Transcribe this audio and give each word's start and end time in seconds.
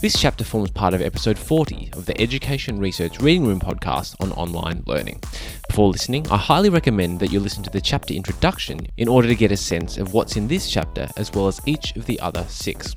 This 0.00 0.16
chapter 0.16 0.44
forms 0.44 0.70
part 0.70 0.94
of 0.94 1.02
episode 1.02 1.36
40 1.36 1.90
of 1.94 2.06
the 2.06 2.20
Education 2.20 2.78
Research 2.78 3.18
Reading 3.18 3.44
Room 3.44 3.58
podcast 3.58 4.14
on 4.20 4.30
online 4.34 4.84
learning. 4.86 5.20
Before 5.66 5.88
listening, 5.88 6.24
I 6.28 6.36
highly 6.36 6.70
recommend 6.70 7.18
that 7.18 7.32
you 7.32 7.40
listen 7.40 7.64
to 7.64 7.70
the 7.70 7.80
chapter 7.80 8.14
introduction 8.14 8.86
in 8.96 9.08
order 9.08 9.26
to 9.26 9.34
get 9.34 9.50
a 9.50 9.56
sense 9.56 9.98
of 9.98 10.14
what's 10.14 10.36
in 10.36 10.46
this 10.46 10.70
chapter 10.70 11.08
as 11.16 11.32
well 11.32 11.48
as 11.48 11.60
each 11.66 11.96
of 11.96 12.06
the 12.06 12.20
other 12.20 12.44
six. 12.48 12.94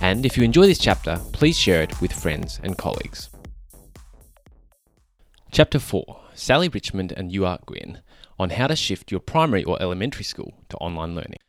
And 0.00 0.26
if 0.26 0.36
you 0.36 0.42
enjoy 0.42 0.66
this 0.66 0.80
chapter, 0.80 1.20
please 1.32 1.56
share 1.56 1.82
it 1.82 2.00
with 2.00 2.12
friends 2.12 2.58
and 2.64 2.76
colleagues. 2.76 3.30
Chapter 5.52 5.78
4 5.78 6.20
Sally 6.34 6.68
Richmond 6.68 7.12
and 7.12 7.30
Yuart 7.30 7.64
Nguyen 7.66 8.00
on 8.40 8.50
how 8.50 8.66
to 8.66 8.74
shift 8.74 9.12
your 9.12 9.20
primary 9.20 9.62
or 9.62 9.80
elementary 9.80 10.24
school 10.24 10.52
to 10.68 10.76
online 10.78 11.14
learning. 11.14 11.39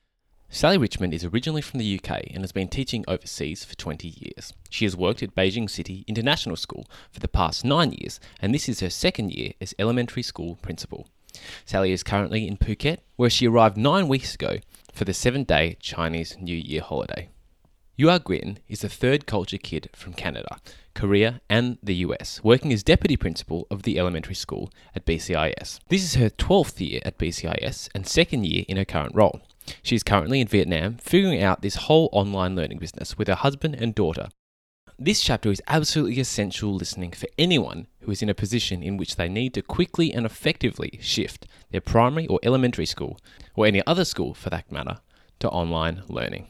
Sally 0.53 0.77
Richmond 0.77 1.13
is 1.13 1.23
originally 1.23 1.61
from 1.61 1.79
the 1.79 1.97
UK 1.97 2.23
and 2.33 2.43
has 2.43 2.51
been 2.51 2.67
teaching 2.67 3.05
overseas 3.07 3.63
for 3.63 3.73
20 3.75 4.09
years. 4.09 4.51
She 4.69 4.83
has 4.83 4.97
worked 4.97 5.23
at 5.23 5.33
Beijing 5.33 5.69
City 5.69 6.03
International 6.09 6.57
School 6.57 6.85
for 7.09 7.21
the 7.21 7.29
past 7.29 7.63
nine 7.63 7.93
years, 7.93 8.19
and 8.41 8.53
this 8.53 8.67
is 8.67 8.81
her 8.81 8.89
second 8.89 9.31
year 9.31 9.53
as 9.61 9.73
elementary 9.79 10.23
school 10.23 10.57
principal. 10.61 11.07
Sally 11.63 11.93
is 11.93 12.03
currently 12.03 12.49
in 12.49 12.57
Phuket, 12.57 12.97
where 13.15 13.29
she 13.29 13.47
arrived 13.47 13.77
nine 13.77 14.09
weeks 14.09 14.35
ago 14.35 14.57
for 14.91 15.05
the 15.05 15.13
seven 15.13 15.45
day 15.45 15.77
Chinese 15.79 16.35
New 16.37 16.57
Year 16.57 16.81
holiday. 16.81 17.29
Nguyen 17.97 18.57
is 18.67 18.83
a 18.83 18.89
third 18.89 19.25
culture 19.25 19.57
kid 19.57 19.89
from 19.95 20.11
Canada, 20.11 20.57
Korea, 20.93 21.39
and 21.49 21.77
the 21.81 21.95
US, 22.07 22.43
working 22.43 22.73
as 22.73 22.83
deputy 22.83 23.15
principal 23.15 23.67
of 23.71 23.83
the 23.83 23.97
elementary 23.97 24.35
school 24.35 24.69
at 24.93 25.05
BCIS. 25.05 25.79
This 25.87 26.03
is 26.03 26.15
her 26.15 26.29
12th 26.29 26.81
year 26.81 26.99
at 27.05 27.17
BCIS 27.17 27.87
and 27.95 28.05
second 28.05 28.45
year 28.45 28.65
in 28.67 28.75
her 28.75 28.85
current 28.85 29.15
role. 29.15 29.39
She 29.83 29.95
is 29.95 30.03
currently 30.03 30.41
in 30.41 30.47
Vietnam 30.47 30.97
figuring 30.97 31.41
out 31.41 31.61
this 31.61 31.75
whole 31.75 32.09
online 32.11 32.55
learning 32.55 32.79
business 32.79 33.17
with 33.17 33.27
her 33.27 33.35
husband 33.35 33.75
and 33.75 33.95
daughter. 33.95 34.29
This 34.99 35.21
chapter 35.21 35.49
is 35.49 35.63
absolutely 35.67 36.19
essential 36.19 36.75
listening 36.75 37.11
for 37.11 37.27
anyone 37.37 37.87
who 38.01 38.11
is 38.11 38.21
in 38.21 38.29
a 38.29 38.35
position 38.35 38.83
in 38.83 38.97
which 38.97 39.15
they 39.15 39.27
need 39.27 39.53
to 39.55 39.63
quickly 39.63 40.13
and 40.13 40.25
effectively 40.25 40.99
shift 41.01 41.47
their 41.71 41.81
primary 41.81 42.27
or 42.27 42.39
elementary 42.43 42.85
school, 42.85 43.19
or 43.55 43.65
any 43.65 43.81
other 43.87 44.05
school 44.05 44.35
for 44.35 44.51
that 44.51 44.71
matter, 44.71 44.99
to 45.39 45.49
online 45.49 46.03
learning. 46.07 46.47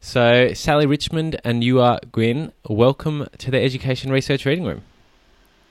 So, 0.00 0.52
Sally 0.52 0.86
Richmond 0.86 1.40
and 1.44 1.62
Yuart 1.62 2.10
Nguyen, 2.10 2.52
welcome 2.68 3.26
to 3.38 3.50
the 3.50 3.62
Education 3.62 4.12
Research 4.12 4.44
Reading 4.44 4.64
Room. 4.64 4.82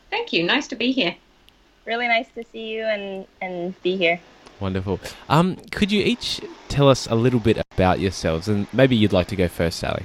Thank 0.10 0.34
you. 0.34 0.44
Nice 0.44 0.68
to 0.70 0.76
be 0.76 0.92
here. 0.92 1.16
Really 1.86 2.08
nice 2.08 2.30
to 2.36 2.44
see 2.52 2.68
you 2.70 2.84
and, 2.84 3.28
and 3.42 3.80
be 3.84 3.96
here. 3.96 4.20
Wonderful. 4.60 5.00
Um, 5.30 5.56
could 5.72 5.92
you 5.92 6.04
each 6.04 6.42
tell 6.68 6.90
us 6.90 7.08
a 7.08 7.16
little 7.16 7.40
bit 7.40 7.58
about 7.72 8.00
yourselves? 8.00 8.48
And 8.48 8.68
maybe 8.74 8.96
you'd 8.96 9.14
like 9.14 9.28
to 9.28 9.36
go 9.36 9.48
first, 9.48 9.80
Sally. 9.80 10.04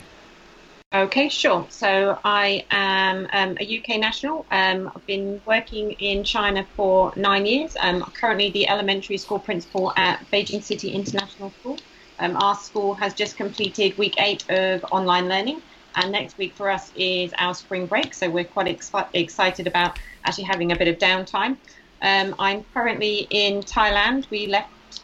Okay, 0.94 1.28
sure. 1.28 1.66
So 1.70 2.20
I 2.24 2.64
am 2.70 3.27
um, 3.33 3.56
a 3.58 3.78
UK 3.78 3.98
national. 3.98 4.46
Um, 4.52 4.92
I've 4.94 5.05
been 5.06 5.42
working 5.44 5.91
in 5.92 6.22
China 6.22 6.64
for 6.77 7.12
nine 7.16 7.46
years. 7.46 7.77
Um, 7.80 8.05
I'm 8.05 8.12
currently 8.12 8.50
the 8.52 8.69
elementary 8.69 9.16
school 9.16 9.41
principal 9.41 9.92
at 9.96 10.24
Beijing 10.30 10.62
City 10.62 10.91
International 10.91 11.50
School. 11.58 11.78
Um, 12.20 12.36
our 12.36 12.55
school 12.55 12.94
has 12.94 13.12
just 13.12 13.36
completed 13.36 13.98
week 13.98 14.14
eight 14.18 14.48
of 14.48 14.84
online 14.92 15.28
learning, 15.28 15.62
and 15.96 16.12
next 16.12 16.39
week 16.39 16.55
for 16.55 16.70
us 16.70 16.92
is 16.94 17.33
our 17.39 17.55
spring 17.55 17.86
break. 17.86 18.14
So 18.14 18.30
we're 18.30 18.44
quite 18.44 18.68
ex- 18.68 18.92
excited 19.14 19.66
about 19.66 19.98
actually 20.24 20.44
having 20.44 20.70
a 20.70 20.77
bit 20.77 20.86
of 20.86 20.98
downtime. 20.98 21.56
Um, 22.05 22.34
I'm 22.38 22.64
currently 22.74 23.27
in 23.30 23.60
Thailand. 23.62 24.28
We 24.30 24.47
left 24.47 25.00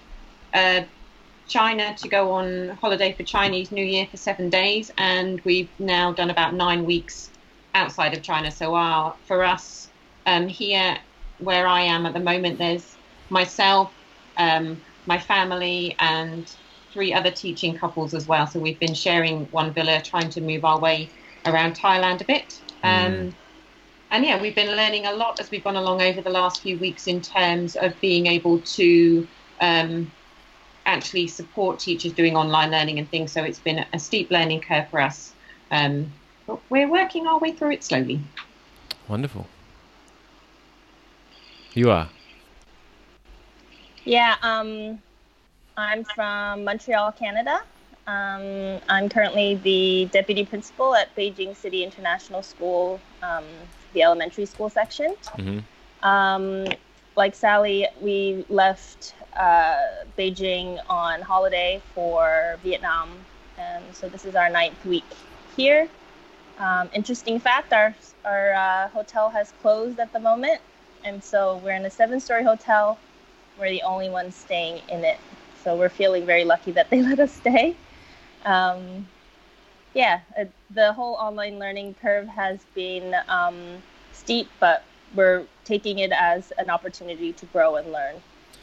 uh, 0.53 0.83
China 1.48 1.97
to 1.97 2.09
go 2.09 2.31
on 2.33 2.77
holiday 2.81 3.15
for 3.15 3.23
Chinese 3.23 3.73
New 3.73 3.84
Year 3.84 4.07
for 4.11 4.19
seven 4.19 4.51
days, 4.51 4.92
and 4.98 5.41
we've 5.47 5.70
now 5.79 6.12
done 6.12 6.29
about 6.29 6.53
nine 6.53 6.84
weeks 6.84 7.31
outside 7.75 8.12
of 8.12 8.23
China. 8.23 8.51
So, 8.51 8.75
our, 8.75 9.15
for 9.27 9.42
us 9.42 9.89
um, 10.27 10.47
here, 10.47 10.98
where 11.39 11.67
I 11.67 11.81
am 11.81 12.05
at 12.05 12.12
the 12.12 12.20
moment, 12.20 12.59
there's 12.59 12.98
myself, 13.30 13.91
um, 14.36 14.83
my 15.07 15.19
family, 15.19 15.97
and 16.01 16.55
three 16.92 17.14
other 17.14 17.30
teaching 17.30 17.79
couples 17.79 18.13
as 18.13 18.27
well. 18.27 18.47
So, 18.47 18.61
we've 18.61 18.79
been 18.79 18.95
sharing 18.95 19.47
one 19.47 19.73
villa, 19.73 20.03
trying 20.03 20.29
to 20.29 20.42
move 20.42 20.67
our 20.67 20.79
way 20.79 21.08
around 21.47 21.77
Thailand 21.77 22.20
a 22.20 22.24
bit. 22.24 22.61
Um, 22.83 22.91
mm 22.91 23.35
and 24.11 24.25
yeah, 24.25 24.41
we've 24.41 24.55
been 24.55 24.75
learning 24.77 25.07
a 25.07 25.13
lot 25.13 25.39
as 25.41 25.51
we've 25.51 25.63
gone 25.63 25.77
along 25.77 26.03
over 26.03 26.21
the 26.21 26.31
last 26.31 26.63
few 26.63 26.79
weeks 26.79 27.07
in 27.07 27.21
terms 27.21 27.77
of 27.77 27.98
being 28.01 28.27
able 28.27 28.59
to 28.61 29.27
um, 29.61 30.11
actually 30.87 31.29
support 31.29 31.79
teachers 31.79 32.13
doing 32.13 32.37
online 32.37 32.71
learning 32.71 32.98
and 32.98 33.09
things. 33.09 33.31
So 33.33 33.43
it's 33.45 33.61
been 33.61 33.85
a 33.93 33.98
steep 33.98 34.31
learning 34.31 34.63
curve 34.63 34.89
for 34.89 35.01
us. 35.01 35.33
Um, 35.71 36.13
but 36.47 36.61
we're 36.71 36.89
working 36.89 37.29
our 37.29 37.39
way 37.39 37.53
through 37.53 37.73
it 37.73 37.85
slowly. 37.85 38.21
Wonderful. 39.07 39.47
You 41.75 41.91
are. 41.91 42.09
Yeah, 44.05 44.37
um, 44.42 45.01
I'm 45.77 46.03
from 46.03 46.65
Montreal, 46.65 47.13
Canada. 47.13 47.63
Um, 48.09 48.81
I'm 48.89 49.09
currently 49.09 49.55
the 49.57 50.09
deputy 50.11 50.45
principal 50.45 50.97
at 50.97 51.15
Beijing 51.15 51.55
City 51.55 51.85
International 51.85 52.42
School 52.42 53.01
um, 53.23 53.45
the 53.92 54.02
elementary 54.02 54.46
school 54.46 54.68
section. 54.68 55.14
Mm-hmm. 55.36 56.06
Um, 56.06 56.67
like 57.17 57.34
Sally, 57.34 57.86
we 58.01 58.45
left 58.48 59.14
uh, 59.36 59.78
Beijing 60.18 60.78
on 60.89 61.20
holiday 61.20 61.80
for 61.95 62.58
Vietnam, 62.62 63.11
and 63.58 63.84
so 63.92 64.08
this 64.08 64.24
is 64.24 64.34
our 64.34 64.48
ninth 64.48 64.84
week 64.84 65.05
here. 65.56 65.89
Um, 66.58 66.89
interesting 66.95 67.39
fact: 67.39 67.73
our 67.73 67.95
our 68.24 68.52
uh, 68.52 68.89
hotel 68.89 69.30
has 69.30 69.52
closed 69.62 69.98
at 69.98 70.12
the 70.12 70.20
moment, 70.20 70.61
and 71.05 71.23
so 71.23 71.61
we're 71.64 71.74
in 71.74 71.84
a 71.84 71.90
seven-story 71.90 72.45
hotel. 72.45 72.98
We're 73.58 73.70
the 73.70 73.83
only 73.83 74.08
ones 74.08 74.34
staying 74.34 74.83
in 74.89 75.05
it, 75.05 75.18
so 75.62 75.77
we're 75.77 75.89
feeling 75.89 76.24
very 76.24 76.45
lucky 76.45 76.73
that 76.73 76.90
they 76.90 77.02
let 77.11 77.20
us 77.20 77.33
stay. 77.33 77.77
Um, 78.45 79.06
yeah, 79.95 80.20
uh, 80.39 80.45
the 80.70 80.92
whole 80.92 81.14
online 81.14 81.58
learning 81.58 81.95
curve 82.01 82.28
has 82.28 82.61
been 82.74 83.14
um, 83.28 83.83
steep, 84.12 84.48
but 84.61 84.84
we're 85.14 85.45
taking 85.64 85.98
it 85.98 86.12
as 86.12 86.52
an 86.58 86.70
opportunity 86.70 87.33
to 87.33 87.46
grow 87.46 87.77
and 87.77 87.90
learn 87.90 88.17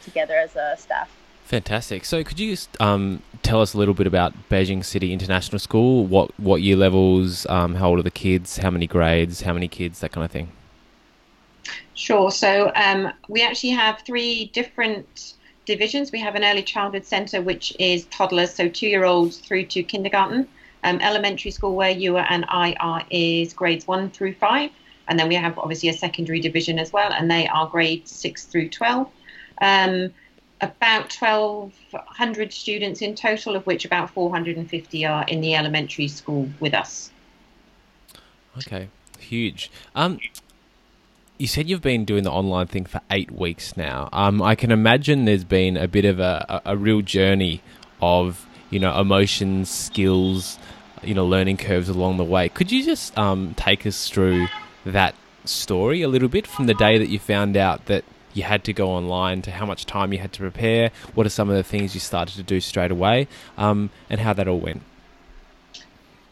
together 0.03 0.35
as 0.35 0.55
a 0.55 0.75
staff. 0.77 1.09
Fantastic. 1.45 2.03
So, 2.03 2.23
could 2.23 2.39
you 2.39 2.51
just 2.51 2.79
um, 2.81 3.21
tell 3.41 3.61
us 3.61 3.73
a 3.73 3.77
little 3.77 3.93
bit 3.93 4.05
about 4.05 4.33
Beijing 4.49 4.83
City 4.83 5.13
International 5.13 5.59
School? 5.59 6.05
What 6.05 6.37
what 6.37 6.61
year 6.61 6.75
levels? 6.75 7.45
Um, 7.47 7.75
how 7.75 7.89
old 7.89 7.99
are 7.99 8.03
the 8.03 8.11
kids? 8.11 8.57
How 8.57 8.69
many 8.69 8.85
grades? 8.85 9.41
How 9.41 9.53
many 9.53 9.69
kids? 9.69 10.01
That 10.01 10.11
kind 10.11 10.25
of 10.25 10.31
thing. 10.31 10.49
Sure. 11.93 12.31
So 12.31 12.71
um, 12.75 13.11
we 13.27 13.41
actually 13.41 13.71
have 13.71 14.01
three 14.01 14.47
different 14.53 15.35
divisions. 15.65 16.11
We 16.11 16.19
have 16.19 16.35
an 16.35 16.43
early 16.43 16.63
childhood 16.63 17.05
centre, 17.05 17.41
which 17.41 17.73
is 17.79 18.05
toddlers, 18.05 18.53
so 18.53 18.67
two 18.67 18.87
year 18.87 19.05
olds 19.05 19.37
through 19.37 19.67
to 19.67 19.83
kindergarten. 19.83 20.47
Um, 20.87 21.01
elementary 21.01 21.51
school, 21.51 21.75
where 21.75 21.91
you 21.91 22.15
are 22.15 22.25
and 22.29 22.45
I 22.47 22.73
are, 22.79 23.03
is 23.09 23.53
grades 23.53 23.85
one 23.87 24.09
through 24.09 24.35
five. 24.35 24.71
And 25.09 25.19
then 25.19 25.27
we 25.27 25.35
have 25.35 25.59
obviously 25.59 25.89
a 25.89 25.93
secondary 25.93 26.39
division 26.39 26.79
as 26.79 26.93
well, 26.93 27.11
and 27.11 27.29
they 27.29 27.45
are 27.47 27.67
grades 27.67 28.09
six 28.09 28.45
through 28.45 28.69
12. 28.69 29.09
Um, 29.61 30.13
about 30.61 31.13
1,200 31.13 32.53
students 32.53 33.01
in 33.01 33.15
total, 33.15 33.57
of 33.57 33.65
which 33.67 33.83
about 33.83 34.09
450 34.11 35.05
are 35.05 35.25
in 35.25 35.41
the 35.41 35.55
elementary 35.55 36.07
school 36.07 36.49
with 36.61 36.73
us. 36.73 37.11
Okay, 38.57 38.87
huge. 39.19 39.69
Um, 39.93 40.21
you 41.37 41.47
said 41.47 41.69
you've 41.69 41.81
been 41.81 42.05
doing 42.05 42.23
the 42.23 42.31
online 42.31 42.67
thing 42.67 42.85
for 42.85 43.01
eight 43.11 43.31
weeks 43.31 43.75
now. 43.75 44.07
Um, 44.13 44.41
I 44.41 44.55
can 44.55 44.71
imagine 44.71 45.25
there's 45.25 45.43
been 45.43 45.75
a 45.75 45.89
bit 45.89 46.05
of 46.05 46.21
a, 46.21 46.61
a, 46.65 46.71
a 46.71 46.77
real 46.77 47.01
journey 47.01 47.61
of 48.01 48.47
you 48.69 48.79
know 48.79 48.99
emotions, 48.99 49.69
skills, 49.69 50.57
you 51.03 51.13
know, 51.13 51.25
learning 51.25 51.57
curves 51.57 51.89
along 51.89 52.17
the 52.17 52.23
way. 52.23 52.49
Could 52.49 52.71
you 52.71 52.83
just 52.83 53.17
um, 53.17 53.53
take 53.55 53.85
us 53.85 54.09
through 54.09 54.47
that 54.85 55.15
story 55.45 56.01
a 56.01 56.07
little 56.07 56.27
bit 56.27 56.47
from 56.47 56.65
the 56.67 56.73
day 56.73 56.97
that 56.97 57.07
you 57.07 57.19
found 57.19 57.55
out 57.55 57.85
that 57.85 58.03
you 58.33 58.43
had 58.43 58.63
to 58.65 58.73
go 58.73 58.89
online 58.89 59.41
to 59.41 59.51
how 59.51 59.65
much 59.65 59.85
time 59.85 60.13
you 60.13 60.19
had 60.19 60.33
to 60.33 60.39
prepare? 60.39 60.91
What 61.15 61.25
are 61.25 61.29
some 61.29 61.49
of 61.49 61.55
the 61.55 61.63
things 61.63 61.93
you 61.93 61.99
started 61.99 62.35
to 62.35 62.43
do 62.43 62.59
straight 62.59 62.91
away, 62.91 63.27
um, 63.57 63.89
and 64.09 64.21
how 64.21 64.33
that 64.33 64.47
all 64.47 64.59
went? 64.59 64.83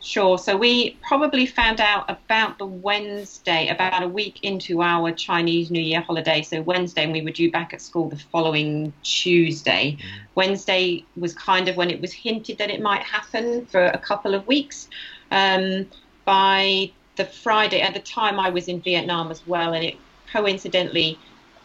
Sure. 0.06 0.38
So 0.38 0.56
we 0.56 0.92
probably 1.02 1.48
found 1.48 1.82
out 1.82 2.08
about 2.08 2.60
the 2.60 2.66
Wednesday, 2.68 3.70
about 3.70 4.04
a 4.04 4.08
week 4.08 4.38
into 4.44 4.84
our 4.84 5.12
Chinese 5.12 5.72
New 5.72 5.82
Year 5.82 6.00
holiday. 6.00 6.44
So 6.44 6.62
Wednesday, 6.62 7.06
and 7.06 7.12
we 7.12 7.24
were 7.24 7.32
due 7.32 7.52
back 7.52 7.74
at 7.74 7.82
school 7.82 8.10
the 8.10 8.16
following 8.16 8.94
Tuesday. 9.02 9.98
Mm. 10.00 10.08
Wednesday 10.36 11.06
was 11.18 11.34
kind 11.34 11.68
of 11.68 11.76
when 11.76 11.90
it 11.90 12.00
was 12.00 12.14
hinted 12.14 12.60
that 12.60 12.70
it 12.70 12.84
might 12.84 13.02
happen 13.02 13.66
for 13.66 13.84
a 13.84 13.98
couple 13.98 14.36
of 14.36 14.46
weeks. 14.46 14.90
Um, 15.32 15.88
by 16.24 16.92
the 17.16 17.26
Friday, 17.26 17.82
at 17.82 17.96
the 17.96 18.00
time 18.00 18.40
I 18.40 18.50
was 18.50 18.68
in 18.68 18.82
Vietnam 18.82 19.32
as 19.32 19.42
well, 19.48 19.74
and 19.74 19.84
it 19.84 19.96
coincidentally 20.32 21.18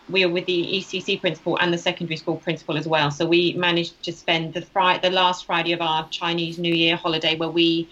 we 0.08 0.24
were 0.24 0.32
with 0.32 0.46
the 0.46 0.78
ECC 0.78 1.20
principal 1.20 1.58
and 1.58 1.74
the 1.74 1.78
secondary 1.78 2.16
school 2.16 2.36
principal 2.36 2.78
as 2.78 2.88
well. 2.88 3.10
So 3.10 3.26
we 3.26 3.52
managed 3.52 4.02
to 4.04 4.12
spend 4.12 4.54
the 4.54 4.62
Friday, 4.62 5.06
the 5.06 5.14
last 5.14 5.44
Friday 5.44 5.72
of 5.72 5.82
our 5.82 6.08
Chinese 6.08 6.58
New 6.58 6.72
Year 6.72 6.96
holiday, 6.96 7.36
where 7.36 7.50
we 7.50 7.86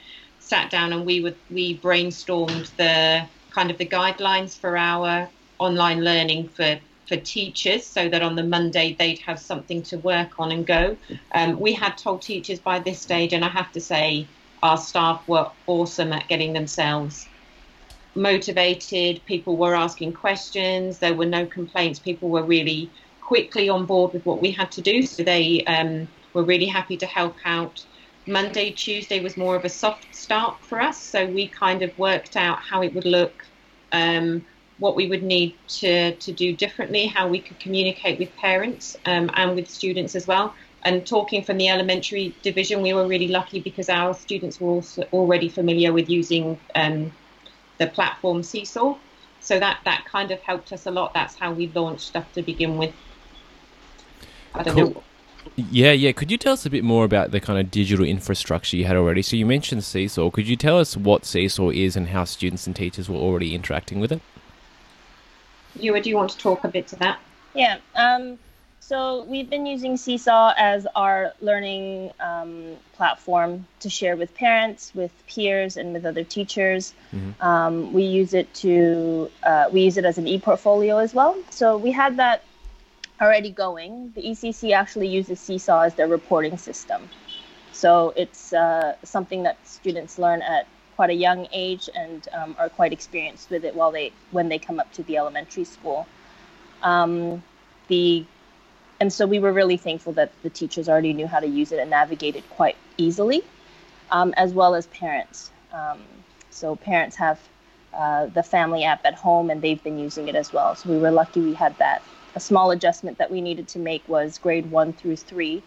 sat 0.49 0.71
down 0.71 0.93
and 0.93 1.05
we 1.05 1.21
would 1.21 1.37
we 1.51 1.79
brainstormed 1.79 2.75
the 2.77 3.27
kind 3.51 3.71
of 3.71 3.79
the 3.79 3.87
guidelines 3.87 4.59
for 4.59 4.77
our 4.77 5.29
online 5.59 6.03
learning 6.03 6.49
for 6.49 6.79
for 7.09 7.17
teachers 7.17 7.87
so 7.87 8.09
that 8.09 8.23
on 8.23 8.37
the 8.37 8.43
Monday 8.43 8.95
they'd 8.99 9.19
have 9.21 9.39
something 9.39 9.83
to 9.83 9.97
work 9.99 10.39
on 10.39 10.53
and 10.53 10.67
go. 10.67 10.97
Um, 11.35 11.59
we 11.59 11.73
had 11.73 11.97
told 11.97 12.21
teachers 12.21 12.61
by 12.61 12.79
this 12.81 13.01
stage, 13.01 13.33
and 13.33 13.45
I 13.45 13.49
have 13.49 13.73
to 13.73 13.81
say, 13.81 14.27
our 14.63 14.77
staff 14.77 15.27
were 15.27 15.51
awesome 15.67 16.13
at 16.13 16.29
getting 16.29 16.53
themselves 16.53 17.27
motivated. 18.15 19.25
People 19.25 19.57
were 19.57 19.75
asking 19.75 20.13
questions. 20.13 20.99
There 20.99 21.15
were 21.15 21.27
no 21.27 21.47
complaints. 21.47 21.99
People 21.99 22.29
were 22.29 22.43
really 22.43 22.91
quickly 23.23 23.69
on 23.69 23.87
board 23.87 24.13
with 24.13 24.27
what 24.27 24.43
we 24.43 24.51
had 24.51 24.71
to 24.73 24.83
do. 24.83 25.03
So 25.03 25.23
they 25.23 25.65
um, 25.65 26.09
were 26.35 26.43
really 26.43 26.67
happy 26.67 26.97
to 26.99 27.07
help 27.07 27.37
out. 27.45 27.85
Monday, 28.29 28.71
Tuesday 28.71 29.21
was 29.21 29.37
more 29.37 29.57
of 29.57 29.65
a 29.65 29.69
soft 29.69 30.15
start 30.15 30.59
for 30.61 30.81
us. 30.81 31.03
So 31.03 31.27
we 31.27 31.49
kind 31.49 31.83
of 31.83 31.99
worked 31.99 32.37
out 32.37 32.59
how 32.59 32.83
it 32.83 32.95
would 32.95 33.07
look, 33.07 33.45
um, 33.93 34.45
what 34.79 34.95
we 34.95 35.09
would 35.09 35.23
need 35.23 35.57
to, 35.81 36.15
to 36.15 36.33
do 36.33 36.55
differently, 36.55 37.07
how 37.07 37.27
we 37.27 37.41
could 37.41 37.59
communicate 37.59 38.19
with 38.19 38.35
parents 38.37 38.97
um, 39.07 39.31
and 39.35 39.57
with 39.57 39.69
students 39.69 40.15
as 40.15 40.27
well. 40.27 40.55
And 40.85 41.07
talking 41.07 41.43
from 41.43 41.57
the 41.57 41.69
elementary 41.69 42.35
division, 42.43 42.83
we 42.83 42.93
were 42.93 43.07
really 43.07 43.29
lucky 43.29 43.61
because 43.61 43.89
our 43.89 44.15
students 44.15 44.61
were 44.61 44.71
also 44.71 45.03
already 45.13 45.49
familiar 45.49 45.93
with 45.93 46.09
using 46.09 46.59
um, 46.75 47.11
the 47.79 47.87
platform 47.89 48.43
Seesaw. 48.43 48.97
So 49.41 49.59
that, 49.59 49.81
that 49.85 50.05
kind 50.05 50.31
of 50.31 50.41
helped 50.41 50.73
us 50.73 50.87
a 50.87 50.91
lot. 50.91 51.15
That's 51.15 51.35
how 51.35 51.53
we 51.53 51.69
launched 51.69 52.09
stuff 52.09 52.31
to 52.35 52.43
begin 52.43 52.77
with. 52.77 52.95
I 54.55 54.63
don't 54.63 54.75
Cool. 54.75 54.91
know. 54.91 55.03
Yeah, 55.57 55.93
yeah. 55.93 56.13
Could 56.13 56.31
you 56.31 56.39
tell 56.39 56.53
us 56.53 56.67
a 56.67 56.71
bit 56.71 56.85
more 56.85 57.05
about 57.05 57.31
the 57.31 57.41
kind 57.41 57.59
of 57.59 57.71
digital 57.71 58.05
infrastructure 58.05 58.77
you 58.77 58.85
had 58.85 58.97
already? 58.97 59.23
So 59.23 59.37
you 59.37 59.47
mentioned 59.47 59.85
Seesaw. 59.85 60.31
Could 60.31 60.49
you 60.49 60.57
tell 60.57 60.79
us 60.79 60.97
what 60.97 61.25
Seesaw 61.25 61.71
is 61.71 61.97
and 61.97 62.09
how 62.09 62.25
students 62.25 62.67
and 62.67 62.75
teachers 62.75 63.09
were 63.09 63.17
already 63.17 63.55
interacting 63.55 64.01
with 64.01 64.13
it? 64.13 64.21
You, 65.79 66.01
do 66.01 66.11
you 66.11 66.17
want 66.17 66.31
to 66.31 66.39
talk 66.39 66.65
a 66.65 66.69
bit 66.69 66.89
to 66.89 66.97
that? 66.97 67.21
Yeah. 67.55 67.79
Um, 67.95 68.39
so 68.81 69.25
we've 69.25 69.51
been 69.51 69.67
using 69.67 69.99
Seesaw 69.99 70.55
as 70.57 70.87
our 70.97 71.35
learning 71.41 72.11
um, 72.21 72.77
platform 72.95 73.67
to 73.81 73.91
share 73.91 74.17
with 74.17 74.35
parents, 74.35 74.93
with 74.95 75.13
peers, 75.27 75.77
and 75.77 75.93
with 75.93 76.07
other 76.07 76.25
teachers. 76.25 76.95
Um, 77.41 77.93
we 77.93 78.05
use 78.05 78.33
it 78.33 78.53
to 78.55 79.31
uh, 79.43 79.67
we 79.71 79.83
use 79.83 79.99
it 79.99 80.07
as 80.07 80.17
an 80.17 80.27
e-portfolio 80.27 80.97
as 80.99 81.13
well. 81.13 81.37
So 81.51 81.77
we 81.77 81.91
had 81.93 82.17
that 82.17 82.43
already 83.21 83.51
going. 83.51 84.13
The 84.15 84.23
ECC 84.23 84.73
actually 84.73 85.09
uses 85.09 85.41
Seesaw 85.41 85.83
as 85.83 85.95
their 85.95 86.09
reporting 86.09 86.57
system. 86.57 87.09
So 87.73 88.13
it's 88.17 88.53
uh, 88.53 88.97
something 89.05 89.43
that 89.45 89.57
students 89.67 90.19
learn 90.19 90.43
at 90.43 90.67
quite 90.97 91.11
a 91.11 91.15
young 91.15 91.47
age 91.53 91.89
and 91.95 92.27
um, 92.33 92.57
are 92.59 92.69
quite 92.69 92.93
experienced 92.93 93.51
with 93.51 93.65
it 93.65 93.75
while 93.75 93.93
they 93.93 94.13
when 94.33 94.49
they 94.49 94.59
come 94.59 94.81
up 94.81 94.93
to 94.95 95.03
the 95.05 95.17
elementary 95.17 95.65
school. 95.65 96.07
Um, 96.83 97.43
the 97.89 98.25
and 99.01 99.13
so 99.13 99.27
we 99.27 99.39
were 99.39 99.53
really 99.53 99.77
thankful 99.77 100.13
that 100.15 100.33
the 100.43 100.51
teachers 100.51 100.89
already 100.89 101.13
knew 101.13 101.29
how 101.29 101.39
to 101.39 101.47
use 101.47 101.71
it 101.71 101.79
and 101.79 101.91
navigate 101.91 102.35
it 102.35 102.49
quite 102.51 102.77
easily, 102.97 103.45
um, 104.11 104.35
as 104.37 104.53
well 104.53 104.75
as 104.75 104.87
parents. 104.89 105.51
Um, 105.73 106.01
so 106.51 106.75
parents 106.75 107.15
have 107.17 107.39
uh, 107.95 108.27
the 108.27 108.43
family 108.43 108.85
app 108.85 109.05
at 109.05 109.15
home 109.15 109.51
and 109.51 109.63
they've 109.63 109.83
been 109.83 109.99
using 109.99 110.27
it 110.29 110.35
as 110.35 110.53
well. 110.53 110.75
So 110.75 110.91
we 110.91 110.99
were 110.99 111.13
lucky 111.13 111.41
we 111.41 111.55
had 111.55 111.79
that. 111.79 112.03
A 112.39 112.41
small 112.41 112.71
adjustment 112.71 113.19
that 113.19 113.33
we 113.33 113.41
needed 113.41 113.67
to 113.75 113.81
make 113.81 114.09
was 114.09 114.39
grade 114.39 114.71
one 114.71 114.93
through 114.93 115.17
three. 115.17 115.61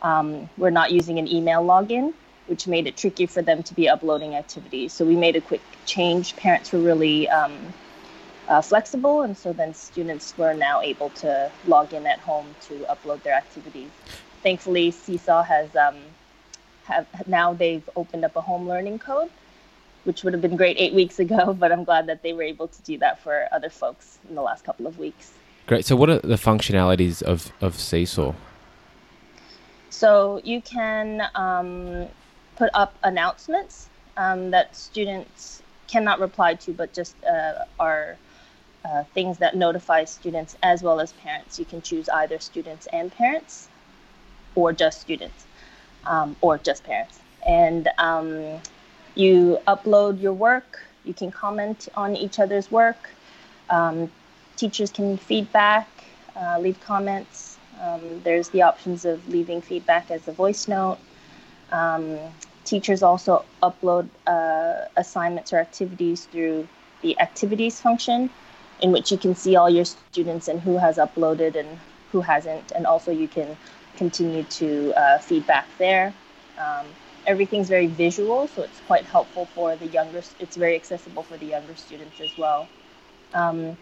Um, 0.00 0.48
we're 0.56 0.70
not 0.70 0.92
using 0.92 1.18
an 1.18 1.26
email 1.26 1.60
login, 1.64 2.14
which 2.46 2.68
made 2.68 2.86
it 2.86 2.96
tricky 2.96 3.26
for 3.26 3.42
them 3.42 3.64
to 3.64 3.74
be 3.74 3.88
uploading 3.88 4.36
activities. 4.36 4.92
So 4.92 5.04
we 5.04 5.16
made 5.16 5.34
a 5.34 5.40
quick 5.40 5.60
change. 5.86 6.36
Parents 6.36 6.70
were 6.70 6.78
really 6.78 7.28
um, 7.30 7.56
uh, 8.46 8.62
flexible, 8.62 9.22
and 9.22 9.36
so 9.36 9.52
then 9.52 9.74
students 9.74 10.38
were 10.38 10.54
now 10.54 10.80
able 10.82 11.10
to 11.24 11.50
log 11.66 11.92
in 11.92 12.06
at 12.06 12.20
home 12.20 12.46
to 12.68 12.74
upload 12.88 13.24
their 13.24 13.34
activities. 13.34 13.90
Thankfully, 14.44 14.92
Seesaw 14.92 15.42
has 15.42 15.74
um, 15.74 15.96
have 16.84 17.08
now 17.26 17.54
they've 17.54 17.90
opened 17.96 18.24
up 18.24 18.36
a 18.36 18.40
home 18.40 18.68
learning 18.68 19.00
code, 19.00 19.30
which 20.04 20.22
would 20.22 20.32
have 20.32 20.42
been 20.42 20.54
great 20.54 20.76
eight 20.78 20.94
weeks 20.94 21.18
ago, 21.18 21.52
but 21.58 21.72
I'm 21.72 21.82
glad 21.82 22.06
that 22.06 22.22
they 22.22 22.32
were 22.32 22.44
able 22.44 22.68
to 22.68 22.82
do 22.82 22.98
that 22.98 23.18
for 23.18 23.48
other 23.50 23.68
folks 23.68 24.20
in 24.28 24.36
the 24.36 24.42
last 24.42 24.64
couple 24.64 24.86
of 24.86 24.96
weeks. 24.96 25.32
Great. 25.66 25.86
So 25.86 25.96
what 25.96 26.10
are 26.10 26.18
the 26.18 26.36
functionalities 26.36 27.22
of, 27.22 27.52
of 27.60 27.78
Seesaw? 27.78 28.34
So 29.88 30.40
you 30.44 30.60
can 30.60 31.22
um, 31.34 32.06
put 32.56 32.70
up 32.74 32.94
announcements 33.02 33.88
um, 34.16 34.50
that 34.50 34.76
students 34.76 35.62
cannot 35.86 36.20
reply 36.20 36.54
to, 36.54 36.72
but 36.72 36.92
just 36.92 37.14
uh, 37.24 37.64
are 37.80 38.16
uh, 38.84 39.04
things 39.14 39.38
that 39.38 39.56
notify 39.56 40.04
students 40.04 40.56
as 40.62 40.82
well 40.82 41.00
as 41.00 41.12
parents. 41.12 41.58
You 41.58 41.64
can 41.64 41.80
choose 41.80 42.08
either 42.10 42.38
students 42.38 42.86
and 42.92 43.10
parents, 43.10 43.68
or 44.54 44.72
just 44.72 45.00
students, 45.00 45.46
um, 46.04 46.36
or 46.42 46.58
just 46.58 46.84
parents. 46.84 47.20
And 47.46 47.88
um, 47.98 48.60
you 49.14 49.58
upload 49.66 50.20
your 50.20 50.34
work. 50.34 50.80
You 51.04 51.14
can 51.14 51.30
comment 51.30 51.88
on 51.96 52.16
each 52.16 52.38
other's 52.38 52.70
work. 52.70 53.08
Teachers 54.56 54.90
can 54.90 55.16
feedback, 55.16 55.88
uh, 56.36 56.58
leave 56.60 56.80
comments. 56.80 57.58
Um, 57.80 58.20
there's 58.22 58.48
the 58.50 58.62
options 58.62 59.04
of 59.04 59.28
leaving 59.28 59.60
feedback 59.60 60.10
as 60.10 60.28
a 60.28 60.32
voice 60.32 60.68
note. 60.68 60.98
Um, 61.72 62.18
teachers 62.64 63.02
also 63.02 63.44
upload 63.62 64.08
uh, 64.26 64.86
assignments 64.96 65.52
or 65.52 65.58
activities 65.58 66.26
through 66.26 66.68
the 67.02 67.18
activities 67.20 67.80
function, 67.80 68.30
in 68.80 68.92
which 68.92 69.10
you 69.10 69.18
can 69.18 69.34
see 69.34 69.56
all 69.56 69.68
your 69.68 69.84
students 69.84 70.48
and 70.48 70.60
who 70.60 70.78
has 70.78 70.96
uploaded 70.96 71.56
and 71.56 71.68
who 72.12 72.20
hasn't. 72.20 72.72
And 72.72 72.86
also, 72.86 73.10
you 73.10 73.28
can 73.28 73.56
continue 73.96 74.44
to 74.44 74.92
uh, 74.94 75.18
feedback 75.18 75.66
there. 75.78 76.14
Um, 76.58 76.86
everything's 77.26 77.68
very 77.68 77.86
visual, 77.86 78.48
so 78.48 78.62
it's 78.62 78.80
quite 78.86 79.04
helpful 79.04 79.46
for 79.46 79.76
the 79.76 79.86
younger. 79.86 80.22
It's 80.38 80.56
very 80.56 80.76
accessible 80.76 81.22
for 81.22 81.36
the 81.36 81.46
younger 81.46 81.74
students 81.74 82.20
as 82.20 82.36
well. 82.38 82.68
Um, 83.32 83.76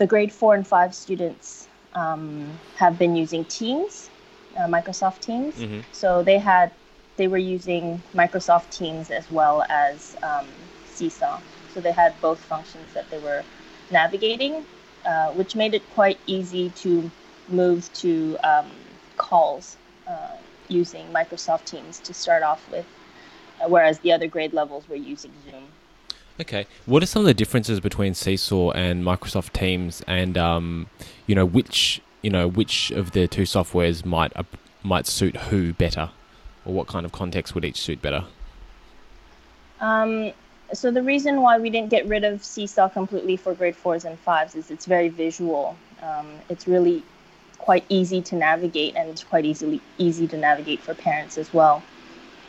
the 0.00 0.06
grade 0.06 0.32
four 0.32 0.54
and 0.54 0.66
five 0.66 0.94
students 0.94 1.68
um, 1.94 2.58
have 2.76 2.98
been 2.98 3.14
using 3.14 3.44
Teams, 3.44 4.10
uh, 4.58 4.66
Microsoft 4.76 5.20
Teams. 5.20 5.56
Mhm. 5.56 5.84
So 5.92 6.22
they 6.22 6.38
had 6.38 6.72
they 7.18 7.28
were 7.28 7.44
using 7.56 8.02
Microsoft 8.14 8.70
Teams 8.70 9.10
as 9.10 9.30
well 9.30 9.62
as 9.68 10.16
um, 10.22 10.46
Seesaw. 10.86 11.38
So 11.68 11.80
they 11.82 11.92
had 11.92 12.18
both 12.22 12.40
functions 12.52 12.94
that 12.94 13.10
they 13.10 13.18
were 13.18 13.44
navigating, 13.90 14.64
uh, 15.04 15.28
which 15.38 15.54
made 15.54 15.74
it 15.74 15.84
quite 15.90 16.18
easy 16.26 16.70
to 16.84 17.10
move 17.48 17.92
to 18.04 18.38
um, 18.42 18.70
calls 19.18 19.76
uh, 20.08 20.36
using 20.68 21.12
Microsoft 21.12 21.66
Teams 21.66 22.00
to 22.00 22.14
start 22.14 22.42
off 22.42 22.66
with, 22.70 22.86
uh, 23.60 23.68
whereas 23.68 23.98
the 23.98 24.12
other 24.12 24.28
grade 24.28 24.54
levels 24.54 24.88
were 24.88 25.02
using 25.12 25.32
Zoom. 25.44 25.68
Okay. 26.40 26.66
What 26.86 27.02
are 27.02 27.06
some 27.06 27.20
of 27.20 27.26
the 27.26 27.34
differences 27.34 27.80
between 27.80 28.14
Seesaw 28.14 28.70
and 28.70 29.04
Microsoft 29.04 29.52
Teams, 29.52 30.02
and 30.06 30.38
um, 30.38 30.88
you 31.26 31.34
know 31.34 31.44
which 31.44 32.00
you 32.22 32.30
know 32.30 32.48
which 32.48 32.90
of 32.92 33.10
the 33.10 33.28
two 33.28 33.42
softwares 33.42 34.06
might 34.06 34.32
uh, 34.34 34.44
might 34.82 35.06
suit 35.06 35.36
who 35.36 35.74
better, 35.74 36.10
or 36.64 36.72
what 36.72 36.86
kind 36.86 37.04
of 37.04 37.12
context 37.12 37.54
would 37.54 37.64
each 37.64 37.78
suit 37.78 38.00
better? 38.00 38.24
Um, 39.80 40.32
so 40.72 40.90
the 40.90 41.02
reason 41.02 41.42
why 41.42 41.58
we 41.58 41.68
didn't 41.68 41.90
get 41.90 42.06
rid 42.06 42.24
of 42.24 42.42
Seesaw 42.42 42.88
completely 42.88 43.36
for 43.36 43.54
grade 43.54 43.76
fours 43.76 44.06
and 44.06 44.18
fives 44.18 44.54
is 44.54 44.70
it's 44.70 44.86
very 44.86 45.08
visual. 45.08 45.76
Um, 46.02 46.26
it's 46.48 46.66
really 46.66 47.02
quite 47.58 47.84
easy 47.90 48.22
to 48.22 48.34
navigate, 48.34 48.96
and 48.96 49.10
it's 49.10 49.24
quite 49.24 49.44
easily 49.44 49.82
easy 49.98 50.26
to 50.28 50.38
navigate 50.38 50.80
for 50.80 50.94
parents 50.94 51.36
as 51.36 51.52
well. 51.52 51.82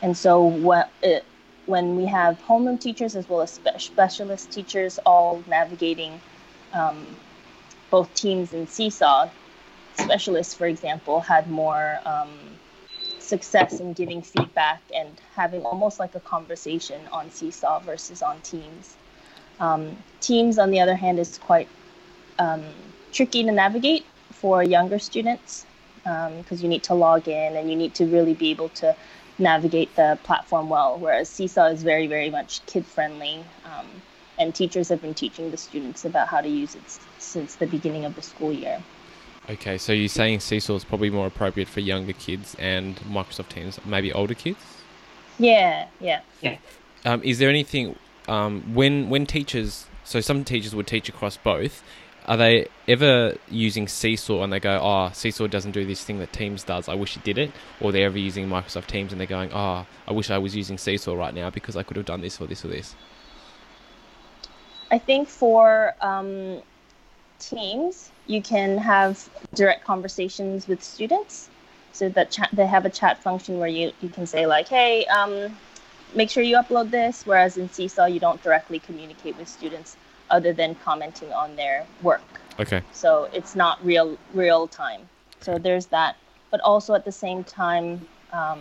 And 0.02 0.16
so 0.16 0.42
what 0.42 0.90
it, 1.04 1.26
when 1.72 1.96
we 1.98 2.08
have 2.08 2.42
homeroom 2.44 2.80
teachers 2.80 3.16
as 3.16 3.30
well 3.30 3.42
as 3.42 3.54
spe- 3.54 3.80
specialist 3.80 4.52
teachers 4.52 5.00
all 5.06 5.44
navigating 5.48 6.22
um, 6.74 7.18
both 7.92 8.14
teams 8.16 8.54
and 8.54 8.70
Seesaw, 8.70 9.30
specialists, 9.96 10.54
for 10.56 10.68
example, 10.68 11.22
had 11.22 11.50
more 11.50 12.00
um, 12.06 12.30
success 13.20 13.80
in 13.80 13.94
giving 13.94 14.22
feedback 14.22 14.82
and 14.96 15.22
having 15.36 15.64
almost 15.64 16.00
like 16.00 16.16
a 16.16 16.20
conversation 16.22 17.02
on 17.12 17.30
Seesaw 17.32 17.80
versus 17.80 18.22
on 18.22 18.42
Teams. 18.42 18.98
Um, 19.60 19.98
teams, 20.22 20.58
on 20.60 20.72
the 20.72 20.80
other 20.82 20.96
hand, 20.96 21.20
is 21.20 21.38
quite 21.38 21.70
um, 22.40 22.64
tricky 23.12 23.44
to 23.44 23.52
navigate 23.52 24.06
for 24.32 24.64
younger 24.64 25.00
students 25.00 25.66
because 26.38 26.64
you 26.64 26.70
need 26.70 26.84
to 26.84 26.94
log 26.96 27.28
in 27.28 27.56
and 27.58 27.70
you 27.70 27.76
need 27.76 27.94
to 27.96 28.06
really 28.06 28.34
be 28.34 28.52
able 28.52 28.70
to 28.70 28.96
navigate 29.40 29.96
the 29.96 30.18
platform 30.24 30.70
well, 30.70 30.98
whereas 30.98 31.30
Seesaw 31.30 31.68
is 31.68 31.84
very, 31.84 32.08
very 32.08 32.30
much 32.30 32.66
kid 32.66 32.86
friendly. 32.86 33.44
Um, 33.66 33.88
and 34.40 34.56
teachers 34.56 34.90
have 34.90 35.02
been 35.02 35.14
teaching 35.14 35.52
the 35.52 35.58
students 35.58 36.06
about 36.06 36.28
how 36.28 36.42
to 36.42 36.48
use 36.48 36.74
it 36.76 36.82
s- 36.86 37.00
since 37.20 37.56
the 37.56 37.68
beginning 37.68 38.06
of 38.06 38.16
the 38.16 38.22
school 38.22 38.52
year. 38.52 38.82
Okay, 39.50 39.78
so 39.78 39.92
you're 39.94 40.08
saying 40.08 40.40
Seesaw 40.40 40.76
is 40.76 40.84
probably 40.84 41.10
more 41.10 41.28
appropriate 41.28 41.68
for 41.68 41.80
younger 41.80 42.14
kids, 42.14 42.56
and 42.60 42.96
Microsoft 43.02 43.50
Teams 43.50 43.80
maybe 43.86 44.12
older 44.14 44.34
kids. 44.34 44.60
Yeah, 45.40 45.88
yeah. 46.00 46.22
Yeah. 46.42 46.58
Um, 47.06 47.22
is 47.24 47.40
there 47.40 47.50
anything 47.50 47.96
um, 48.28 48.62
when 48.74 49.10
when 49.10 49.26
teachers? 49.26 49.88
So 50.04 50.22
some 50.22 50.44
teachers 50.44 50.76
would 50.76 50.88
teach 50.88 51.10
across 51.10 51.38
both. 51.38 51.84
Are 52.32 52.38
they 52.38 52.70
ever 52.88 53.36
using 53.50 53.90
Seesaw 53.90 54.42
and 54.42 54.54
they 54.54 54.62
go, 54.62 54.80
"Oh, 54.82 55.10
Seesaw 55.12 55.48
doesn't 55.48 55.72
do 55.72 55.86
this 55.86 56.02
thing 56.02 56.20
that 56.20 56.32
Teams 56.32 56.64
does. 56.64 56.88
I 56.88 56.94
wish 56.94 57.18
it 57.18 57.26
did 57.26 57.38
it," 57.38 57.52
or 57.82 57.92
they're 57.92 58.06
ever 58.06 58.18
using 58.18 58.48
Microsoft 58.48 58.88
Teams 58.88 59.12
and 59.12 59.20
they're 59.20 59.28
going, 59.28 59.52
"Oh, 59.52 59.86
I 60.08 60.14
wish 60.14 60.30
I 60.30 60.38
was 60.38 60.56
using 60.56 60.78
Seesaw 60.78 61.14
right 61.14 61.34
now 61.34 61.50
because 61.50 61.76
I 61.76 61.84
could 61.84 61.98
have 61.98 62.06
done 62.06 62.22
this 62.22 62.40
or 62.40 62.48
this 62.48 62.64
or 62.64 62.70
this." 62.70 62.96
I 64.90 64.98
think 64.98 65.28
for 65.28 65.94
um, 66.00 66.62
teams, 67.40 68.12
you 68.28 68.42
can 68.42 68.78
have 68.78 69.28
direct 69.54 69.84
conversations 69.84 70.70
with 70.70 70.82
students. 70.82 71.50
So 71.92 72.08
that 72.08 72.38
they 72.54 72.66
have 72.66 72.86
a 72.86 72.90
chat 72.90 73.22
function 73.22 73.60
where 73.60 73.68
you, 73.68 73.92
you 74.00 74.08
can 74.08 74.26
say 74.26 74.46
like, 74.46 74.70
hey, 74.70 75.06
um, 75.08 75.58
make 76.16 76.30
sure 76.30 76.42
you 76.42 76.56
upload 76.56 76.92
this. 76.92 77.26
Whereas 77.26 77.58
in 77.58 77.70
Seesaw, 77.70 78.06
you 78.06 78.22
don't 78.22 78.42
directly 78.42 78.80
communicate 78.80 79.38
with 79.38 79.50
students 79.50 79.98
other 80.32 80.54
than 80.54 80.76
commenting 80.76 81.32
on 81.32 81.56
their 81.56 81.86
work. 82.02 82.24
Okay. 82.60 82.82
So 82.92 83.30
it's 83.34 83.56
not 83.56 83.84
real 83.86 84.18
real 84.34 84.68
time. 84.68 85.08
So 85.42 85.58
there's 85.58 85.88
that. 85.88 86.16
But 86.50 86.62
also 86.62 86.94
at 86.94 87.06
the 87.06 87.12
same 87.12 87.44
time, 87.44 88.06
um, 88.34 88.60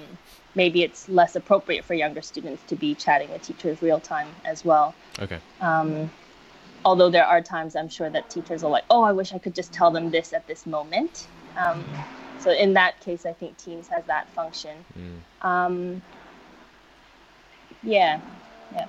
maybe 0.54 0.82
it's 0.82 1.08
less 1.08 1.36
appropriate 1.36 1.84
for 1.84 1.94
younger 1.94 2.22
students 2.22 2.62
to 2.68 2.76
be 2.76 2.94
chatting 2.94 3.30
with 3.30 3.42
teachers 3.42 3.82
real 3.82 4.00
time 4.00 4.28
as 4.44 4.64
well. 4.64 4.94
Okay. 5.18 5.38
Um, 5.60 6.10
although 6.84 7.10
there 7.10 7.26
are 7.26 7.40
times 7.40 7.76
I'm 7.76 7.88
sure 7.88 8.10
that 8.10 8.30
teachers 8.30 8.62
are 8.62 8.70
like, 8.70 8.84
oh, 8.90 9.02
I 9.02 9.12
wish 9.12 9.32
I 9.32 9.38
could 9.38 9.54
just 9.54 9.72
tell 9.72 9.90
them 9.90 10.10
this 10.10 10.32
at 10.32 10.46
this 10.46 10.66
moment. 10.66 11.26
Um, 11.56 11.84
so 12.38 12.52
in 12.52 12.72
that 12.74 13.00
case, 13.00 13.26
I 13.26 13.32
think 13.32 13.56
Teams 13.58 13.88
has 13.88 14.04
that 14.06 14.28
function. 14.30 14.84
Mm. 14.98 15.46
Um, 15.46 16.02
yeah, 17.82 18.20
yeah. 18.72 18.86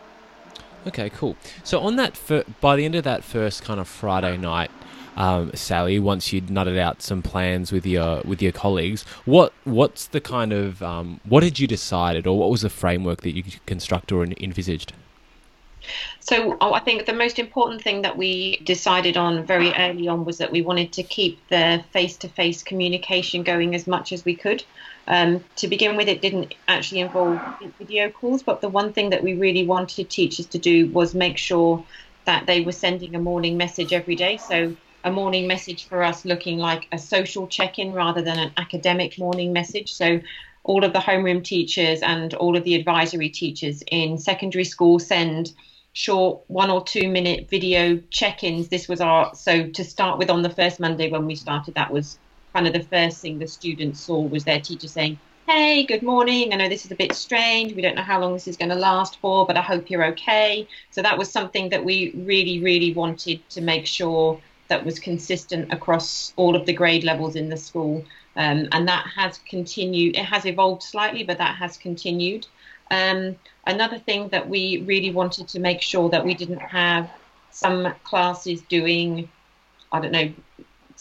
Okay, 0.87 1.09
cool. 1.09 1.35
So 1.63 1.79
on 1.79 1.95
that, 1.97 2.17
fir- 2.17 2.45
by 2.59 2.75
the 2.75 2.85
end 2.85 2.95
of 2.95 3.03
that 3.03 3.23
first 3.23 3.63
kind 3.63 3.79
of 3.79 3.87
Friday 3.87 4.37
night, 4.37 4.71
um, 5.15 5.51
Sally, 5.53 5.99
once 5.99 6.31
you'd 6.31 6.47
nutted 6.47 6.79
out 6.79 7.01
some 7.01 7.21
plans 7.21 7.71
with 7.71 7.85
your 7.85 8.21
with 8.21 8.41
your 8.41 8.51
colleagues, 8.51 9.03
what 9.25 9.53
what's 9.65 10.07
the 10.07 10.21
kind 10.21 10.53
of 10.53 10.81
um, 10.81 11.19
what 11.25 11.43
had 11.43 11.59
you 11.59 11.67
decided, 11.67 12.25
or 12.25 12.37
what 12.37 12.49
was 12.49 12.61
the 12.61 12.69
framework 12.69 13.21
that 13.21 13.35
you 13.35 13.43
constructed 13.65 14.15
or 14.15 14.23
envisaged? 14.23 14.93
So 16.19 16.57
oh, 16.61 16.73
I 16.73 16.79
think 16.79 17.05
the 17.05 17.13
most 17.13 17.39
important 17.39 17.81
thing 17.81 18.03
that 18.03 18.17
we 18.17 18.57
decided 18.57 19.17
on 19.17 19.45
very 19.45 19.73
early 19.73 20.07
on 20.07 20.25
was 20.25 20.37
that 20.37 20.51
we 20.51 20.61
wanted 20.61 20.93
to 20.93 21.03
keep 21.03 21.39
the 21.49 21.83
face-to-face 21.91 22.63
communication 22.63 23.43
going 23.43 23.75
as 23.75 23.87
much 23.87 24.13
as 24.13 24.23
we 24.23 24.35
could. 24.35 24.63
Um, 25.07 25.43
to 25.57 25.67
begin 25.67 25.97
with, 25.97 26.07
it 26.07 26.21
didn't 26.21 26.53
actually 26.67 27.01
involve 27.01 27.39
video 27.77 28.09
calls, 28.09 28.43
but 28.43 28.61
the 28.61 28.69
one 28.69 28.93
thing 28.93 29.09
that 29.09 29.23
we 29.23 29.33
really 29.33 29.65
wanted 29.65 30.09
teachers 30.09 30.45
to 30.47 30.57
do 30.57 30.87
was 30.87 31.15
make 31.15 31.37
sure 31.37 31.83
that 32.25 32.45
they 32.45 32.61
were 32.61 32.71
sending 32.71 33.15
a 33.15 33.19
morning 33.19 33.57
message 33.57 33.93
every 33.93 34.15
day. 34.15 34.37
So 34.37 34.75
a 35.03 35.11
morning 35.11 35.47
message 35.47 35.87
for 35.87 36.03
us 36.03 36.25
looking 36.25 36.59
like 36.59 36.87
a 36.91 36.97
social 36.97 37.47
check-in 37.47 37.93
rather 37.93 38.21
than 38.21 38.37
an 38.37 38.51
academic 38.57 39.17
morning 39.17 39.51
message. 39.51 39.91
So 39.91 40.21
all 40.63 40.83
of 40.83 40.93
the 40.93 40.99
homeroom 40.99 41.43
teachers 41.43 42.01
and 42.01 42.33
all 42.35 42.55
of 42.55 42.63
the 42.63 42.75
advisory 42.75 43.29
teachers 43.29 43.83
in 43.91 44.17
secondary 44.17 44.63
school 44.63 44.99
send 44.99 45.53
short 45.93 46.41
one 46.47 46.69
or 46.69 46.83
two 46.83 47.09
minute 47.09 47.49
video 47.49 47.97
check-ins 48.11 48.69
this 48.69 48.87
was 48.87 49.01
our 49.01 49.33
so 49.35 49.67
to 49.67 49.83
start 49.83 50.17
with 50.17 50.29
on 50.29 50.41
the 50.41 50.49
first 50.49 50.79
monday 50.79 51.09
when 51.09 51.25
we 51.25 51.35
started 51.35 51.73
that 51.75 51.91
was 51.91 52.17
kind 52.53 52.67
of 52.67 52.73
the 52.73 52.83
first 52.83 53.21
thing 53.21 53.39
the 53.39 53.47
students 53.47 53.99
saw 54.01 54.19
was 54.21 54.43
their 54.43 54.59
teacher 54.59 54.87
saying 54.87 55.17
hey 55.47 55.83
good 55.83 56.03
morning. 56.03 56.53
I 56.53 56.55
know 56.57 56.69
this 56.69 56.85
is 56.85 56.91
a 56.91 56.95
bit 56.95 57.13
strange. 57.13 57.73
We 57.73 57.81
don't 57.81 57.95
know 57.95 58.03
how 58.03 58.21
long 58.21 58.33
this 58.33 58.47
is 58.47 58.55
going 58.55 58.69
to 58.69 58.75
last 58.75 59.19
for 59.19 59.45
but 59.45 59.57
i 59.57 59.61
hope 59.61 59.89
you're 59.89 60.05
okay. 60.05 60.67
So 60.91 61.01
that 61.01 61.17
was 61.17 61.31
something 61.31 61.69
that 61.69 61.83
we 61.83 62.11
really 62.15 62.61
really 62.61 62.93
wanted 62.93 63.47
to 63.49 63.61
make 63.61 63.85
sure 63.85 64.39
that 64.67 64.85
was 64.85 64.99
consistent 64.99 65.73
across 65.73 66.33
all 66.37 66.55
of 66.55 66.65
the 66.65 66.73
grade 66.73 67.03
levels 67.03 67.35
in 67.35 67.49
the 67.49 67.57
school. 67.57 68.05
Um, 68.37 68.69
and 68.71 68.87
that 68.87 69.05
has 69.15 69.39
continued 69.39 70.15
it 70.15 70.25
has 70.25 70.45
evolved 70.45 70.83
slightly 70.83 71.23
but 71.23 71.37
that 71.37 71.55
has 71.55 71.77
continued. 71.77 72.47
Um, 72.91 73.35
another 73.65 73.99
thing 73.99 74.29
that 74.29 74.47
we 74.47 74.83
really 74.85 75.11
wanted 75.11 75.47
to 75.49 75.59
make 75.59 75.81
sure 75.81 76.09
that 76.09 76.25
we 76.25 76.33
didn't 76.33 76.59
have 76.59 77.09
some 77.49 77.93
classes 78.03 78.61
doing, 78.63 79.29
I 79.91 79.99
don't 79.99 80.11
know, 80.11 80.31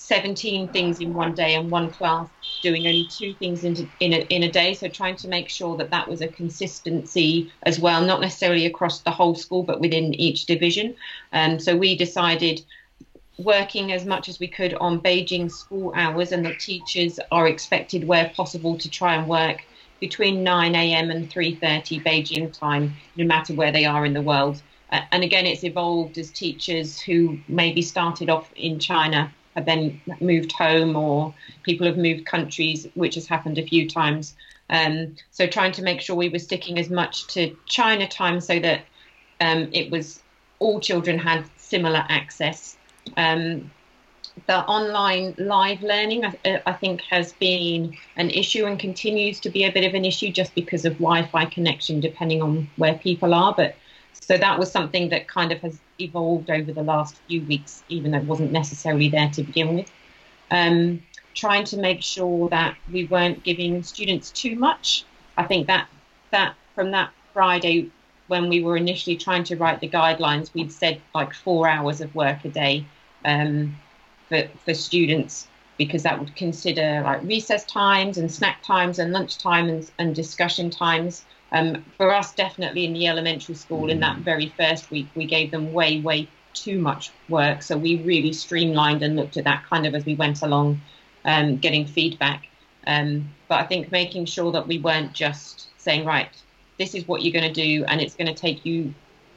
17 0.01 0.73
things 0.73 0.99
in 0.99 1.13
one 1.13 1.35
day 1.35 1.55
and 1.55 1.71
one 1.71 1.91
class 1.91 2.29
doing 2.63 2.87
only 2.87 3.07
two 3.07 3.35
things 3.35 3.65
in, 3.65 3.75
in, 4.01 4.13
a, 4.15 4.19
in 4.35 4.43
a 4.43 4.51
day. 4.51 4.75
So 4.75 4.89
trying 4.89 5.17
to 5.17 5.29
make 5.29 5.49
sure 5.49 5.77
that 5.77 5.91
that 5.91 6.09
was 6.09 6.21
a 6.21 6.29
consistency 6.29 7.53
as 7.65 7.79
well, 7.79 8.03
not 8.05 8.21
necessarily 8.21 8.67
across 8.67 9.03
the 9.03 9.11
whole 9.11 9.35
school, 9.35 9.63
but 9.63 9.81
within 9.81 10.15
each 10.15 10.47
division. 10.47 10.97
And 11.33 11.55
um, 11.55 11.61
so 11.61 11.77
we 11.77 11.97
decided 11.97 12.63
working 13.39 13.93
as 13.93 14.05
much 14.05 14.29
as 14.29 14.41
we 14.41 14.49
could 14.49 14.75
on 14.75 15.01
Beijing 15.01 15.51
school 15.51 15.93
hours 15.95 16.33
and 16.33 16.45
the 16.45 16.55
teachers 16.55 17.21
are 17.31 17.47
expected 17.47 18.05
where 18.05 18.33
possible 18.35 18.79
to 18.79 18.91
try 18.91 19.15
and 19.15 19.29
work 19.29 19.59
between 20.01 20.43
9 20.43 20.75
a.m. 20.75 21.11
and 21.11 21.31
3:30 21.31 22.03
Beijing 22.03 22.59
time, 22.59 22.95
no 23.17 23.25
matter 23.25 23.53
where 23.55 23.73
they 23.73 23.85
are 23.85 24.07
in 24.07 24.15
the 24.15 24.23
world. 24.23 24.63
Uh, 24.91 25.01
and 25.13 25.23
again, 25.23 25.47
it's 25.47 25.63
evolved 25.63 26.19
as 26.19 26.31
teachers 26.31 27.01
who 27.01 27.39
maybe 27.49 27.83
started 27.83 28.29
off 28.31 28.51
in 28.57 28.79
China 28.79 29.33
have 29.55 29.67
then 29.67 30.01
moved 30.21 30.53
home, 30.53 30.97
or 30.97 31.35
people 31.63 31.87
have 31.87 31.97
moved 31.97 32.27
countries, 32.27 32.87
which 32.95 33.15
has 33.17 33.27
happened 33.27 33.59
a 33.59 33.67
few 33.67 33.89
times. 33.89 34.35
Um, 34.71 35.17
so 35.31 35.47
trying 35.47 35.73
to 35.73 35.83
make 35.83 36.01
sure 36.01 36.15
we 36.15 36.29
were 36.29 36.39
sticking 36.39 36.79
as 36.79 36.89
much 36.89 37.27
to 37.35 37.57
China 37.67 38.07
time 38.07 38.41
so 38.41 38.61
that 38.61 38.83
um, 39.41 39.69
it 39.73 39.91
was 39.91 40.23
all 40.61 40.79
children 40.81 41.19
had 41.19 41.45
similar 41.57 42.05
access. 42.09 42.77
Um, 43.17 43.71
the 44.47 44.65
online 44.67 45.35
live 45.39 45.83
learning, 45.83 46.25
I, 46.25 46.63
I, 46.67 46.73
think, 46.73 47.03
has 47.03 47.33
been 47.35 47.97
an 48.17 48.31
issue 48.31 48.65
and 48.67 48.79
continues 48.79 49.41
to 49.41 49.51
be 49.51 49.65
a 49.65 49.73
bit 49.73 49.85
of 49.85 49.95
an 49.95 50.05
issue 50.05 50.31
just 50.31 50.55
because 50.55 50.85
of 50.85 50.95
Wi-Fi 50.95 51.47
connection, 51.47 52.01
depending 52.01 52.41
on 52.41 52.71
where 52.77 52.95
people 52.95 53.35
are. 53.35 53.53
But 53.55 53.75
so 54.13 54.39
that 54.39 54.59
was 54.59 54.71
something 54.71 55.09
that 55.09 55.29
kind 55.29 55.51
of 55.53 55.61
has 55.61 55.81
evolved 56.01 56.51
over 56.51 56.73
the 56.73 56.83
last 56.83 57.17
few 57.29 57.43
weeks, 57.43 57.83
even 57.89 58.11
though 58.11 58.19
it 58.19 58.25
wasn't 58.25 58.53
necessarily 58.53 59.09
there 59.09 59.31
to 59.31 59.43
begin 59.43 59.75
with. 59.75 59.93
Um, 60.51 61.03
trying 61.35 61.65
to 61.65 61.77
make 61.77 62.03
sure 62.03 62.49
that 62.49 62.77
we 62.93 63.07
weren't 63.07 63.43
giving 63.45 63.83
students 63.83 64.31
too 64.31 64.57
much. 64.57 65.05
I 65.37 65.45
think 65.45 65.67
that 65.69 65.89
that 66.31 66.55
from 66.75 66.91
that 66.93 67.11
Friday 67.33 67.91
when 68.27 68.49
we 68.49 68.63
were 68.63 68.77
initially 68.77 69.17
trying 69.17 69.43
to 69.45 69.57
write 69.57 69.81
the 69.81 69.89
guidelines, 69.89 70.55
we'd 70.55 70.73
said 70.73 71.01
like 71.15 71.35
four 71.35 71.69
hours 71.69 72.01
of 72.01 72.15
work 72.15 72.45
a 72.45 72.49
day. 72.49 72.85
Um, 73.25 73.77
for, 74.31 74.49
for 74.65 74.73
students 74.73 75.47
because 75.77 76.03
that 76.05 76.19
would 76.19 76.35
consider 76.37 77.03
like 77.05 77.23
recess 77.25 77.65
times 77.65 78.17
and 78.17 78.31
snack 78.31 78.63
times 78.63 78.99
and 78.99 79.13
lunch 79.13 79.39
time 79.39 79.69
and, 79.69 79.91
and 79.99 80.15
discussion 80.15 80.71
times. 80.71 81.25
Um, 81.53 81.85
for 81.97 82.15
us, 82.15 82.35
definitely 82.35 82.85
in 82.85 82.93
the 82.93 83.09
elementary 83.09 83.55
school, 83.55 83.91
in 83.91 84.01
that 84.01 84.19
very 84.19 84.53
first 84.57 84.91
week, 84.91 85.09
we 85.15 85.27
gave 85.27 85.51
them 85.51 85.73
way, 85.73 86.01
way 86.01 86.29
too 86.55 86.79
much 86.79 87.11
work. 87.29 87.63
So 87.63 87.77
we 87.77 88.03
really 88.03 88.33
streamlined 88.33 89.03
and 89.03 89.17
looked 89.17 89.37
at 89.37 89.45
that 89.45 89.65
kind 89.69 89.87
of 89.87 89.95
as 89.95 90.05
we 90.05 90.15
went 90.15 90.43
along, 90.43 90.81
um, 91.25 91.57
getting 91.57 91.87
feedback. 91.87 92.47
Um, 92.87 93.31
but 93.49 93.61
I 93.61 93.67
think 93.67 93.91
making 93.91 94.27
sure 94.27 94.53
that 94.53 94.67
we 94.67 94.79
weren't 94.79 95.13
just 95.13 95.69
saying, 95.79 96.05
right, 96.05 96.31
this 96.79 96.95
is 96.95 97.07
what 97.07 97.23
you're 97.23 97.33
going 97.33 97.53
to 97.53 97.63
do, 97.63 97.85
and 97.85 98.01
it's 98.01 98.15
going 98.15 98.33
to 98.33 98.35
take 98.35 98.65
you 98.65 98.95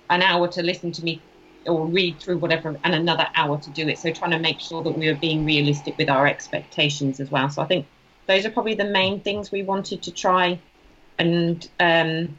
an 0.10 0.22
hour 0.22 0.48
to 0.50 0.62
listen 0.62 0.92
to 0.94 1.04
me 1.04 1.22
or 1.66 1.86
read 1.86 2.20
through 2.20 2.38
whatever 2.38 2.78
and 2.84 2.94
another 2.94 3.28
hour 3.36 3.58
to 3.58 3.70
do 3.72 3.88
it. 3.88 3.98
So 3.98 4.12
trying 4.12 4.32
to 4.32 4.40
make 4.40 4.60
sure 4.60 4.84
that 4.84 4.98
we 4.98 5.08
were 5.08 5.18
being 5.18 5.46
realistic 5.46 5.98
with 5.98 6.10
our 6.10 6.28
expectations 6.28 7.20
as 7.20 7.32
well. 7.32 7.50
So 7.50 7.62
I 7.62 7.66
think 7.66 7.86
those 8.28 8.46
are 8.46 8.52
probably 8.52 8.76
the 8.76 8.86
main 8.86 9.22
things 9.22 9.52
we 9.52 9.64
wanted 9.64 10.04
to 10.04 10.12
try 10.12 10.60
and 11.20 11.70
um, 11.80 12.38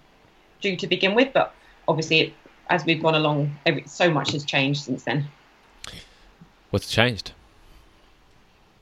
do 0.61 0.77
to 0.77 0.87
begin 0.87 1.15
with. 1.15 1.33
But 1.33 1.55
obviously, 1.89 2.21
it, 2.21 2.33
as 2.71 2.85
we've 2.85 3.03
gone 3.03 3.15
along, 3.15 3.57
every, 3.67 3.85
so 3.87 4.11
much 4.11 4.33
has 4.33 4.45
changed 4.45 4.83
since 4.83 5.05
then. 5.05 5.27
What's 6.71 6.91
changed? 6.91 7.33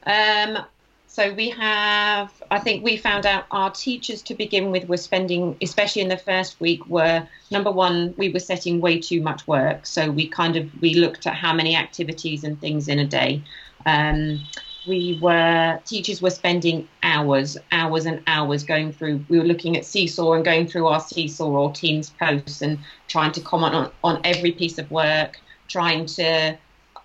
Um, 0.05 0.59
so 1.07 1.35
we 1.35 1.51
have, 1.51 2.33
I 2.51 2.59
think 2.59 2.83
we 2.83 2.97
found 2.97 3.27
out 3.27 3.45
our 3.51 3.71
teachers 3.71 4.23
to 4.23 4.35
begin 4.35 4.71
with 4.71 4.89
were 4.89 4.97
spending, 4.97 5.59
especially 5.61 6.01
in 6.01 6.09
the 6.09 6.17
first 6.17 6.59
week, 6.59 6.87
were 6.87 7.29
number 7.51 7.71
one, 7.71 8.15
we 8.17 8.31
were 8.31 8.39
setting 8.39 8.81
way 8.81 8.99
too 8.99 9.21
much 9.21 9.47
work. 9.47 9.85
So 9.85 10.11
we 10.11 10.27
kind 10.27 10.57
of 10.57 10.71
we 10.81 10.95
looked 10.95 11.27
at 11.27 11.35
how 11.35 11.53
many 11.53 11.77
activities 11.77 12.45
and 12.45 12.59
things 12.61 12.89
in 12.89 12.99
a 12.99 13.07
day. 13.07 13.43
Um, 13.85 14.41
we 14.87 15.19
were 15.21 15.81
teachers 15.85 16.21
were 16.21 16.31
spending 16.31 16.89
hours, 17.03 17.57
hours 17.71 18.07
and 18.07 18.23
hours 18.27 18.65
going 18.65 18.93
through. 18.93 19.25
We 19.29 19.39
were 19.39 19.45
looking 19.45 19.77
at 19.77 19.85
Seesaw 19.85 20.33
and 20.33 20.45
going 20.45 20.67
through 20.67 20.87
our 20.87 21.01
Seesaw 21.01 21.47
or 21.47 21.73
Teams 21.73 22.11
posts 22.11 22.63
and 22.63 22.79
trying 23.09 23.33
to 23.33 23.41
comment 23.41 23.75
on 23.75 23.91
on 24.03 24.21
every 24.25 24.53
piece 24.53 24.79
of 24.79 24.91
work, 24.91 25.41
trying 25.69 26.07
to 26.07 26.57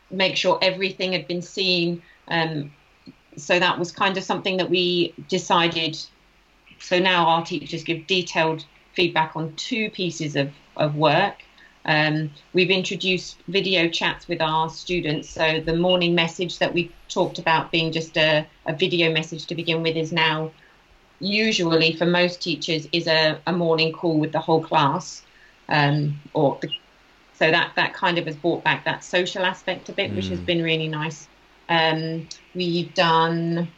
make 0.09 0.35
sure 0.35 0.57
everything 0.61 1.13
had 1.13 1.27
been 1.27 1.41
seen. 1.41 2.01
Um, 2.27 2.71
so 3.35 3.59
that 3.59 3.77
was 3.77 3.91
kind 3.91 4.17
of 4.17 4.23
something 4.23 4.57
that 4.57 4.69
we 4.69 5.13
decided. 5.27 5.97
So 6.79 6.99
now 6.99 7.25
our 7.25 7.45
teachers 7.45 7.83
give 7.83 8.07
detailed 8.07 8.65
feedback 8.93 9.35
on 9.35 9.53
two 9.55 9.89
pieces 9.91 10.35
of, 10.35 10.51
of 10.75 10.95
work. 10.95 11.35
Um, 11.87 12.31
we've 12.53 12.69
introduced 12.69 13.37
video 13.47 13.87
chats 13.87 14.27
with 14.27 14.41
our 14.41 14.69
students. 14.69 15.29
So 15.29 15.61
the 15.61 15.75
morning 15.75 16.13
message 16.13 16.59
that 16.59 16.73
we 16.73 16.91
talked 17.07 17.39
about 17.39 17.71
being 17.71 17.91
just 17.91 18.17
a, 18.17 18.45
a 18.65 18.73
video 18.73 19.11
message 19.11 19.45
to 19.45 19.55
begin 19.55 19.81
with 19.81 19.95
is 19.95 20.11
now 20.11 20.51
usually 21.19 21.93
for 21.95 22.05
most 22.05 22.41
teachers 22.41 22.87
is 22.91 23.07
a, 23.07 23.39
a 23.47 23.53
morning 23.53 23.93
call 23.93 24.19
with 24.19 24.33
the 24.33 24.39
whole 24.39 24.61
class. 24.61 25.23
Um, 25.69 26.19
or 26.33 26.57
the, 26.61 26.69
so 27.33 27.51
that, 27.51 27.71
that 27.75 27.93
kind 27.93 28.17
of 28.17 28.25
has 28.25 28.35
brought 28.35 28.63
back 28.63 28.83
that 28.85 29.03
social 29.03 29.45
aspect 29.45 29.89
a 29.89 29.93
bit, 29.93 30.11
mm. 30.11 30.15
which 30.17 30.27
has 30.27 30.39
mm. 30.39 30.45
been 30.45 30.63
really 30.63 30.87
nice. 30.87 31.27
Um, 31.69 32.27
we've 32.53 32.93
done 32.93 33.69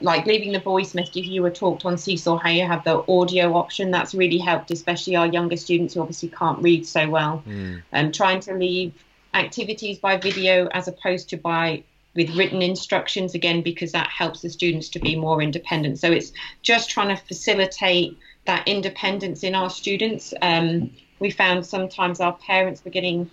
like 0.00 0.26
leaving 0.26 0.52
the 0.52 0.60
voice 0.60 0.94
message 0.94 1.16
if 1.16 1.26
you 1.26 1.42
were 1.42 1.50
talked 1.50 1.84
on 1.84 1.96
Seesaw, 1.96 2.36
how 2.36 2.50
you 2.50 2.66
have 2.66 2.84
the 2.84 3.04
audio 3.10 3.54
option, 3.54 3.90
that's 3.90 4.14
really 4.14 4.38
helped, 4.38 4.70
especially 4.70 5.16
our 5.16 5.26
younger 5.26 5.56
students 5.56 5.94
who 5.94 6.00
obviously 6.00 6.28
can't 6.28 6.62
read 6.62 6.86
so 6.86 7.08
well. 7.08 7.42
Mm. 7.46 7.82
And 7.92 8.14
trying 8.14 8.40
to 8.40 8.54
leave 8.54 8.92
activities 9.34 9.98
by 9.98 10.16
video 10.16 10.68
as 10.68 10.88
opposed 10.88 11.28
to 11.30 11.36
by 11.36 11.82
with 12.14 12.34
written 12.36 12.62
instructions 12.62 13.34
again 13.34 13.62
because 13.62 13.92
that 13.92 14.08
helps 14.08 14.40
the 14.42 14.50
students 14.50 14.88
to 14.88 14.98
be 14.98 15.14
more 15.14 15.40
independent. 15.40 15.98
So 16.00 16.10
it's 16.10 16.32
just 16.62 16.90
trying 16.90 17.14
to 17.14 17.22
facilitate 17.22 18.18
that 18.46 18.66
independence 18.66 19.44
in 19.44 19.54
our 19.54 19.70
students. 19.70 20.34
Um, 20.42 20.90
we 21.20 21.30
found 21.30 21.64
sometimes 21.64 22.20
our 22.20 22.32
parents 22.32 22.84
were 22.84 22.90
getting 22.90 23.30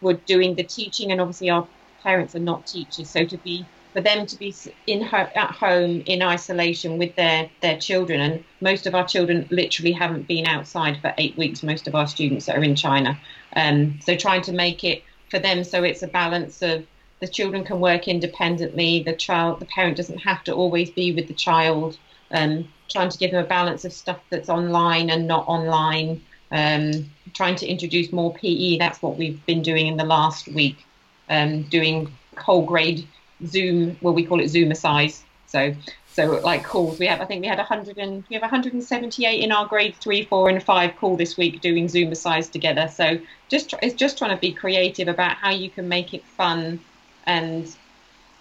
were 0.00 0.14
doing 0.14 0.54
the 0.54 0.64
teaching, 0.64 1.12
and 1.12 1.20
obviously 1.20 1.50
our 1.50 1.66
parents 2.02 2.34
are 2.34 2.40
not 2.40 2.66
teachers, 2.66 3.08
so 3.08 3.24
to 3.24 3.36
be 3.38 3.64
for 3.92 4.00
them 4.00 4.26
to 4.26 4.36
be 4.38 4.54
in 4.86 5.02
ho- 5.02 5.28
at 5.34 5.50
home 5.50 6.02
in 6.06 6.22
isolation 6.22 6.98
with 6.98 7.14
their 7.16 7.50
their 7.60 7.78
children. 7.78 8.20
And 8.20 8.44
most 8.60 8.86
of 8.86 8.94
our 8.94 9.06
children 9.06 9.46
literally 9.50 9.92
haven't 9.92 10.26
been 10.26 10.46
outside 10.46 10.98
for 11.00 11.14
eight 11.18 11.36
weeks. 11.36 11.62
Most 11.62 11.86
of 11.88 11.94
our 11.94 12.06
students 12.06 12.46
that 12.46 12.56
are 12.56 12.64
in 12.64 12.74
china. 12.74 13.18
Um, 13.54 13.98
so 14.02 14.16
trying 14.16 14.42
to 14.42 14.52
make 14.52 14.82
it 14.84 15.02
for 15.32 15.38
them 15.38 15.64
so 15.64 15.82
it's 15.82 16.02
a 16.02 16.06
balance 16.06 16.60
of 16.60 16.86
the 17.20 17.26
children 17.26 17.64
can 17.64 17.80
work 17.80 18.06
independently 18.06 19.02
the 19.02 19.14
child 19.14 19.60
the 19.60 19.64
parent 19.64 19.96
doesn't 19.96 20.18
have 20.18 20.44
to 20.44 20.52
always 20.52 20.90
be 20.90 21.10
with 21.14 21.26
the 21.26 21.34
child 21.34 21.96
um, 22.32 22.68
trying 22.90 23.08
to 23.08 23.16
give 23.16 23.30
them 23.30 23.42
a 23.42 23.48
balance 23.48 23.86
of 23.86 23.94
stuff 23.94 24.20
that's 24.28 24.50
online 24.50 25.08
and 25.08 25.26
not 25.26 25.48
online 25.48 26.20
um, 26.50 26.90
trying 27.32 27.56
to 27.56 27.66
introduce 27.66 28.12
more 28.12 28.34
pe 28.34 28.76
that's 28.76 29.00
what 29.00 29.16
we've 29.16 29.44
been 29.46 29.62
doing 29.62 29.86
in 29.86 29.96
the 29.96 30.04
last 30.04 30.48
week 30.48 30.84
um, 31.30 31.62
doing 31.62 32.12
whole 32.36 32.66
grade 32.66 33.08
Zoom, 33.46 33.96
well, 34.00 34.14
we 34.14 34.24
call 34.24 34.40
it 34.40 34.44
Zoomicize. 34.44 35.22
So, 35.46 35.74
so 36.06 36.40
like 36.42 36.64
calls, 36.64 36.98
we 36.98 37.06
have, 37.06 37.20
I 37.20 37.26
think 37.26 37.42
we 37.42 37.48
had 37.48 37.58
100 37.58 37.98
and 37.98 38.24
we 38.28 38.34
have 38.34 38.42
178 38.42 39.40
in 39.42 39.52
our 39.52 39.66
grade 39.66 39.94
three, 39.96 40.24
four, 40.24 40.48
and 40.48 40.62
five 40.62 40.96
call 40.96 41.16
this 41.16 41.36
week 41.36 41.60
doing 41.60 41.86
Zoomicize 41.86 42.50
together. 42.50 42.88
So, 42.88 43.18
just 43.48 43.74
it's 43.82 43.94
just 43.94 44.18
trying 44.18 44.34
to 44.34 44.40
be 44.40 44.52
creative 44.52 45.08
about 45.08 45.36
how 45.36 45.50
you 45.50 45.68
can 45.68 45.88
make 45.88 46.14
it 46.14 46.24
fun 46.24 46.80
and 47.26 47.74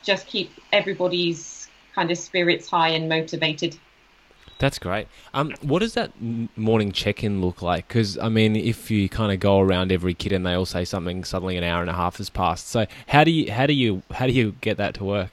just 0.03 0.27
keep 0.27 0.51
everybody's 0.71 1.67
kind 1.93 2.11
of 2.11 2.17
spirits 2.17 2.69
high 2.69 2.89
and 2.89 3.09
motivated. 3.09 3.77
That's 4.61 4.77
great. 4.77 5.07
Um, 5.33 5.55
what 5.61 5.79
does 5.79 5.95
that 5.95 6.11
morning 6.55 6.91
check-in 6.91 7.41
look 7.41 7.63
like? 7.63 7.87
Because 7.87 8.19
I 8.19 8.29
mean, 8.29 8.55
if 8.55 8.91
you 8.91 9.09
kind 9.09 9.31
of 9.31 9.39
go 9.39 9.59
around 9.59 9.91
every 9.91 10.13
kid 10.13 10.31
and 10.33 10.45
they 10.45 10.53
all 10.53 10.67
say 10.67 10.85
something, 10.85 11.23
suddenly 11.23 11.57
an 11.57 11.63
hour 11.63 11.81
and 11.81 11.89
a 11.89 11.93
half 11.93 12.17
has 12.17 12.29
passed. 12.29 12.67
So 12.67 12.85
how 13.07 13.23
do 13.23 13.31
you 13.31 13.51
how 13.51 13.65
do 13.65 13.73
you 13.73 14.03
how 14.11 14.27
do 14.27 14.33
you 14.33 14.53
get 14.61 14.77
that 14.77 14.93
to 14.95 15.03
work? 15.03 15.31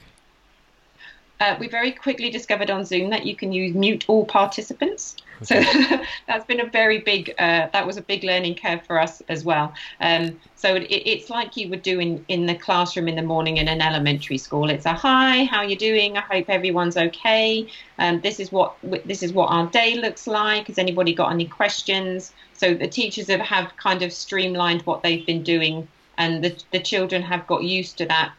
Uh, 1.40 1.56
we 1.60 1.68
very 1.68 1.92
quickly 1.92 2.30
discovered 2.30 2.70
on 2.70 2.86
Zoom 2.86 3.10
that 3.10 3.26
you 3.26 3.36
can 3.36 3.52
use 3.52 3.74
mute 3.74 4.06
all 4.08 4.24
participants. 4.24 5.16
So 5.42 5.60
that's 6.26 6.44
been 6.46 6.60
a 6.60 6.66
very 6.66 6.98
big, 6.98 7.34
uh, 7.38 7.68
that 7.72 7.86
was 7.86 7.96
a 7.96 8.02
big 8.02 8.24
learning 8.24 8.56
curve 8.56 8.84
for 8.86 9.00
us 9.00 9.22
as 9.28 9.44
well. 9.44 9.72
Um, 10.00 10.38
so 10.56 10.74
it, 10.74 10.86
it's 10.90 11.30
like 11.30 11.56
you 11.56 11.68
would 11.70 11.82
do 11.82 12.00
in, 12.00 12.24
in 12.28 12.46
the 12.46 12.54
classroom 12.54 13.08
in 13.08 13.16
the 13.16 13.22
morning 13.22 13.58
in 13.58 13.68
an 13.68 13.80
elementary 13.80 14.38
school. 14.38 14.70
It's 14.70 14.86
a 14.86 14.94
hi, 14.94 15.44
how 15.44 15.58
are 15.58 15.64
you 15.64 15.76
doing? 15.76 16.16
I 16.16 16.20
hope 16.20 16.48
everyone's 16.48 16.96
okay. 16.96 17.68
Um, 17.98 18.20
this 18.20 18.40
is 18.40 18.50
what 18.50 18.76
this 19.04 19.22
is 19.22 19.32
what 19.32 19.50
our 19.50 19.66
day 19.66 19.94
looks 19.96 20.26
like. 20.26 20.66
Has 20.66 20.78
anybody 20.78 21.14
got 21.14 21.30
any 21.32 21.46
questions? 21.46 22.32
So 22.54 22.74
the 22.74 22.88
teachers 22.88 23.28
have, 23.28 23.40
have 23.40 23.76
kind 23.76 24.02
of 24.02 24.12
streamlined 24.12 24.82
what 24.82 25.02
they've 25.02 25.24
been 25.24 25.42
doing, 25.42 25.86
and 26.16 26.42
the 26.42 26.62
the 26.72 26.80
children 26.80 27.22
have 27.22 27.46
got 27.46 27.62
used 27.62 27.98
to 27.98 28.06
that 28.06 28.32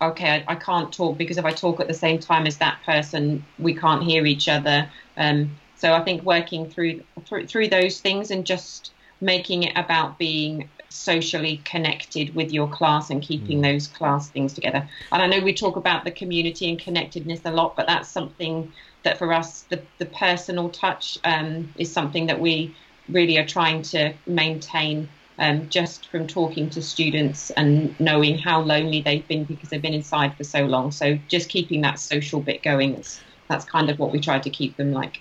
okay, 0.00 0.44
I, 0.46 0.52
I, 0.52 0.54
can't 0.54 0.92
talk 0.92 1.18
because 1.18 1.38
if 1.38 1.44
I 1.44 1.50
talk 1.50 1.80
at 1.80 1.88
the 1.88 1.94
same 1.94 2.20
time 2.20 2.46
as 2.46 2.58
that 2.58 2.80
person, 2.84 3.44
we 3.58 3.74
can't 3.74 4.02
hear 4.02 4.26
each 4.26 4.48
other. 4.48 4.88
Um, 5.16 5.50
so 5.78 5.94
I 5.94 6.02
think 6.02 6.22
working 6.22 6.68
through, 6.68 7.02
through 7.24 7.46
through 7.46 7.68
those 7.68 8.00
things 8.00 8.30
and 8.30 8.44
just 8.44 8.92
making 9.20 9.64
it 9.64 9.72
about 9.76 10.18
being 10.18 10.68
socially 10.88 11.60
connected 11.64 12.34
with 12.34 12.52
your 12.52 12.68
class 12.68 13.10
and 13.10 13.22
keeping 13.22 13.60
mm. 13.60 13.62
those 13.62 13.86
class 13.88 14.28
things 14.30 14.52
together. 14.54 14.88
And 15.12 15.22
I 15.22 15.26
know 15.26 15.40
we 15.40 15.52
talk 15.52 15.76
about 15.76 16.04
the 16.04 16.10
community 16.10 16.68
and 16.68 16.78
connectedness 16.78 17.40
a 17.44 17.50
lot, 17.50 17.76
but 17.76 17.86
that's 17.86 18.08
something 18.08 18.72
that 19.02 19.18
for 19.18 19.32
us, 19.32 19.62
the, 19.62 19.82
the 19.98 20.06
personal 20.06 20.68
touch 20.70 21.18
um, 21.24 21.72
is 21.76 21.92
something 21.92 22.26
that 22.26 22.40
we 22.40 22.74
really 23.08 23.38
are 23.38 23.46
trying 23.46 23.82
to 23.82 24.12
maintain 24.26 25.08
um, 25.38 25.68
just 25.68 26.08
from 26.08 26.26
talking 26.26 26.68
to 26.70 26.82
students 26.82 27.50
and 27.50 27.98
knowing 28.00 28.38
how 28.38 28.60
lonely 28.60 29.00
they've 29.00 29.26
been 29.28 29.44
because 29.44 29.68
they've 29.68 29.82
been 29.82 29.94
inside 29.94 30.36
for 30.36 30.44
so 30.44 30.64
long. 30.64 30.90
So 30.90 31.18
just 31.28 31.48
keeping 31.48 31.80
that 31.82 31.98
social 32.00 32.40
bit 32.40 32.62
going, 32.62 32.94
is, 32.94 33.20
that's 33.48 33.64
kind 33.64 33.88
of 33.88 33.98
what 33.98 34.12
we 34.12 34.20
try 34.20 34.38
to 34.38 34.50
keep 34.50 34.76
them 34.76 34.92
like. 34.92 35.20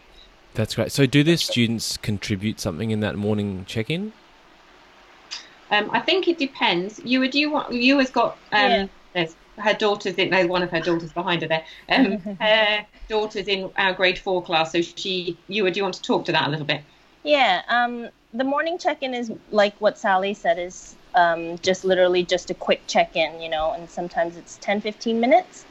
That's 0.57 0.73
great. 0.73 0.91
So 0.91 1.05
do 1.05 1.23
the 1.23 1.37
students 1.37 1.97
contribute 1.97 2.59
something 2.59 2.89
in 2.89 2.99
that 3.01 3.15
morning 3.15 3.63
check-in? 3.67 4.11
Um, 5.69 5.91
I 5.91 5.99
think 5.99 6.27
it 6.27 6.39
depends. 6.39 6.99
You 7.05 7.19
would 7.19 7.35
you 7.35 7.51
want 7.51 7.71
you 7.71 7.99
has 7.99 8.09
got 8.09 8.31
um, 8.51 8.71
yeah. 8.71 8.87
there's 9.13 9.35
her 9.59 9.75
daughter's 9.75 10.15
in 10.15 10.31
there's 10.31 10.47
one 10.47 10.63
of 10.63 10.71
her 10.71 10.79
daughters 10.79 11.13
behind 11.13 11.43
her 11.43 11.47
there. 11.47 11.63
Um, 11.89 12.17
her 12.41 12.83
daughter's 13.07 13.47
in 13.47 13.69
our 13.77 13.93
grade 13.93 14.17
four 14.17 14.41
class, 14.41 14.71
so 14.71 14.81
she 14.81 15.37
you 15.47 15.61
would 15.61 15.77
you 15.77 15.83
want 15.83 15.93
to 15.93 16.01
talk 16.01 16.25
to 16.25 16.31
that 16.31 16.47
a 16.47 16.49
little 16.49 16.65
bit? 16.65 16.81
Yeah. 17.21 17.61
Um, 17.67 18.09
the 18.33 18.43
morning 18.43 18.79
check-in 18.79 19.13
is 19.13 19.31
like 19.51 19.75
what 19.79 19.99
Sally 19.99 20.33
said 20.33 20.57
is 20.57 20.95
um, 21.13 21.59
just 21.59 21.85
literally 21.85 22.23
just 22.23 22.49
a 22.49 22.55
quick 22.55 22.81
check-in, 22.87 23.39
you 23.39 23.49
know, 23.49 23.73
and 23.73 23.87
sometimes 23.87 24.37
it's 24.37 24.57
10, 24.61 24.81
15 24.81 25.19
minutes. 25.19 25.65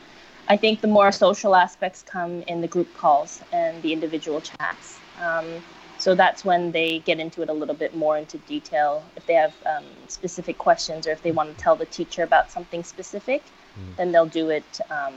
I 0.48 0.56
think 0.56 0.80
the 0.80 0.88
more 0.88 1.10
social 1.12 1.56
aspects 1.56 2.02
come 2.02 2.42
in 2.42 2.60
the 2.60 2.68
group 2.68 2.92
calls 2.96 3.42
and 3.52 3.82
the 3.82 3.92
individual 3.92 4.40
chats. 4.40 4.98
Um, 5.20 5.62
so 5.98 6.14
that's 6.14 6.44
when 6.44 6.72
they 6.72 7.00
get 7.00 7.18
into 7.18 7.42
it 7.42 7.48
a 7.48 7.52
little 7.52 7.74
bit 7.74 7.96
more 7.96 8.18
into 8.18 8.38
detail. 8.38 9.02
If 9.16 9.26
they 9.26 9.34
have 9.34 9.54
um, 9.64 9.84
specific 10.08 10.58
questions 10.58 11.06
or 11.06 11.10
if 11.10 11.22
they 11.22 11.32
want 11.32 11.56
to 11.56 11.62
tell 11.62 11.74
the 11.74 11.86
teacher 11.86 12.22
about 12.22 12.50
something 12.50 12.84
specific, 12.84 13.42
mm. 13.78 13.96
then 13.96 14.12
they'll 14.12 14.26
do 14.26 14.50
it 14.50 14.80
um, 14.90 15.14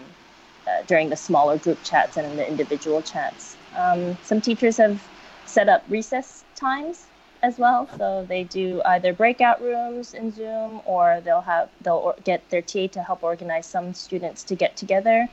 uh, 0.67 0.83
during 0.87 1.09
the 1.09 1.17
smaller 1.17 1.57
group 1.57 1.79
chats 1.83 2.17
and 2.17 2.25
in 2.25 2.37
the 2.37 2.47
individual 2.47 3.01
chats. 3.01 3.57
Um, 3.77 4.17
some 4.23 4.41
teachers 4.41 4.77
have 4.77 5.05
set 5.45 5.67
up 5.67 5.83
recess 5.89 6.43
times 6.55 7.05
as 7.41 7.57
well. 7.57 7.87
So 7.97 8.25
they 8.27 8.43
do 8.43 8.81
either 8.85 9.13
breakout 9.13 9.61
rooms 9.61 10.13
in 10.13 10.31
Zoom, 10.31 10.81
or 10.85 11.21
they'll 11.23 11.41
have 11.41 11.69
they'll 11.81 12.15
get 12.23 12.47
their 12.49 12.61
TA 12.61 12.87
to 12.87 13.03
help 13.03 13.23
organize 13.23 13.65
some 13.65 13.93
students 13.93 14.43
to 14.43 14.55
get 14.55 14.75
together, 14.75 15.27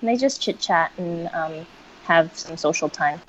and 0.00 0.08
they 0.08 0.16
just 0.16 0.40
chit 0.40 0.58
chat 0.58 0.92
and 0.98 1.28
um, 1.32 1.66
have 2.04 2.36
some 2.36 2.56
social 2.56 2.88
time. 2.88 3.20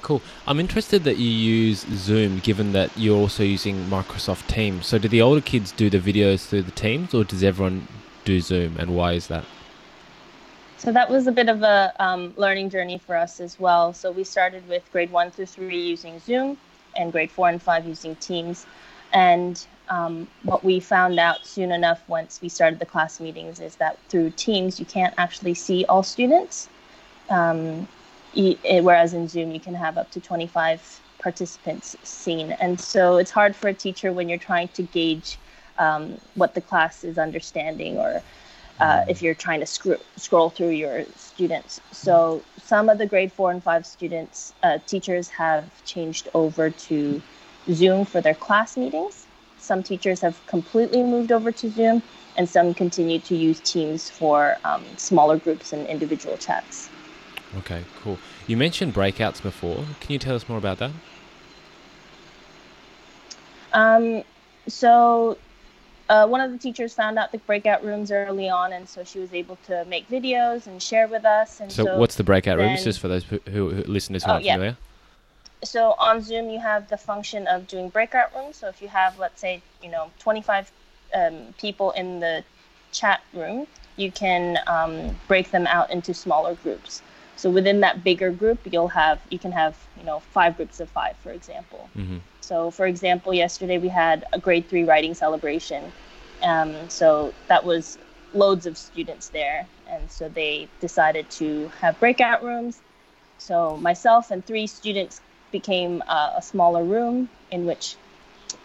Cool. 0.00 0.22
I'm 0.46 0.60
interested 0.60 1.02
that 1.04 1.16
you 1.16 1.28
use 1.28 1.84
Zoom, 1.94 2.38
given 2.38 2.72
that 2.72 2.96
you're 2.96 3.18
also 3.18 3.42
using 3.42 3.84
Microsoft 3.86 4.46
Teams. 4.46 4.86
So, 4.86 4.96
do 4.98 5.08
the 5.08 5.20
older 5.20 5.40
kids 5.40 5.72
do 5.72 5.90
the 5.90 5.98
videos 5.98 6.46
through 6.46 6.62
the 6.62 6.70
Teams, 6.70 7.14
or 7.14 7.24
does 7.24 7.42
everyone 7.42 7.88
do 8.24 8.40
Zoom, 8.40 8.76
and 8.78 8.94
why 8.94 9.14
is 9.14 9.26
that? 9.26 9.44
So 10.78 10.92
that 10.92 11.10
was 11.10 11.26
a 11.26 11.32
bit 11.32 11.48
of 11.48 11.62
a 11.62 11.92
um, 11.98 12.32
learning 12.36 12.70
journey 12.70 12.98
for 12.98 13.16
us 13.16 13.40
as 13.40 13.58
well. 13.58 13.92
So 13.92 14.12
we 14.12 14.22
started 14.22 14.66
with 14.68 14.84
grade 14.92 15.10
one 15.10 15.32
through 15.32 15.46
three 15.46 15.80
using 15.80 16.20
Zoom, 16.20 16.56
and 16.98 17.12
grade 17.12 17.30
four 17.30 17.48
and 17.48 17.62
five 17.62 17.86
using 17.86 18.16
Teams. 18.16 18.66
And 19.12 19.64
um, 19.88 20.28
what 20.42 20.62
we 20.62 20.80
found 20.80 21.18
out 21.18 21.46
soon 21.46 21.72
enough 21.72 22.06
once 22.08 22.40
we 22.42 22.50
started 22.50 22.78
the 22.78 22.86
class 22.86 23.20
meetings 23.20 23.60
is 23.60 23.76
that 23.76 23.98
through 24.10 24.30
Teams, 24.30 24.78
you 24.78 24.84
can't 24.84 25.14
actually 25.16 25.54
see 25.54 25.86
all 25.88 26.02
students. 26.02 26.68
Um, 27.30 27.88
eh, 28.36 28.80
whereas 28.80 29.14
in 29.14 29.28
Zoom, 29.28 29.50
you 29.52 29.60
can 29.60 29.74
have 29.74 29.96
up 29.96 30.10
to 30.10 30.20
25 30.20 31.00
participants 31.20 31.96
seen. 32.02 32.52
And 32.52 32.78
so 32.80 33.16
it's 33.16 33.30
hard 33.30 33.56
for 33.56 33.68
a 33.68 33.74
teacher 33.74 34.12
when 34.12 34.28
you're 34.28 34.38
trying 34.38 34.68
to 34.68 34.82
gauge 34.82 35.38
um, 35.78 36.18
what 36.34 36.54
the 36.54 36.60
class 36.60 37.04
is 37.04 37.18
understanding 37.18 37.98
or 37.98 38.22
uh, 38.80 39.04
if 39.08 39.22
you're 39.22 39.34
trying 39.34 39.60
to 39.60 39.66
sc- 39.66 40.00
scroll 40.16 40.50
through 40.50 40.70
your 40.70 41.04
students. 41.16 41.80
So 41.92 42.42
some 42.62 42.88
of 42.88 42.98
the 42.98 43.06
grade 43.06 43.32
four 43.32 43.50
and 43.50 43.62
five 43.62 43.86
students, 43.86 44.52
uh, 44.62 44.78
teachers 44.86 45.28
have 45.28 45.84
changed 45.84 46.28
over 46.34 46.70
to 46.70 47.22
Zoom 47.72 48.04
for 48.04 48.20
their 48.20 48.34
class 48.34 48.76
meetings. 48.76 49.26
Some 49.58 49.82
teachers 49.82 50.20
have 50.20 50.44
completely 50.46 51.02
moved 51.02 51.32
over 51.32 51.50
to 51.52 51.70
Zoom, 51.70 52.02
and 52.36 52.48
some 52.48 52.72
continue 52.72 53.18
to 53.20 53.34
use 53.34 53.60
Teams 53.60 54.08
for 54.08 54.56
um, 54.64 54.84
smaller 54.96 55.36
groups 55.36 55.72
and 55.72 55.86
individual 55.86 56.36
chats. 56.36 56.88
Okay, 57.58 57.84
cool. 58.02 58.18
You 58.46 58.56
mentioned 58.56 58.94
breakouts 58.94 59.42
before. 59.42 59.84
Can 60.00 60.12
you 60.12 60.18
tell 60.18 60.36
us 60.36 60.48
more 60.48 60.58
about 60.58 60.78
that? 60.78 60.92
Um, 63.72 64.22
so 64.66 65.36
uh, 66.08 66.26
one 66.26 66.40
of 66.40 66.50
the 66.52 66.58
teachers 66.58 66.94
found 66.94 67.18
out 67.18 67.32
the 67.32 67.38
breakout 67.38 67.84
rooms 67.84 68.10
early 68.10 68.48
on, 68.48 68.72
and 68.72 68.88
so 68.88 69.04
she 69.04 69.18
was 69.18 69.32
able 69.34 69.56
to 69.66 69.84
make 69.86 70.08
videos 70.08 70.66
and 70.66 70.82
share 70.82 71.06
with 71.08 71.24
us. 71.24 71.60
And 71.60 71.70
so, 71.70 71.84
so 71.84 71.98
what's 71.98 72.16
the 72.16 72.24
breakout 72.24 72.58
then- 72.58 72.68
rooms? 72.68 72.84
Just 72.84 73.00
for 73.00 73.08
those 73.08 73.24
who, 73.24 73.38
who, 73.50 73.70
who 73.70 73.82
listeners 73.84 74.24
who 74.24 74.30
Oh, 74.30 74.34
aren't 74.34 74.44
yeah. 74.46 74.54
familiar. 74.54 74.76
so 75.64 75.94
on 75.98 76.20
Zoom 76.22 76.48
you 76.50 76.60
have 76.60 76.88
the 76.88 76.96
function 76.96 77.46
of 77.48 77.66
doing 77.66 77.88
breakout 77.88 78.34
rooms. 78.34 78.56
So 78.56 78.68
if 78.68 78.80
you 78.80 78.88
have, 78.88 79.18
let's 79.18 79.40
say, 79.40 79.60
you 79.82 79.90
know, 79.90 80.10
25 80.20 80.70
um, 81.14 81.54
people 81.58 81.90
in 81.92 82.20
the 82.20 82.44
chat 82.92 83.20
room, 83.34 83.66
you 83.96 84.10
can 84.12 84.58
um, 84.66 85.16
break 85.26 85.50
them 85.50 85.66
out 85.66 85.90
into 85.90 86.14
smaller 86.14 86.54
groups. 86.62 87.02
So 87.36 87.50
within 87.50 87.80
that 87.80 88.02
bigger 88.02 88.30
group, 88.30 88.58
you'll 88.70 88.88
have 88.88 89.20
you 89.30 89.38
can 89.38 89.52
have 89.52 89.76
you 89.98 90.04
know 90.04 90.20
five 90.20 90.56
groups 90.56 90.80
of 90.80 90.88
five, 90.88 91.16
for 91.18 91.30
example. 91.32 91.88
hmm 91.94 92.18
So, 92.48 92.70
for 92.70 92.86
example, 92.86 93.34
yesterday 93.34 93.76
we 93.76 93.88
had 93.88 94.24
a 94.32 94.38
grade 94.38 94.70
three 94.70 94.84
writing 94.84 95.12
celebration. 95.12 95.92
Um, 96.42 96.88
so 96.88 97.34
that 97.48 97.62
was 97.62 97.98
loads 98.32 98.64
of 98.64 98.78
students 98.78 99.28
there, 99.28 99.66
and 99.86 100.10
so 100.10 100.30
they 100.30 100.66
decided 100.80 101.28
to 101.32 101.68
have 101.82 102.00
breakout 102.00 102.42
rooms. 102.42 102.80
So 103.36 103.76
myself 103.76 104.30
and 104.30 104.42
three 104.42 104.66
students 104.66 105.20
became 105.52 106.02
uh, 106.08 106.36
a 106.38 106.40
smaller 106.40 106.84
room 106.84 107.28
in 107.50 107.66
which 107.66 107.96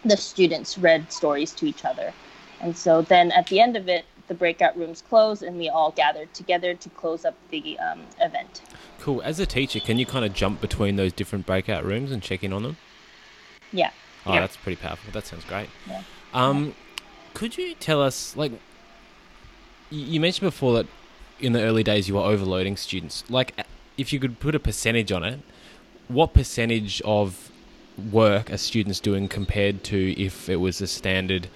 the 0.02 0.16
students 0.16 0.78
read 0.78 1.12
stories 1.12 1.52
to 1.52 1.66
each 1.66 1.84
other. 1.84 2.14
And 2.62 2.74
so 2.74 3.02
then 3.02 3.32
at 3.32 3.48
the 3.48 3.60
end 3.60 3.76
of 3.76 3.86
it, 3.90 4.06
the 4.28 4.34
breakout 4.34 4.78
rooms 4.78 5.02
closed, 5.02 5.42
and 5.42 5.58
we 5.58 5.68
all 5.68 5.90
gathered 5.90 6.32
together 6.32 6.72
to 6.72 6.88
close 6.88 7.26
up 7.26 7.34
the 7.50 7.78
um, 7.80 8.00
event. 8.22 8.62
Cool. 8.98 9.20
As 9.20 9.38
a 9.40 9.44
teacher, 9.44 9.78
can 9.78 9.98
you 9.98 10.06
kind 10.06 10.24
of 10.24 10.32
jump 10.32 10.62
between 10.62 10.96
those 10.96 11.12
different 11.12 11.44
breakout 11.44 11.84
rooms 11.84 12.10
and 12.10 12.22
check 12.22 12.42
in 12.42 12.50
on 12.50 12.62
them? 12.62 12.78
Yeah. 13.74 13.90
Oh, 14.24 14.32
Yeah. 14.34 14.40
that's 14.40 14.56
pretty 14.56 14.76
powerful. 14.76 15.12
That 15.12 15.26
sounds 15.26 15.44
great. 15.44 15.68
Yeah. 15.86 16.02
Um, 16.32 16.74
could 17.34 17.58
you 17.58 17.74
tell 17.74 18.00
us, 18.00 18.36
like, 18.36 18.52
you 19.90 20.20
mentioned 20.20 20.46
before 20.46 20.72
that 20.74 20.86
in 21.40 21.52
the 21.52 21.60
early 21.62 21.82
days 21.82 22.08
you 22.08 22.14
were 22.14 22.22
overloading 22.22 22.76
students. 22.76 23.24
Like, 23.28 23.52
if 23.98 24.12
you 24.12 24.18
could 24.20 24.40
put 24.40 24.54
a 24.54 24.58
percentage 24.60 25.12
on 25.12 25.24
it, 25.24 25.40
what 26.08 26.32
percentage 26.32 27.02
of 27.04 27.50
work 28.12 28.50
are 28.50 28.56
students 28.56 29.00
doing 29.00 29.28
compared 29.28 29.84
to 29.84 30.12
if 30.20 30.48
it 30.48 30.56
was 30.56 30.80
a 30.80 30.86
standard 30.86 31.48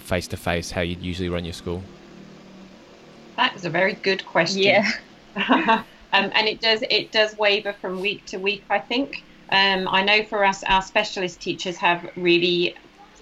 face 0.00 0.26
to 0.28 0.36
face, 0.36 0.70
how 0.72 0.80
you'd 0.80 1.02
usually 1.02 1.28
run 1.28 1.44
your 1.44 1.54
school? 1.54 1.82
That 3.36 3.54
is 3.54 3.64
a 3.64 3.70
very 3.70 3.94
good 3.94 4.24
question. 4.26 4.62
Yeah. 4.62 4.90
um, 5.36 5.84
and 6.12 6.48
it 6.48 6.60
does 6.60 6.82
it 6.90 7.12
does 7.12 7.36
waver 7.36 7.72
from 7.74 8.00
week 8.00 8.24
to 8.26 8.38
week. 8.38 8.64
I 8.70 8.78
think. 8.78 9.22
Um, 9.50 9.88
I 9.88 10.02
know 10.02 10.24
for 10.24 10.44
us, 10.44 10.62
our 10.64 10.82
specialist 10.82 11.40
teachers 11.40 11.76
have 11.76 12.10
really 12.16 12.74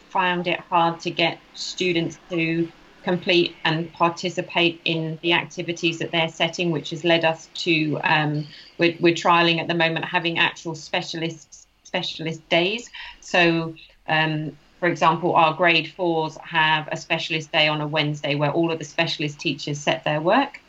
found 0.09 0.47
it 0.47 0.61
hard 0.61 1.01
to 1.01 1.11
get 1.11 1.39
students 1.55 2.19
to 2.31 2.71
complete 3.03 3.55
and 3.65 3.93
participate 3.93 4.81
in 4.85 5.19
the 5.23 5.35
activities 5.35 5.99
that 5.99 6.11
they're 6.11 6.29
setting, 6.29 6.71
which 6.71 6.91
has 6.91 7.05
led 7.05 7.25
us 7.25 7.49
to 7.55 8.01
um, 8.05 8.47
we're, 8.79 8.97
we're 9.01 9.15
trialing 9.15 9.61
at 9.61 9.69
the 9.69 9.75
moment 9.75 10.05
having 10.05 10.39
actual 10.39 10.75
specialist 10.75 11.67
specialist 11.85 12.47
days. 12.49 12.91
So. 13.21 13.75
Um, 14.07 14.57
for 14.81 14.89
example, 14.89 15.35
our 15.35 15.55
grade 15.55 15.91
fours 15.97 16.37
have 16.43 16.91
a 16.93 16.97
specialist 16.99 17.51
day 17.51 17.69
on 17.69 17.81
a 17.81 17.87
Wednesday 17.87 18.35
where 18.35 18.51
all 18.51 18.71
of 18.71 18.79
the 18.79 18.85
specialist 18.85 19.41
teachers 19.41 19.81
set 19.81 20.05
their 20.05 20.21
work. 20.21 20.61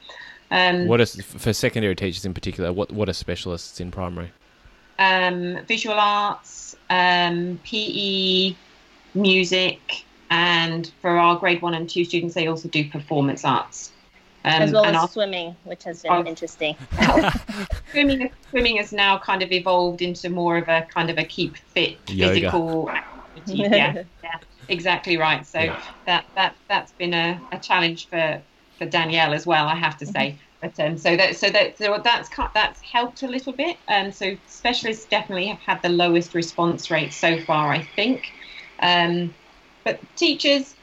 Um, 0.51 0.87
What 0.87 1.01
is 1.01 1.21
for 1.21 1.51
secondary 1.51 1.95
teachers 1.95 2.23
in 2.23 2.33
particular? 2.33 2.71
What 2.71 2.93
what 2.93 3.09
are 3.09 3.13
specialists 3.13 3.81
in 3.81 3.91
primary? 3.91 4.31
Um, 4.99 5.65
visual 5.67 5.95
arts, 5.99 6.75
um, 6.89 7.59
PE, 7.63 8.57
music, 9.13 10.05
and 10.29 10.91
for 11.01 11.11
our 11.11 11.37
grade 11.39 11.61
one 11.61 11.73
and 11.73 11.89
two 11.89 12.03
students, 12.05 12.35
they 12.35 12.47
also 12.47 12.69
do 12.69 12.89
performance 12.89 13.45
arts. 13.45 13.93
Um, 14.43 14.61
as 14.61 14.71
well 14.71 14.85
and 14.85 14.95
as 14.95 15.01
our 15.01 15.07
swimming, 15.07 15.57
which 15.63 15.83
has 15.85 16.01
been 16.03 16.13
Oh. 16.13 16.23
interesting. 16.25 16.75
swimming, 17.91 18.29
swimming 18.49 18.77
has 18.77 18.93
now 18.93 19.17
kind 19.17 19.41
of 19.41 19.51
evolved 19.51 20.01
into 20.01 20.29
more 20.29 20.57
of 20.57 20.67
a 20.67 20.87
kind 20.93 21.09
of 21.09 21.17
a 21.17 21.23
keep 21.25 21.57
fit 21.57 21.99
Yoga. 22.09 22.33
physical 22.33 22.91
activity. 23.37 23.63
Yeah, 23.77 24.03
yeah, 24.23 24.39
exactly 24.67 25.17
right. 25.17 25.45
So 25.45 25.59
Yeah. 25.59 25.75
that 26.05 26.25
that 26.35 26.57
that's 26.69 26.91
been 26.93 27.13
a, 27.13 27.43
a 27.51 27.59
challenge 27.59 28.09
for 28.09 28.43
for 28.77 28.85
Danielle 28.85 29.33
as 29.33 29.45
well, 29.45 29.67
I 29.67 29.75
have 29.75 29.97
to 29.97 30.05
say. 30.05 30.39
But 30.65 30.79
um, 30.83 30.97
so 30.97 31.15
that 31.15 31.35
so 31.35 31.49
that 31.51 31.77
so 31.77 32.01
that's 32.03 32.29
that's 32.55 32.81
helped 32.81 33.21
a 33.21 33.27
little 33.27 33.53
bit. 33.53 33.77
Um, 33.87 34.11
so 34.11 34.35
specialists 34.47 35.05
definitely 35.05 35.47
have 35.47 35.59
had 35.59 35.81
the 35.83 35.89
lowest 35.89 36.33
response 36.33 36.89
rate 36.89 37.13
so 37.13 37.39
far, 37.41 37.71
I 37.71 37.83
think. 37.95 38.23
Um, 38.79 39.35
but 39.83 39.99
teachers, 40.15 40.73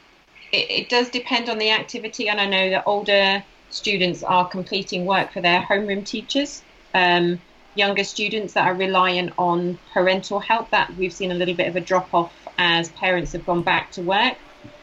it, 0.53 0.71
it 0.71 0.89
does 0.89 1.09
depend 1.09 1.49
on 1.49 1.57
the 1.57 1.71
activity, 1.71 2.29
and 2.29 2.39
I 2.39 2.45
know 2.45 2.69
that 2.69 2.83
older 2.85 3.43
students 3.69 4.23
are 4.23 4.47
completing 4.47 5.05
work 5.05 5.33
for 5.33 5.41
their 5.41 5.61
homeroom 5.61 6.05
teachers. 6.05 6.63
Um, 6.93 7.41
younger 7.75 8.03
students 8.03 8.53
that 8.53 8.67
are 8.67 8.75
reliant 8.75 9.33
on 9.37 9.79
parental 9.93 10.39
help, 10.39 10.69
that 10.71 10.95
we've 10.95 11.11
seen 11.11 11.31
a 11.31 11.35
little 11.35 11.55
bit 11.55 11.67
of 11.67 11.75
a 11.75 11.81
drop 11.81 12.07
off 12.13 12.31
as 12.57 12.89
parents 12.89 13.33
have 13.33 13.45
gone 13.45 13.63
back 13.63 13.91
to 13.91 14.01
work 14.01 14.37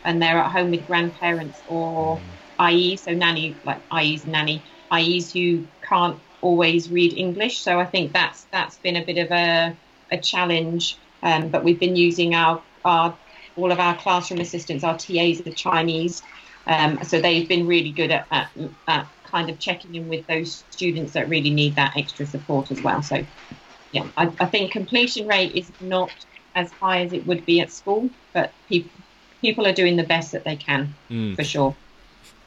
and 0.05 0.21
they're 0.21 0.39
at 0.39 0.51
home 0.51 0.71
with 0.71 0.87
grandparents 0.87 1.63
or 1.69 2.21
ayi, 2.59 2.99
so 2.99 3.13
nanny, 3.13 3.57
like 3.65 3.81
ayi's 3.91 4.27
nanny, 4.27 4.65
ayis 4.91 5.33
who 5.33 5.67
can't 5.83 6.19
always 6.41 6.91
read 6.91 7.13
English. 7.17 7.59
So 7.59 7.79
I 7.79 7.87
think 7.87 8.13
that's 8.13 8.45
that's 8.53 8.77
been 8.79 8.97
a 8.97 9.05
bit 9.05 9.19
of 9.19 9.31
a, 9.31 9.77
a 10.11 10.19
challenge. 10.19 10.97
Um, 11.23 11.49
but 11.49 11.65
we've 11.65 11.79
been 11.79 11.97
using 11.97 12.35
our, 12.35 12.63
our 12.85 13.17
all 13.57 13.73
of 13.73 13.79
our 13.81 13.97
classroom 13.97 14.41
assistants, 14.41 14.85
our 14.85 14.97
TAs 14.97 15.41
are 15.47 15.53
Chinese. 15.53 16.23
Um, 16.67 17.03
so 17.05 17.21
they've 17.21 17.49
been 17.49 17.67
really 17.67 17.91
good 17.91 18.11
at, 18.11 18.27
at, 18.31 18.51
at 18.87 19.07
kind 19.25 19.51
of 19.51 19.59
checking 19.59 19.95
in 19.95 20.09
with 20.09 20.27
those 20.27 20.65
students 20.71 21.13
that 21.13 21.29
really 21.29 21.51
need 21.51 21.77
that 21.77 21.97
extra 21.97 22.27
support 22.27 22.71
as 22.71 22.81
well. 22.83 23.03
So, 23.03 23.25
yeah, 23.93 24.07
I, 24.17 24.31
I 24.39 24.47
think 24.47 24.73
completion 24.73 25.27
rate 25.27 25.55
is 25.55 25.71
not 25.81 26.11
as 26.55 26.71
high 26.73 27.03
as 27.03 27.13
it 27.13 27.27
would 27.27 27.45
be 27.47 27.61
at 27.61 27.71
school, 27.71 28.11
but 28.33 28.53
people 28.69 28.91
people 29.41 29.67
are 29.67 29.73
doing 29.73 29.97
the 29.97 30.05
best 30.05 30.33
that 30.33 30.45
they 30.45 30.57
can 30.57 30.95
Mm. 31.11 31.35
for 31.35 31.45
sure. 31.45 31.75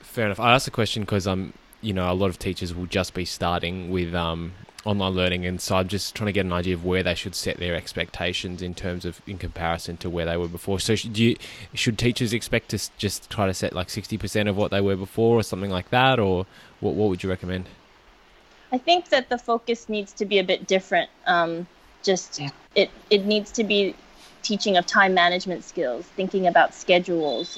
Fair 0.02 0.26
enough. 0.26 0.40
I 0.40 0.54
asked 0.54 0.66
the 0.66 0.72
question 0.72 1.02
because 1.02 1.26
um, 1.26 1.54
you 1.84 1.94
know, 1.94 2.12
a 2.12 2.14
lot 2.14 2.30
of 2.30 2.40
teachers 2.40 2.74
will 2.74 2.86
just 2.86 3.14
be 3.14 3.26
starting 3.26 3.90
with 3.92 4.16
um 4.16 4.54
online 4.86 5.14
learning, 5.14 5.46
and 5.46 5.62
so 5.62 5.76
I'm 5.78 5.88
just 5.88 6.14
trying 6.16 6.26
to 6.28 6.32
get 6.34 6.46
an 6.46 6.54
idea 6.54 6.74
of 6.74 6.84
where 6.84 7.04
they 7.04 7.16
should 7.16 7.36
set 7.36 7.58
their 7.58 7.76
expectations 7.76 8.62
in 8.62 8.74
terms 8.74 9.06
of 9.06 9.22
in 9.28 9.38
comparison 9.38 9.98
to 9.98 10.10
where 10.10 10.26
they 10.26 10.38
were 10.38 10.48
before. 10.48 10.80
So, 10.80 10.96
should 10.96 11.18
you 11.18 11.36
should 11.74 11.98
teachers 11.98 12.34
expect 12.34 12.70
to 12.70 12.80
just 12.98 13.30
try 13.30 13.46
to 13.48 13.54
set 13.54 13.74
like 13.74 13.90
sixty 13.90 14.18
percent 14.18 14.50
of 14.50 14.58
what 14.58 14.72
they 14.72 14.82
were 14.82 14.96
before, 14.96 15.38
or 15.40 15.44
something 15.44 15.72
like 15.72 15.90
that, 15.92 16.20
or 16.20 16.46
what 16.80 16.96
what 16.96 17.10
would 17.10 17.24
you 17.24 17.30
recommend? 17.30 17.68
I 18.72 18.78
think 18.78 19.10
that 19.10 19.30
the 19.30 19.38
focus 19.38 19.88
needs 19.88 20.14
to 20.14 20.26
be 20.26 20.40
a 20.40 20.44
bit 20.44 20.68
different. 20.68 21.10
Um, 21.28 21.68
just 22.02 22.40
Yeah. 22.40 22.50
it 22.76 22.90
it 23.10 23.26
needs 23.26 23.52
to 23.54 23.64
be 23.64 23.96
teaching 24.42 24.76
of 24.76 24.86
time 24.86 25.14
management 25.14 25.64
skills, 25.64 26.06
thinking 26.06 26.48
about 26.48 26.74
schedules. 26.74 27.58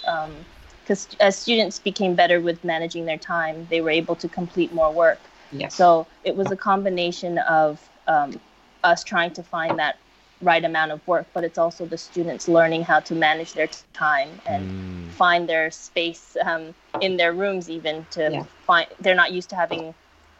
Because 0.85 1.09
as 1.19 1.37
students 1.37 1.79
became 1.79 2.15
better 2.15 2.39
with 2.41 2.63
managing 2.63 3.05
their 3.05 3.17
time, 3.17 3.67
they 3.71 3.81
were 3.81 3.89
able 3.91 4.15
to 4.17 4.29
complete 4.29 4.73
more 4.73 4.91
work. 4.93 5.19
Yes. 5.51 5.75
So 5.75 6.07
it 6.23 6.35
was 6.37 6.51
a 6.51 6.57
combination 6.57 7.39
of 7.39 7.89
um, 8.07 8.39
us 8.83 9.03
trying 9.03 9.33
to 9.33 9.43
find 9.43 9.79
that 9.79 9.97
right 10.41 10.63
amount 10.63 10.91
of 10.91 11.05
work, 11.07 11.27
but 11.33 11.43
it's 11.43 11.57
also 11.57 11.85
the 11.87 11.97
students 11.97 12.47
learning 12.47 12.83
how 12.83 13.01
to 13.01 13.15
manage 13.15 13.53
their 13.53 13.69
time 13.93 14.41
and 14.45 14.67
Mm, 14.67 15.11
find 15.13 15.49
their 15.49 15.71
space 15.71 16.37
um, 16.45 16.75
in 17.01 17.17
their 17.17 17.33
rooms 17.33 17.69
even 17.69 18.05
to 18.11 18.31
Yeah. 18.31 18.43
find 18.67 18.87
they're 18.99 19.15
not 19.15 19.31
used 19.33 19.49
to 19.51 19.55
having 19.55 19.95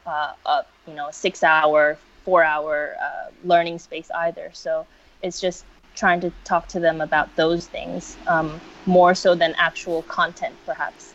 uh, 0.06 0.34
a 0.46 0.66
you 0.88 0.94
know 0.94 1.10
six 1.12 1.44
hour 1.44 2.00
four 2.24 2.44
hour 2.44 2.98
uh, 3.02 3.32
learning 3.44 3.80
space 3.80 4.12
either 4.12 4.52
so 4.54 4.86
it's 5.22 5.40
just 5.42 5.66
trying 5.96 6.22
to 6.22 6.32
talk 6.44 6.68
to 6.68 6.80
them 6.80 7.02
about 7.02 7.36
those 7.36 7.68
things 7.68 8.18
um, 8.28 8.62
more 8.86 9.16
so 9.16 9.36
than 9.36 9.54
actual 9.58 10.04
content 10.04 10.56
perhaps 10.66 11.14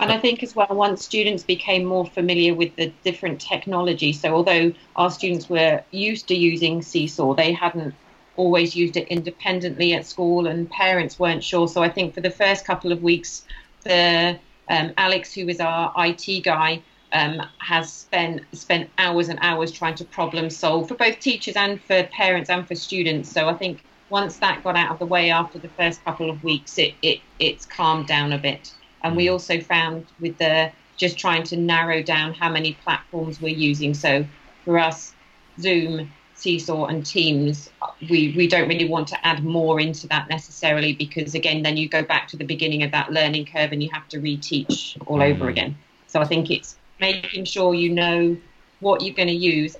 And 0.00 0.10
I 0.10 0.18
think 0.18 0.42
as 0.42 0.54
well, 0.54 0.66
once 0.70 1.04
students 1.04 1.42
became 1.42 1.84
more 1.84 2.06
familiar 2.06 2.54
with 2.54 2.74
the 2.76 2.92
different 3.04 3.40
technology, 3.40 4.12
so 4.12 4.34
although 4.34 4.72
our 4.96 5.10
students 5.10 5.48
were 5.48 5.82
used 5.90 6.28
to 6.28 6.34
using 6.34 6.82
Seesaw, 6.82 7.34
they 7.34 7.52
hadn't 7.52 7.94
always 8.36 8.74
used 8.74 8.96
it 8.96 9.06
independently 9.08 9.94
at 9.94 10.06
school, 10.06 10.46
and 10.46 10.68
parents 10.70 11.18
weren't 11.18 11.44
sure. 11.44 11.68
So 11.68 11.82
I 11.82 11.88
think 11.88 12.14
for 12.14 12.20
the 12.20 12.30
first 12.30 12.66
couple 12.66 12.92
of 12.92 13.02
weeks, 13.02 13.46
the 13.84 14.38
um, 14.68 14.92
Alex, 14.96 15.32
who 15.32 15.48
is 15.48 15.60
our 15.60 15.92
IT 15.96 16.42
guy, 16.42 16.82
um, 17.12 17.40
has 17.58 17.92
spent 17.92 18.42
spent 18.52 18.90
hours 18.98 19.28
and 19.28 19.38
hours 19.40 19.70
trying 19.70 19.94
to 19.94 20.04
problem 20.04 20.50
solve 20.50 20.88
for 20.88 20.96
both 20.96 21.20
teachers 21.20 21.54
and 21.54 21.80
for 21.80 22.02
parents 22.04 22.50
and 22.50 22.66
for 22.66 22.74
students. 22.74 23.30
So 23.30 23.48
I 23.48 23.54
think 23.54 23.84
once 24.10 24.38
that 24.38 24.62
got 24.62 24.76
out 24.76 24.90
of 24.90 24.98
the 24.98 25.06
way 25.06 25.30
after 25.30 25.58
the 25.58 25.68
first 25.68 26.04
couple 26.04 26.30
of 26.30 26.42
weeks, 26.44 26.78
it, 26.78 26.94
it 27.02 27.20
it's 27.38 27.66
calmed 27.66 28.06
down 28.06 28.32
a 28.32 28.38
bit. 28.38 28.72
And 29.02 29.16
we 29.16 29.28
also 29.28 29.60
found 29.60 30.06
with 30.20 30.38
the 30.38 30.70
just 30.96 31.18
trying 31.18 31.42
to 31.44 31.56
narrow 31.56 32.02
down 32.02 32.32
how 32.34 32.50
many 32.50 32.74
platforms 32.84 33.40
we're 33.40 33.56
using. 33.56 33.94
So 33.94 34.24
for 34.64 34.78
us, 34.78 35.12
Zoom, 35.60 36.10
Seesaw 36.34 36.86
and 36.86 37.04
Teams, 37.04 37.70
we, 38.08 38.32
we 38.36 38.46
don't 38.46 38.68
really 38.68 38.88
want 38.88 39.08
to 39.08 39.26
add 39.26 39.44
more 39.44 39.80
into 39.80 40.06
that 40.08 40.28
necessarily 40.28 40.92
because, 40.92 41.34
again, 41.34 41.62
then 41.62 41.76
you 41.76 41.88
go 41.88 42.02
back 42.02 42.28
to 42.28 42.36
the 42.36 42.44
beginning 42.44 42.82
of 42.82 42.90
that 42.92 43.12
learning 43.12 43.46
curve 43.46 43.72
and 43.72 43.82
you 43.82 43.90
have 43.92 44.08
to 44.08 44.18
reteach 44.18 44.96
all 45.06 45.18
mm. 45.18 45.32
over 45.32 45.48
again. 45.48 45.76
So 46.06 46.20
I 46.20 46.24
think 46.24 46.50
it's 46.50 46.76
making 47.00 47.44
sure 47.44 47.74
you 47.74 47.90
know 47.90 48.36
what 48.80 49.02
you're 49.02 49.14
going 49.14 49.28
to 49.28 49.34
use, 49.34 49.76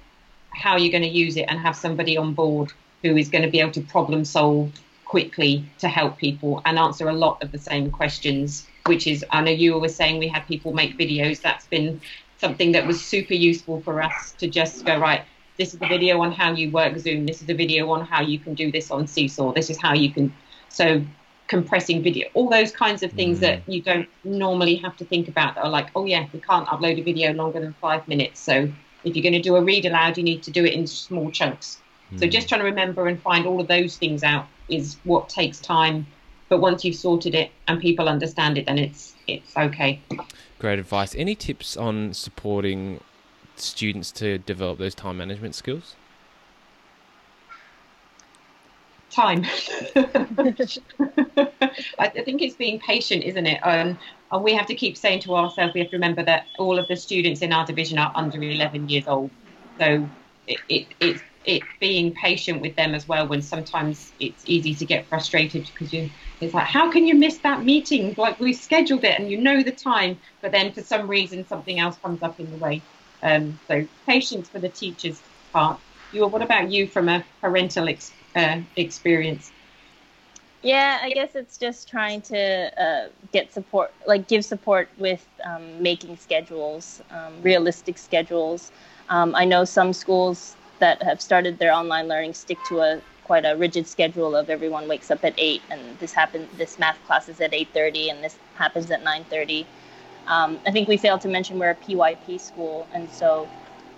how 0.51 0.77
you're 0.77 0.93
going 0.93 1.03
to 1.03 1.09
use 1.09 1.37
it, 1.37 1.43
and 1.49 1.59
have 1.61 1.77
somebody 1.77 2.17
on 2.17 2.35
board 2.35 2.73
who 3.05 3.17
is 3.17 3.29
going 3.29 3.45
to 3.45 3.51
be 3.51 3.61
able 3.61 3.71
to 3.73 3.83
problem 3.83 4.25
solve 4.25 4.73
quickly 5.05 5.65
to 5.79 5.89
help 5.89 6.19
people 6.19 6.61
and 6.65 6.79
answer 6.79 7.09
a 7.09 7.13
lot 7.13 7.41
of 7.43 7.53
the 7.53 7.59
same 7.59 7.91
questions. 7.91 8.67
Which 8.87 9.07
is, 9.07 9.25
I 9.31 9.41
know 9.43 9.53
you 9.53 9.79
were 9.79 9.89
saying 9.89 10.19
we 10.19 10.29
had 10.29 10.47
people 10.47 10.73
make 10.73 10.99
videos. 10.99 11.41
That's 11.41 11.67
been 11.67 12.01
something 12.39 12.73
that 12.73 12.87
was 12.87 13.01
super 13.01 13.35
useful 13.35 13.81
for 13.83 14.03
us 14.03 14.33
to 14.33 14.49
just 14.49 14.85
go 14.85 14.99
right 14.99 15.23
this 15.57 15.73
is 15.73 15.79
the 15.79 15.87
video 15.87 16.21
on 16.21 16.33
how 16.33 16.53
you 16.53 16.71
work 16.71 16.99
Zoom. 16.99 17.27
This 17.27 17.41
is 17.41 17.47
the 17.47 17.55
video 17.55 17.91
on 17.91 18.05
how 18.05 18.23
you 18.23 18.39
can 18.39 18.55
do 18.55 18.73
this 18.73 18.91
on 18.91 19.07
Seesaw. 19.07 19.53
This 19.53 19.71
is 19.71 19.81
how 19.81 19.95
you 19.95 20.11
can. 20.11 20.35
So 20.69 21.05
compressing 21.47 22.03
video, 22.03 22.29
all 22.35 22.49
those 22.49 22.73
kinds 22.73 23.03
of 23.03 23.13
things 23.13 23.39
mm. 23.39 23.43
that 23.43 23.69
you 23.69 23.81
don't 23.81 24.09
normally 24.25 24.77
have 24.77 24.97
to 24.97 25.05
think 25.05 25.29
about 25.29 25.55
that 25.55 25.65
are 25.65 25.71
like, 25.71 25.89
oh 25.95 26.07
yeah, 26.07 26.27
we 26.33 26.41
can't 26.41 26.67
upload 26.67 26.99
a 26.99 27.03
video 27.03 27.33
longer 27.33 27.61
than 27.61 27.73
five 27.75 28.07
minutes. 28.09 28.41
So 28.41 28.69
if 29.05 29.15
you're 29.15 29.23
going 29.23 29.35
to 29.35 29.43
do 29.43 29.55
a 29.55 29.63
read 29.63 29.85
aloud, 29.85 30.17
you 30.17 30.25
need 30.25 30.43
to 30.45 30.51
do 30.51 30.65
it 30.65 30.73
in 30.73 30.87
small 30.87 31.31
chunks. 31.31 31.81
Mm. 32.13 32.21
So 32.21 32.27
just 32.27 32.49
trying 32.49 32.61
to 32.61 32.67
remember 32.67 33.07
and 33.07 33.21
find 33.21 33.47
all 33.47 33.61
of 33.61 33.69
those 33.69 33.97
things 33.97 34.23
out 34.23 34.47
is 34.69 34.97
what 35.05 35.29
takes 35.29 35.61
time. 35.61 36.07
But 36.49 36.61
once 36.61 36.85
you've 36.85 36.97
sorted 36.97 37.35
it 37.35 37.51
and 37.69 37.81
people 37.81 38.09
understand 38.09 38.59
it, 38.59 38.67
then 38.67 38.79
it's 38.79 39.15
it's 39.27 39.57
okay. 39.57 40.01
Great 40.59 40.79
advice. 40.79 41.15
Any 41.15 41.35
tips 41.35 41.77
on 41.77 42.13
supporting 42.15 43.01
students 43.57 44.11
to 44.13 44.39
develop 44.39 44.79
those 44.79 44.95
time 44.95 45.17
management 45.17 45.55
skills? 45.55 45.95
Time. 49.11 49.45
I 51.99 52.09
think 52.09 52.43
it's 52.43 52.57
being 52.57 52.81
patient, 52.81 53.23
isn't 53.23 53.47
it? 53.47 53.61
Um, 53.63 53.97
and 54.33 54.43
we 54.43 54.53
have 54.55 54.67
to 54.67 54.75
keep 54.75 54.97
saying 54.97 55.21
to 55.21 55.37
ourselves, 55.37 55.73
we 55.73 55.81
have 55.81 55.91
to 55.91 55.97
remember 55.97 56.25
that 56.25 56.47
all 56.59 56.79
of 56.79 56.89
the 56.89 56.97
students 56.97 57.41
in 57.41 57.53
our 57.53 57.65
division 57.65 57.99
are 57.99 58.11
under 58.15 58.43
11 58.43 58.89
years 58.89 59.07
old. 59.07 59.31
So 59.79 60.09
it, 60.49 60.59
it, 60.69 60.87
it's 61.01 61.23
it 61.45 61.63
being 61.81 62.15
patient 62.15 62.61
with 62.61 62.75
them 62.77 62.95
as 62.95 63.07
well 63.07 63.27
when 63.29 63.43
sometimes 63.43 64.15
it's 64.19 64.43
easy 64.47 64.75
to 64.75 64.87
get 64.87 65.09
frustrated 65.09 65.65
because 65.67 65.93
you 65.93 66.11
it's 66.41 66.55
like 66.55 66.67
how 66.67 66.91
can 66.91 67.07
you 67.07 67.15
miss 67.15 67.39
that 67.41 67.63
meeting 67.65 68.15
like 68.17 68.39
we 68.41 68.53
scheduled 68.53 69.05
it 69.05 69.19
and 69.19 69.31
you 69.31 69.41
know 69.41 69.63
the 69.63 69.73
time 69.73 70.19
but 70.43 70.53
then 70.53 70.73
for 70.73 70.83
some 70.83 71.07
reason 71.09 71.47
something 71.47 71.79
else 71.79 71.97
comes 71.99 72.23
up 72.23 72.41
in 72.41 72.51
the 72.51 72.57
way 72.57 72.85
um, 73.25 73.59
so 73.69 73.87
patience 74.07 74.49
for 74.51 74.61
the 74.61 74.69
teacher's 74.69 75.23
part. 75.53 75.81
You, 76.11 76.27
what 76.29 76.43
about 76.43 76.71
you 76.71 76.87
from 76.87 77.09
a 77.09 77.25
parental 77.41 77.89
ex, 77.89 78.13
uh, 78.37 78.61
experience? 78.77 79.53
Yeah, 80.63 80.99
I 81.03 81.11
guess 81.11 81.35
it's 81.35 81.59
just 81.59 81.89
trying 81.89 82.23
to 82.23 82.83
uh, 82.83 83.09
get 83.33 83.53
support, 83.53 83.93
like 84.07 84.29
give 84.29 84.45
support 84.45 84.91
with 84.99 85.27
um, 85.45 85.83
making 85.83 86.17
schedules, 86.17 87.03
um, 87.11 87.43
realistic 87.43 87.99
schedules. 87.99 88.73
Um, 89.09 89.35
I 89.35 89.45
know 89.45 89.65
some 89.65 89.93
schools 89.93 90.57
that 90.85 91.03
have 91.03 91.21
started 91.23 91.59
their 91.59 91.73
online 91.73 92.09
learning 92.09 92.35
stick 92.35 92.59
to 92.69 92.81
a 92.81 93.01
quite 93.25 93.47
a 93.47 93.57
rigid 93.57 93.87
schedule 93.87 94.37
of 94.37 94.51
everyone 94.51 94.87
wakes 94.87 95.11
up 95.11 95.25
at 95.25 95.35
eight, 95.39 95.63
and 95.71 95.99
this 95.99 96.13
happens. 96.13 96.47
This 96.59 96.79
math 96.79 96.99
class 97.07 97.29
is 97.29 97.41
at 97.41 97.55
eight 97.55 97.71
thirty, 97.73 98.11
and 98.11 98.23
this 98.23 98.37
happens 98.55 98.91
at 98.91 99.03
nine 99.03 99.25
thirty. 99.25 99.67
Um, 100.27 100.61
I 100.67 100.71
think 100.73 100.89
we 100.89 100.99
failed 100.99 101.23
to 101.23 101.29
mention 101.29 101.59
we're 101.59 101.71
a 101.71 101.75
PYP 101.87 102.39
school, 102.39 102.87
and 102.93 103.09
so 103.11 103.49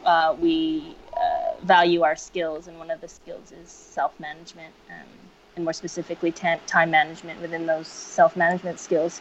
uh, 0.05 0.37
we 0.41 0.95
uh, 1.17 1.65
value 1.65 2.03
our 2.03 2.17
skills, 2.17 2.69
and 2.69 2.79
one 2.79 2.91
of 2.93 3.01
the 3.01 3.09
skills 3.09 3.53
is 3.53 3.69
self 3.71 4.13
management, 4.21 4.73
um, 4.91 5.09
and 5.57 5.65
more 5.65 5.73
specifically, 5.73 6.31
t- 6.31 6.63
time 6.67 6.91
management 6.93 7.41
within 7.41 7.67
those 7.67 7.89
self 7.89 8.37
management 8.37 8.79
skills. 8.79 9.21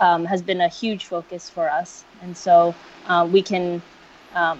Um, 0.00 0.24
has 0.24 0.42
been 0.42 0.62
a 0.62 0.68
huge 0.68 1.04
focus 1.04 1.50
for 1.50 1.70
us, 1.70 2.04
and 2.22 2.36
so 2.36 2.74
uh, 3.06 3.28
we 3.30 3.42
can, 3.42 3.82
um, 4.34 4.58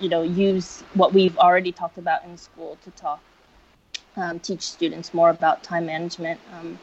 you 0.00 0.08
know, 0.08 0.22
use 0.22 0.82
what 0.94 1.12
we've 1.12 1.36
already 1.38 1.72
talked 1.72 1.98
about 1.98 2.24
in 2.24 2.36
school 2.36 2.78
to 2.84 2.90
talk, 2.92 3.22
um, 4.16 4.40
teach 4.40 4.62
students 4.62 5.14
more 5.14 5.30
about 5.30 5.62
time 5.62 5.86
management, 5.86 6.40
um, 6.58 6.78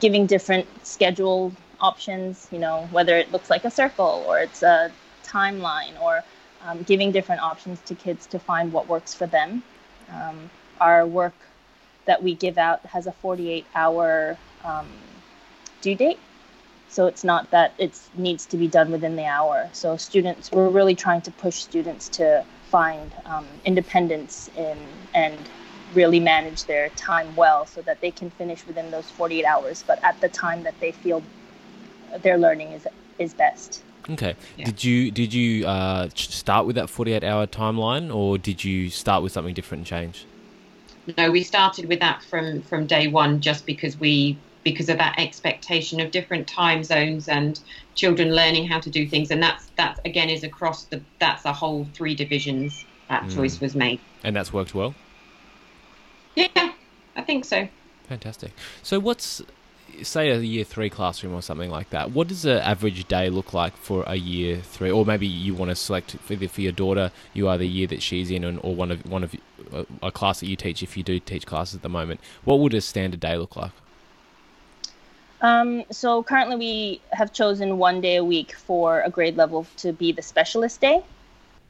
giving 0.00 0.26
different 0.26 0.66
schedule 0.84 1.52
options, 1.80 2.48
you 2.50 2.58
know, 2.58 2.88
whether 2.90 3.16
it 3.16 3.30
looks 3.30 3.50
like 3.50 3.64
a 3.64 3.70
circle 3.70 4.24
or 4.26 4.38
it's 4.38 4.62
a 4.62 4.90
timeline 5.24 6.00
or 6.00 6.24
um, 6.62 6.82
giving 6.82 7.12
different 7.12 7.42
options 7.42 7.80
to 7.80 7.94
kids 7.94 8.26
to 8.26 8.38
find 8.38 8.72
what 8.72 8.88
works 8.88 9.14
for 9.14 9.26
them. 9.26 9.62
Um, 10.10 10.50
our 10.80 11.06
work 11.06 11.34
that 12.06 12.22
we 12.22 12.34
give 12.34 12.58
out 12.58 12.84
has 12.86 13.06
a 13.06 13.12
48 13.12 13.66
hour 13.74 14.36
um, 14.64 14.86
due 15.80 15.94
date. 15.94 16.18
So 16.88 17.06
it's 17.06 17.24
not 17.24 17.50
that 17.50 17.74
it 17.78 17.98
needs 18.16 18.46
to 18.46 18.56
be 18.56 18.68
done 18.68 18.90
within 18.92 19.16
the 19.16 19.24
hour. 19.24 19.68
So 19.72 19.96
students, 19.96 20.52
we're 20.52 20.68
really 20.68 20.94
trying 20.94 21.22
to 21.22 21.30
push 21.30 21.56
students 21.56 22.08
to 22.10 22.44
find 22.74 23.12
um, 23.26 23.46
independence 23.64 24.50
in 24.56 24.76
and 25.14 25.38
really 25.94 26.18
manage 26.18 26.64
their 26.64 26.88
time 27.10 27.36
well 27.36 27.64
so 27.66 27.80
that 27.82 28.00
they 28.00 28.10
can 28.10 28.28
finish 28.30 28.66
within 28.66 28.90
those 28.90 29.08
48 29.10 29.44
hours, 29.44 29.84
but 29.86 30.02
at 30.02 30.20
the 30.20 30.28
time 30.28 30.64
that 30.64 30.74
they 30.80 30.90
feel 30.90 31.22
their 32.22 32.36
learning 32.36 32.72
is 32.72 32.84
is 33.20 33.32
best. 33.32 33.80
Okay. 34.10 34.34
Yeah. 34.56 34.64
Did 34.64 34.82
you 34.82 35.12
did 35.12 35.32
you 35.32 35.64
uh, 35.68 36.08
start 36.16 36.66
with 36.66 36.74
that 36.74 36.90
forty 36.90 37.12
eight 37.12 37.22
hour 37.22 37.46
timeline, 37.46 38.12
or 38.12 38.38
did 38.38 38.64
you 38.64 38.90
start 38.90 39.22
with 39.22 39.30
something 39.30 39.54
different 39.54 39.80
and 39.82 39.86
change? 39.86 40.26
No, 41.16 41.30
we 41.30 41.44
started 41.44 41.84
with 41.86 42.00
that 42.00 42.24
from 42.24 42.62
from 42.62 42.86
day 42.86 43.06
one, 43.06 43.40
just 43.40 43.66
because 43.66 43.96
we 44.00 44.36
because 44.64 44.88
of 44.88 44.98
that 44.98 45.14
expectation 45.18 46.00
of 46.00 46.10
different 46.10 46.48
time 46.48 46.82
zones 46.82 47.28
and 47.28 47.60
children 47.94 48.34
learning 48.34 48.66
how 48.66 48.80
to 48.80 48.90
do 48.90 49.06
things, 49.06 49.30
and 49.30 49.42
that's 49.42 49.66
that 49.76 50.00
again 50.04 50.28
is 50.28 50.42
across 50.42 50.84
the 50.84 51.00
that's 51.20 51.44
a 51.44 51.52
whole 51.52 51.86
three 51.92 52.14
divisions 52.14 52.84
that 53.08 53.22
mm. 53.24 53.34
choice 53.34 53.60
was 53.60 53.74
made. 53.74 54.00
And 54.22 54.34
that's 54.34 54.52
worked 54.52 54.74
well. 54.74 54.94
Yeah, 56.34 56.72
I 57.14 57.22
think 57.22 57.44
so. 57.44 57.68
Fantastic. 58.08 58.52
So 58.82 58.98
what's 58.98 59.42
say 60.02 60.30
a 60.30 60.38
year 60.38 60.64
three 60.64 60.90
classroom 60.90 61.34
or 61.34 61.42
something 61.42 61.70
like 61.70 61.90
that, 61.90 62.10
what 62.10 62.26
does 62.26 62.44
an 62.44 62.58
average 62.58 63.06
day 63.06 63.30
look 63.30 63.54
like 63.54 63.76
for 63.76 64.02
a 64.06 64.16
year 64.16 64.56
three? 64.56 64.90
Or 64.90 65.04
maybe 65.04 65.26
you 65.26 65.54
want 65.54 65.70
to 65.70 65.76
select 65.76 66.16
either 66.28 66.48
for 66.48 66.62
your 66.62 66.72
daughter, 66.72 67.12
you 67.32 67.48
are 67.48 67.58
the 67.58 67.68
year 67.68 67.86
that 67.88 68.02
she's 68.02 68.30
in, 68.30 68.44
or 68.58 68.74
one 68.74 68.90
of 68.90 69.06
one 69.06 69.22
of 69.22 69.34
a 70.02 70.10
class 70.10 70.40
that 70.40 70.46
you 70.46 70.56
teach 70.56 70.82
if 70.82 70.96
you 70.96 71.02
do 71.02 71.20
teach 71.20 71.46
classes 71.46 71.76
at 71.76 71.82
the 71.82 71.88
moment. 71.88 72.20
What 72.44 72.58
would 72.60 72.74
a 72.74 72.80
standard 72.80 73.20
day 73.20 73.36
look 73.36 73.56
like? 73.56 73.72
Um, 75.40 75.84
so 75.90 76.22
currently 76.22 76.56
we 76.56 77.00
have 77.12 77.32
chosen 77.32 77.78
one 77.78 78.00
day 78.00 78.16
a 78.16 78.24
week 78.24 78.54
for 78.54 79.00
a 79.02 79.10
grade 79.10 79.36
level 79.36 79.66
to 79.78 79.92
be 79.92 80.12
the 80.12 80.22
specialist 80.22 80.80
day. 80.80 81.02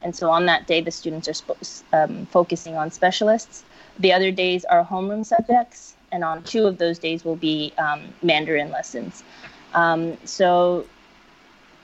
And 0.01 0.15
so 0.15 0.29
on 0.29 0.45
that 0.45 0.67
day, 0.67 0.81
the 0.81 0.91
students 0.91 1.27
are 1.27 1.33
sp- 1.33 1.59
um, 1.93 2.25
focusing 2.27 2.75
on 2.77 2.91
specialists. 2.91 3.63
The 3.99 4.13
other 4.13 4.31
days 4.31 4.65
are 4.65 4.85
homeroom 4.85 5.25
subjects 5.25 5.95
and 6.11 6.23
on 6.23 6.43
two 6.43 6.65
of 6.65 6.77
those 6.77 6.99
days 6.99 7.25
will 7.25 7.35
be 7.35 7.73
um, 7.77 8.01
Mandarin 8.21 8.71
lessons. 8.71 9.23
Um, 9.73 10.17
so 10.23 10.85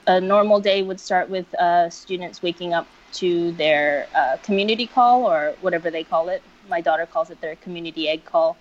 a 0.06 0.20
normal 0.20 0.60
day 0.60 0.82
would 0.82 1.00
start 1.00 1.28
with 1.28 1.52
uh, 1.54 1.90
students 1.90 2.42
waking 2.42 2.72
up 2.72 2.86
to 3.14 3.52
their 3.52 4.08
uh, 4.14 4.38
community 4.42 4.86
call 4.86 5.26
or 5.26 5.54
whatever 5.60 5.90
they 5.90 6.04
call 6.04 6.28
it. 6.28 6.42
My 6.68 6.80
daughter 6.80 7.06
calls 7.06 7.30
it 7.30 7.40
their 7.40 7.56
community 7.56 8.08
egg 8.08 8.24
call. 8.24 8.56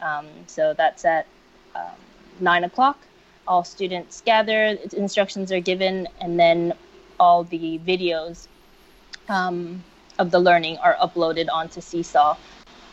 Um, 0.00 0.26
so 0.48 0.74
that's 0.74 1.04
at 1.04 1.26
um, 1.76 1.94
nine 2.40 2.64
o'clock. 2.64 2.98
All 3.46 3.64
students 3.64 4.22
gather, 4.24 4.78
instructions 4.96 5.50
are 5.50 5.60
given, 5.60 6.08
and 6.20 6.38
then 6.38 6.74
all 7.18 7.44
the 7.44 7.80
videos 7.80 8.46
um, 9.28 9.82
of 10.18 10.30
the 10.30 10.38
learning 10.38 10.78
are 10.78 10.96
uploaded 11.00 11.48
onto 11.52 11.80
Seesaw 11.80 12.36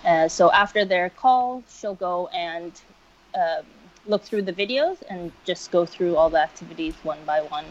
uh, 0.05 0.27
so 0.27 0.51
after 0.51 0.85
their 0.85 1.09
call, 1.09 1.63
she'll 1.69 1.95
go 1.95 2.27
and 2.27 2.71
um, 3.35 3.65
look 4.05 4.23
through 4.23 4.43
the 4.43 4.53
videos 4.53 4.97
and 5.09 5.31
just 5.45 5.71
go 5.71 5.85
through 5.85 6.15
all 6.15 6.29
the 6.29 6.41
activities 6.41 6.95
one 7.03 7.19
by 7.25 7.41
one. 7.41 7.65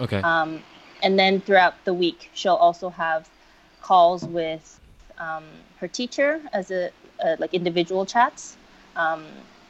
Okay. 0.00 0.20
Um, 0.22 0.62
and 1.02 1.18
then 1.18 1.40
throughout 1.40 1.84
the 1.84 1.94
week, 1.94 2.30
she'll 2.34 2.54
also 2.54 2.88
have 2.88 3.28
calls 3.80 4.24
with 4.24 4.80
um, 5.18 5.44
her 5.78 5.88
teacher 5.88 6.40
as 6.52 6.70
a, 6.70 6.90
a, 7.24 7.36
like 7.38 7.52
individual 7.52 8.06
chats. 8.06 8.56
Um, 8.94 9.26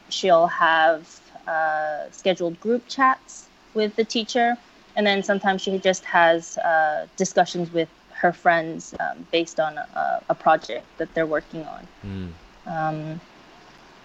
she'll 0.09 0.47
have 0.47 1.19
uh, 1.47 2.09
scheduled 2.11 2.59
group 2.59 2.87
chats 2.87 3.47
with 3.73 3.95
the 3.95 4.03
teacher, 4.03 4.57
and 4.95 5.05
then 5.05 5.23
sometimes 5.23 5.61
she 5.61 5.77
just 5.79 6.05
has 6.05 6.57
uh, 6.59 7.07
discussions 7.17 7.71
with 7.71 7.89
her 8.13 8.31
friends 8.31 8.93
um, 8.99 9.27
based 9.31 9.59
on 9.59 9.77
a, 9.77 10.21
a, 10.29 10.35
project 10.35 10.85
that 10.97 11.13
they're 11.13 11.25
working 11.25 11.65
on. 11.65 11.87
Mm. 12.05 12.31
Um, 12.67 13.21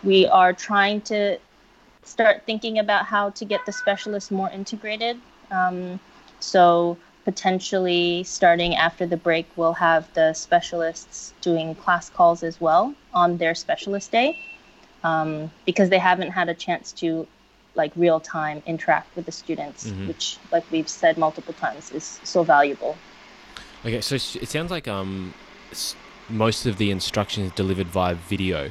we 0.02 0.26
are 0.26 0.52
trying 0.52 1.02
to 1.02 1.38
start 2.02 2.42
thinking 2.44 2.78
about 2.78 3.04
how 3.04 3.30
to 3.30 3.44
get 3.44 3.64
the 3.66 3.72
specialists 3.72 4.30
more 4.30 4.50
integrated. 4.50 5.20
Um, 5.52 6.00
so 6.40 6.96
potentially 7.24 8.24
starting 8.24 8.74
after 8.74 9.06
the 9.06 9.16
break, 9.16 9.46
we'll 9.54 9.74
have 9.74 10.12
the 10.14 10.32
specialists 10.32 11.34
doing 11.40 11.74
class 11.74 12.10
calls 12.10 12.42
as 12.42 12.60
well 12.60 12.94
on 13.12 13.36
their 13.36 13.54
specialist 13.54 14.10
day 14.10 14.38
um, 15.04 15.50
because 15.66 15.90
they 15.90 15.98
haven't 15.98 16.30
had 16.30 16.48
a 16.48 16.54
chance 16.54 16.92
to 16.92 17.26
like 17.74 17.92
real 17.96 18.20
time 18.20 18.62
interact 18.66 19.14
with 19.16 19.26
the 19.26 19.32
students, 19.32 19.86
mm-hmm. 19.86 20.08
which, 20.08 20.38
like 20.52 20.64
we've 20.70 20.88
said 20.88 21.16
multiple 21.16 21.54
times, 21.54 21.92
is 21.92 22.20
so 22.24 22.42
valuable. 22.42 22.96
Okay, 23.84 24.00
so 24.00 24.16
it 24.16 24.48
sounds 24.48 24.70
like 24.70 24.88
um, 24.88 25.32
most 26.28 26.66
of 26.66 26.78
the 26.78 26.90
instructions 26.90 27.52
delivered 27.52 27.86
via 27.86 28.14
video. 28.14 28.64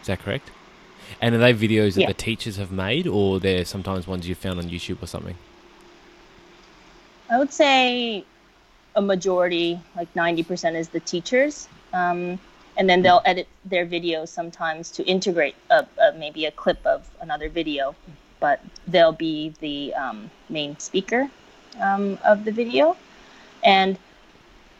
Is 0.00 0.06
that 0.06 0.20
correct? 0.20 0.50
And 1.20 1.34
are 1.34 1.38
they 1.38 1.54
videos 1.54 1.94
that 1.94 2.02
yeah. 2.02 2.06
the 2.08 2.14
teachers 2.14 2.56
have 2.56 2.72
made, 2.72 3.06
or 3.06 3.38
they're 3.38 3.64
sometimes 3.64 4.06
ones 4.06 4.28
you 4.28 4.34
found 4.34 4.58
on 4.58 4.68
YouTube 4.68 5.02
or 5.02 5.06
something? 5.06 5.36
I 7.30 7.38
would 7.38 7.52
say 7.52 8.24
a 8.94 9.02
majority, 9.02 9.80
like 9.94 10.12
90%, 10.14 10.74
is 10.74 10.88
the 10.88 11.00
teachers. 11.00 11.68
Um, 11.92 12.38
and 12.76 12.88
then 12.88 13.02
they'll 13.02 13.22
edit 13.24 13.48
their 13.64 13.86
videos 13.86 14.28
sometimes 14.28 14.90
to 14.92 15.04
integrate 15.04 15.54
a, 15.70 15.86
a, 16.00 16.12
maybe 16.18 16.44
a 16.44 16.50
clip 16.50 16.84
of 16.84 17.08
another 17.20 17.48
video, 17.48 17.94
but 18.40 18.60
they'll 18.86 19.12
be 19.12 19.54
the 19.60 19.94
um, 19.94 20.30
main 20.48 20.78
speaker 20.78 21.30
um, 21.80 22.18
of 22.24 22.44
the 22.44 22.52
video. 22.52 22.96
And 23.64 23.98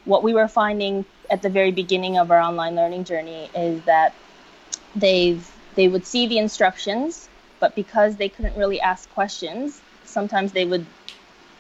what 0.05 0.23
we 0.23 0.35
were 0.35 0.49
finding 0.49 1.05
at 1.31 1.43
the 1.43 1.49
very 1.49 1.73
beginning 1.73 2.19
of 2.19 2.31
our 2.31 2.41
online 2.41 2.75
learning 2.77 3.05
journey 3.05 3.51
is 3.55 3.83
that 3.85 4.15
they've 4.95 5.51
they 5.75 5.89
would 5.89 6.07
see 6.07 6.27
the 6.27 6.39
instructions, 6.39 7.29
but 7.61 7.75
because 7.75 8.17
they 8.17 8.31
couldn't 8.31 8.57
really 8.57 8.81
ask 8.81 9.11
questions, 9.13 9.83
sometimes 10.05 10.53
they 10.53 10.65
would 10.65 10.87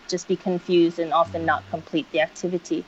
just 0.08 0.26
be 0.26 0.36
confused 0.36 0.98
and 0.98 1.12
often 1.12 1.44
not 1.44 1.62
complete 1.68 2.10
the 2.12 2.20
activity. 2.20 2.82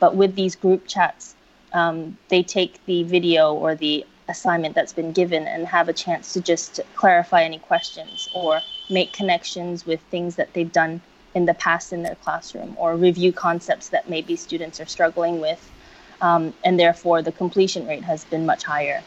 But 0.00 0.16
with 0.16 0.34
these 0.34 0.56
group 0.56 0.86
chats, 0.86 1.34
um, 1.72 2.16
they 2.28 2.42
take 2.42 2.84
the 2.86 3.02
video 3.04 3.52
or 3.54 3.74
the 3.74 4.04
assignment 4.28 4.74
that's 4.74 4.92
been 4.92 5.12
given 5.12 5.46
and 5.46 5.66
have 5.66 5.88
a 5.88 5.92
chance 5.92 6.32
to 6.32 6.40
just 6.40 6.80
clarify 6.94 7.42
any 7.42 7.58
questions 7.58 8.28
or 8.34 8.60
make 8.88 9.12
connections 9.12 9.84
with 9.84 10.00
things 10.10 10.36
that 10.36 10.52
they've 10.52 10.72
done 10.72 11.00
in 11.34 11.46
the 11.46 11.54
past 11.54 11.92
in 11.92 12.02
their 12.02 12.14
classroom 12.16 12.76
or 12.78 12.96
review 12.96 13.32
concepts 13.32 13.88
that 13.88 14.08
maybe 14.08 14.36
students 14.36 14.80
are 14.80 14.86
struggling 14.86 15.40
with. 15.40 15.70
Um, 16.20 16.54
and 16.64 16.78
therefore, 16.78 17.20
the 17.20 17.32
completion 17.32 17.86
rate 17.86 18.04
has 18.04 18.24
been 18.24 18.46
much 18.46 18.62
higher. 18.64 19.02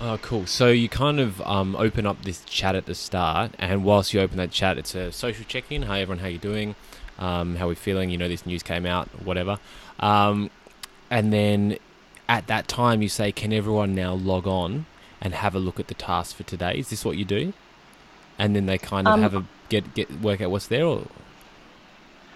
Oh, 0.00 0.18
cool. 0.20 0.46
So 0.46 0.68
you 0.68 0.88
kind 0.88 1.20
of 1.20 1.40
um, 1.42 1.76
open 1.76 2.06
up 2.06 2.24
this 2.24 2.44
chat 2.44 2.74
at 2.74 2.86
the 2.86 2.94
start, 2.94 3.52
and 3.58 3.84
whilst 3.84 4.12
you 4.12 4.20
open 4.20 4.36
that 4.38 4.50
chat, 4.50 4.76
it's 4.76 4.96
a 4.96 5.12
social 5.12 5.44
check-in. 5.44 5.82
Hi, 5.82 6.00
everyone. 6.00 6.18
How 6.18 6.26
you 6.28 6.38
doing? 6.38 6.74
Um, 7.20 7.54
how 7.54 7.68
we 7.68 7.76
feeling? 7.76 8.10
You 8.10 8.18
know, 8.18 8.26
this 8.26 8.44
news 8.44 8.64
came 8.64 8.84
out, 8.84 9.06
whatever. 9.22 9.58
And 11.12 11.30
then 11.30 11.76
at 12.26 12.46
that 12.46 12.68
time, 12.68 13.02
you 13.02 13.10
say, 13.10 13.32
"Can 13.32 13.52
everyone 13.52 13.94
now 13.94 14.14
log 14.14 14.46
on 14.46 14.86
and 15.20 15.34
have 15.34 15.54
a 15.54 15.58
look 15.58 15.78
at 15.78 15.88
the 15.88 15.94
task 15.94 16.34
for 16.34 16.42
today?" 16.42 16.78
Is 16.78 16.88
this 16.88 17.04
what 17.04 17.18
you 17.18 17.26
do? 17.26 17.52
And 18.38 18.56
then 18.56 18.64
they 18.64 18.78
kind 18.78 19.06
of 19.06 19.14
um, 19.14 19.22
have 19.22 19.34
a 19.34 19.44
get 19.68 19.92
get 19.92 20.10
work 20.22 20.40
out 20.40 20.50
what's 20.50 20.68
there, 20.68 20.86
or 20.86 21.06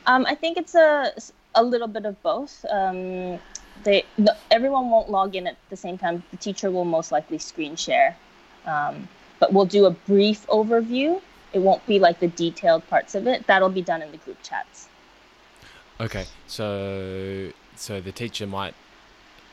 um, 0.07 0.27
I 0.27 0.35
think 0.35 0.59
it's 0.59 0.75
a 0.75 1.11
a 1.55 1.65
little 1.65 1.89
bit 1.89 2.05
of 2.05 2.23
both. 2.23 2.67
Um, 2.71 3.39
they 3.83 4.05
the, 4.19 4.37
everyone 4.51 4.91
won't 4.91 5.11
log 5.11 5.35
in 5.35 5.47
at 5.47 5.57
the 5.71 5.77
same 5.77 5.97
time. 5.97 6.23
The 6.31 6.37
teacher 6.37 6.71
will 6.71 6.85
most 6.85 7.11
likely 7.11 7.39
screen 7.39 7.77
share, 7.77 8.15
um, 8.67 9.09
but 9.41 9.55
we'll 9.55 9.65
do 9.65 9.87
a 9.87 9.91
brief 9.91 10.47
overview. 10.49 11.23
It 11.55 11.61
won't 11.61 11.85
be 11.87 11.99
like 11.99 12.21
the 12.21 12.29
detailed 12.29 12.87
parts 12.89 13.15
of 13.15 13.27
it. 13.27 13.47
That'll 13.47 13.71
be 13.71 13.81
done 13.81 14.03
in 14.03 14.11
the 14.11 14.19
group 14.19 14.37
chats. 14.43 14.89
Okay, 15.99 16.27
so 16.47 17.51
so 17.79 18.01
the 18.01 18.13
teacher 18.13 18.47
might 18.47 18.75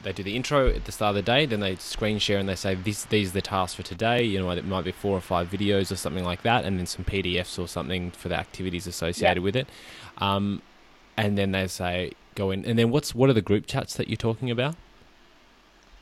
they 0.04 0.12
do 0.12 0.22
the 0.22 0.36
intro 0.36 0.70
at 0.70 0.86
the 0.86 0.92
start 0.92 1.12
of 1.12 1.16
the 1.16 1.22
day, 1.22 1.46
then 1.46 1.62
they 1.62 1.76
screen 1.78 2.20
share 2.20 2.38
and 2.38 2.48
they 2.48 2.56
say 2.56 2.76
this 2.76 3.06
these 3.06 3.30
are 3.30 3.34
the 3.34 3.42
tasks 3.42 3.76
for 3.76 3.84
today. 3.84 4.22
You 4.24 4.40
know, 4.40 4.50
it 4.52 4.66
might 4.66 4.86
be 4.86 4.92
four 4.92 5.18
or 5.18 5.22
five 5.22 5.50
videos 5.50 5.92
or 5.92 5.96
something 5.96 6.24
like 6.24 6.44
that, 6.44 6.66
and 6.66 6.78
then 6.78 6.86
some 6.86 7.06
PDFs 7.06 7.58
or 7.58 7.68
something 7.68 8.12
for 8.12 8.30
the 8.30 8.36
activities 8.36 8.86
associated 8.86 9.42
with 9.42 9.56
it. 9.56 9.68
Um, 10.18 10.62
and 11.18 11.38
then 11.38 11.52
they 11.52 11.68
say 11.68 12.12
go 12.36 12.52
in. 12.52 12.66
And 12.66 12.78
then 12.78 12.92
what's 12.92 13.16
what 13.16 13.30
are 13.30 13.34
the 13.34 13.42
group 13.42 13.66
chats 13.66 13.96
that 13.96 14.08
you're 14.08 14.18
talking 14.18 14.52
about? 14.52 14.76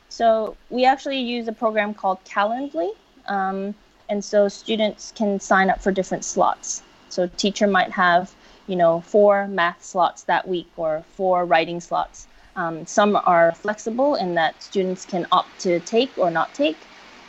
So 0.10 0.57
we 0.69 0.84
actually 0.84 1.19
use 1.19 1.47
a 1.47 1.53
program 1.53 1.93
called 1.93 2.23
Calendly, 2.25 2.89
um, 3.27 3.73
and 4.10 4.23
so 4.23 4.47
students 4.47 5.13
can 5.15 5.39
sign 5.39 5.69
up 5.69 5.81
for 5.81 5.91
different 5.91 6.25
slots. 6.25 6.84
So 7.10 7.27
teacher 7.38 7.67
might 7.67 7.91
have 7.91 8.34
you 8.71 8.77
know 8.77 9.01
four 9.01 9.47
math 9.49 9.84
slots 9.84 10.23
that 10.23 10.47
week 10.47 10.69
or 10.77 11.03
four 11.17 11.45
writing 11.45 11.81
slots. 11.81 12.27
Um, 12.55 12.86
some 12.86 13.17
are 13.36 13.53
flexible 13.53 14.15
in 14.15 14.36
that 14.36 14.63
students 14.63 15.05
can 15.05 15.27
opt 15.31 15.60
to 15.62 15.79
take 15.81 16.17
or 16.17 16.31
not 16.31 16.53
take, 16.55 16.79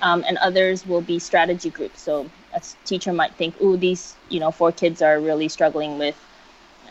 um, 0.00 0.24
and 0.28 0.38
others 0.38 0.86
will 0.86 1.00
be 1.00 1.18
strategy 1.18 1.70
groups. 1.70 2.00
So 2.00 2.30
a 2.54 2.62
teacher 2.84 3.12
might 3.12 3.34
think, 3.40 3.56
"Oh, 3.60 3.76
these 3.76 4.14
you 4.28 4.40
know 4.40 4.52
four 4.52 4.72
kids 4.72 5.02
are 5.02 5.18
really 5.20 5.48
struggling 5.48 5.98
with 5.98 6.18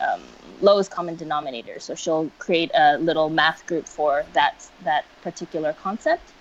um, 0.01 0.21
lowest 0.61 0.91
common 0.91 1.15
denominator. 1.15 1.79
So 1.79 1.95
she'll 1.95 2.29
create 2.39 2.71
a 2.73 2.97
little 2.97 3.29
math 3.29 3.65
group 3.67 3.87
for 3.87 4.25
that 4.33 4.67
that 4.83 5.05
particular 5.21 5.73
concept. 5.73 6.33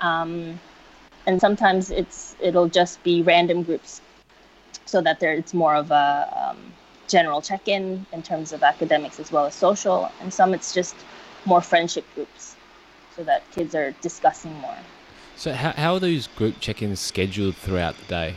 Um, 0.00 0.60
and 1.26 1.40
sometimes 1.40 1.90
it's 1.90 2.36
it'll 2.40 2.68
just 2.68 3.02
be 3.02 3.22
random 3.22 3.62
groups, 3.64 4.00
so 4.86 5.00
that 5.02 5.20
there 5.20 5.32
it's 5.32 5.54
more 5.54 5.74
of 5.74 5.90
a 5.90 6.06
um, 6.36 6.72
general 7.08 7.40
check-in 7.42 8.06
in 8.12 8.22
terms 8.22 8.52
of 8.52 8.62
academics 8.62 9.18
as 9.18 9.32
well 9.32 9.46
as 9.46 9.54
social. 9.54 10.10
And 10.20 10.32
some 10.32 10.54
it's 10.54 10.72
just 10.72 10.94
more 11.44 11.60
friendship 11.60 12.04
groups, 12.14 12.54
so 13.16 13.24
that 13.24 13.42
kids 13.52 13.74
are 13.74 13.92
discussing 14.02 14.52
more. 14.54 14.76
So 15.36 15.52
how 15.52 15.72
how 15.72 15.94
are 15.94 16.00
those 16.00 16.26
group 16.26 16.60
check-ins 16.60 17.00
scheduled 17.00 17.56
throughout 17.56 17.96
the 17.98 18.04
day? 18.04 18.34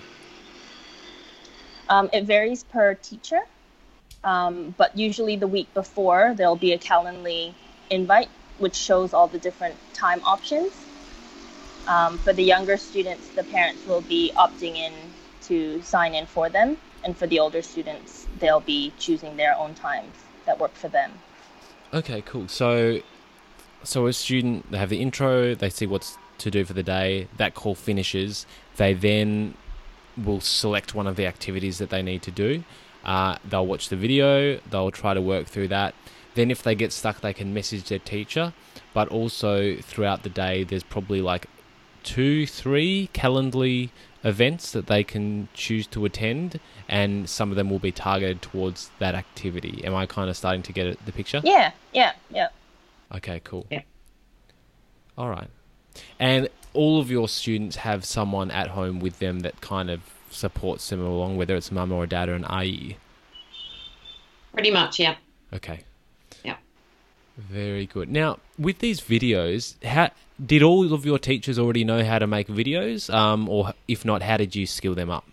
Um, 1.89 2.10
it 2.13 2.23
varies 2.23 2.63
per 2.63 2.95
teacher. 2.95 3.41
Um, 4.23 4.75
but 4.77 4.95
usually 4.97 5.36
the 5.36 5.47
week 5.47 5.73
before, 5.73 6.34
there'll 6.38 6.55
be 6.55 6.73
a 6.73 6.77
Calendly 6.77 7.53
invite, 7.89 8.29
which 8.60 8.75
shows 8.75 9.13
all 9.13 9.27
the 9.27 9.39
different 9.39 9.75
time 9.93 10.21
options. 10.23 10.71
Um, 11.88 12.19
for 12.19 12.31
the 12.31 12.43
younger 12.43 12.77
students, 12.77 13.29
the 13.29 13.43
parents 13.43 13.86
will 13.88 14.01
be 14.01 14.31
opting 14.38 14.75
in 14.75 14.93
to 15.43 15.81
sign 15.81 16.13
in 16.13 16.27
for 16.27 16.49
them. 16.49 16.77
And 17.04 17.18
for 17.18 17.28
the 17.28 17.40
older 17.40 17.62
students, 17.62 18.28
they'll 18.40 18.60
be 18.60 18.94
choosing 19.00 19.38
their 19.38 19.58
own 19.58 19.74
times 19.74 20.14
that 20.46 20.60
work 20.60 20.74
for 20.74 20.88
them. 20.88 21.12
Okay, 21.94 22.22
cool. 22.22 22.48
So, 22.48 23.00
so 23.84 24.08
a 24.08 24.14
student, 24.14 24.72
they 24.72 24.78
have 24.78 24.90
the 24.90 25.02
intro, 25.02 25.56
they 25.56 25.70
see 25.70 25.88
what's 25.88 26.18
to 26.38 26.52
do 26.52 26.64
for 26.64 26.74
the 26.74 26.84
day, 26.84 27.28
that 27.38 27.54
call 27.54 27.76
finishes, 27.76 28.46
they 28.78 28.94
then 28.94 29.56
will 30.24 30.42
select 30.42 30.94
one 30.94 31.08
of 31.08 31.16
the 31.16 31.26
activities 31.26 31.78
that 31.80 31.90
they 31.90 32.02
need 32.02 32.22
to 32.24 32.32
do. 32.32 32.64
Uh, 33.04 33.38
they'll 33.44 33.66
watch 33.66 33.90
the 33.90 33.96
video, 33.96 34.60
they'll 34.70 34.92
try 34.92 35.14
to 35.14 35.22
work 35.22 35.48
through 35.48 35.68
that. 35.70 35.96
Then, 36.34 36.50
if 36.50 36.64
they 36.64 36.76
get 36.76 36.94
stuck, 36.94 37.20
they 37.20 37.34
can 37.34 37.54
message 37.54 37.90
their 37.90 38.00
teacher. 38.00 38.54
But 38.94 39.10
also, 39.10 39.76
throughout 39.78 40.24
the 40.24 40.30
day, 40.30 40.64
there's 40.64 40.84
probably 40.84 41.22
like 41.22 41.48
two, 42.04 42.48
three 42.48 43.10
Calendly 43.14 43.90
events 44.23 44.71
that 44.71 44.88
they 44.88 45.03
can 45.03 45.47
choose 45.53 45.88
to 45.88 46.05
attend, 46.05 46.60
and 46.88 47.29
some 47.29 47.49
of 47.49 47.55
them 47.55 47.69
will 47.69 47.79
be 47.79 47.91
targeted 47.91 48.41
towards 48.41 48.91
that 48.99 49.15
activity. 49.15 49.84
Am 49.84 49.95
I 49.95 50.05
kind 50.05 50.29
of 50.29 50.38
starting 50.38 50.62
to 50.63 50.73
get 50.73 51.05
the 51.05 51.12
picture? 51.12 51.41
Yeah, 51.43 51.71
yeah, 51.93 52.13
yeah. 52.29 52.49
Okay, 53.13 53.41
cool. 53.43 53.65
Yeah. 53.69 53.81
All 55.17 55.29
right. 55.29 55.47
And 56.19 56.49
all 56.73 56.99
of 56.99 57.12
your 57.12 57.27
students 57.27 57.77
have 57.77 58.05
someone 58.05 58.49
at 58.51 58.69
home 58.69 58.99
with 58.99 59.19
them 59.19 59.41
that 59.41 59.60
kind 59.62 59.89
of 59.89 60.01
supports 60.29 60.89
them 60.89 61.01
along, 61.01 61.38
whether 61.38 61.55
it's 61.55 61.71
mum 61.71 61.91
or 61.91 62.07
dad 62.07 62.29
or 62.29 62.36
an 62.36 62.43
ayi? 62.43 62.95
Pretty 64.53 64.71
much, 64.71 64.99
yeah. 64.99 65.15
Okay. 65.53 65.81
Very 67.49 67.86
good. 67.86 68.10
Now, 68.10 68.39
with 68.58 68.80
these 68.80 69.01
videos, 69.01 69.82
how 69.84 70.11
did 70.43 70.63
all 70.63 70.93
of 70.93 71.05
your 71.05 71.20
teachers 71.20 71.57
already 71.57 71.84
know 71.84 72.03
how 72.03 72.20
to 72.20 72.28
make 72.28 72.47
videos, 72.47 73.13
um, 73.13 73.49
or 73.49 73.74
if 73.88 74.05
not, 74.05 74.22
how 74.22 74.38
did 74.38 74.55
you 74.55 74.66
skill 74.66 74.95
them 74.95 75.09
up? 75.09 75.26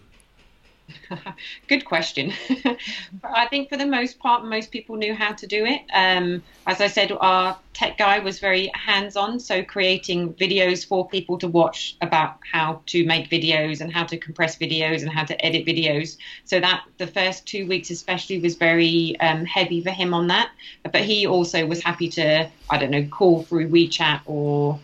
Good 1.69 1.85
question. 1.85 2.33
I 3.25 3.47
think 3.49 3.69
for 3.69 3.77
the 3.77 3.87
most 3.87 4.19
part, 4.19 4.45
most 4.45 4.71
people 4.71 4.97
knew 4.97 5.15
how 5.15 5.33
to 5.33 5.47
do 5.47 5.65
it. 5.65 5.83
Um, 5.93 6.43
as 6.67 6.81
I 6.81 6.87
said, 6.87 7.13
our 7.21 7.59
tech 7.75 7.99
guy 7.99 8.19
was 8.19 8.39
very 8.39 8.71
hands 8.75 9.17
on, 9.17 9.39
so 9.41 9.63
creating 9.63 10.35
videos 10.35 10.87
for 10.87 11.09
people 11.09 11.39
to 11.39 11.49
watch 11.49 11.97
about 12.01 12.39
how 12.51 12.83
to 12.87 13.05
make 13.07 13.31
videos 13.31 13.81
and 13.81 13.93
how 13.93 14.05
to 14.05 14.17
compress 14.17 14.57
videos 14.59 15.03
and 15.03 15.11
how 15.11 15.25
to 15.25 15.45
edit 15.45 15.67
videos. 15.67 16.17
So 16.45 16.61
that 16.61 16.85
the 16.99 17.07
first 17.07 17.47
two 17.47 17.67
weeks, 17.67 17.91
especially, 17.91 18.41
was 18.41 18.57
very 18.57 19.19
um, 19.21 19.45
heavy 19.45 19.83
for 19.83 19.91
him 19.91 20.15
on 20.15 20.27
that. 20.29 20.51
But 20.85 21.03
he 21.03 21.27
also 21.27 21.67
was 21.67 21.83
happy 21.83 22.09
to, 22.11 22.51
I 22.71 22.79
don't 22.79 22.91
know, 22.91 23.07
call 23.07 23.43
through 23.45 23.69
WeChat 23.69 24.23
or 24.27 24.79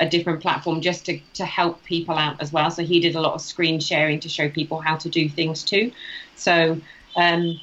a 0.00 0.08
different 0.08 0.40
platform 0.40 0.80
just 0.80 1.04
to, 1.06 1.18
to 1.34 1.44
help 1.44 1.82
people 1.84 2.16
out 2.16 2.40
as 2.40 2.52
well. 2.52 2.70
So 2.70 2.82
he 2.82 3.00
did 3.00 3.16
a 3.16 3.20
lot 3.20 3.34
of 3.34 3.40
screen 3.40 3.80
sharing 3.80 4.20
to 4.20 4.28
show 4.28 4.48
people 4.48 4.80
how 4.80 4.96
to 4.96 5.08
do 5.08 5.28
things 5.28 5.62
too. 5.62 5.92
So 6.36 6.80
um, 7.16 7.60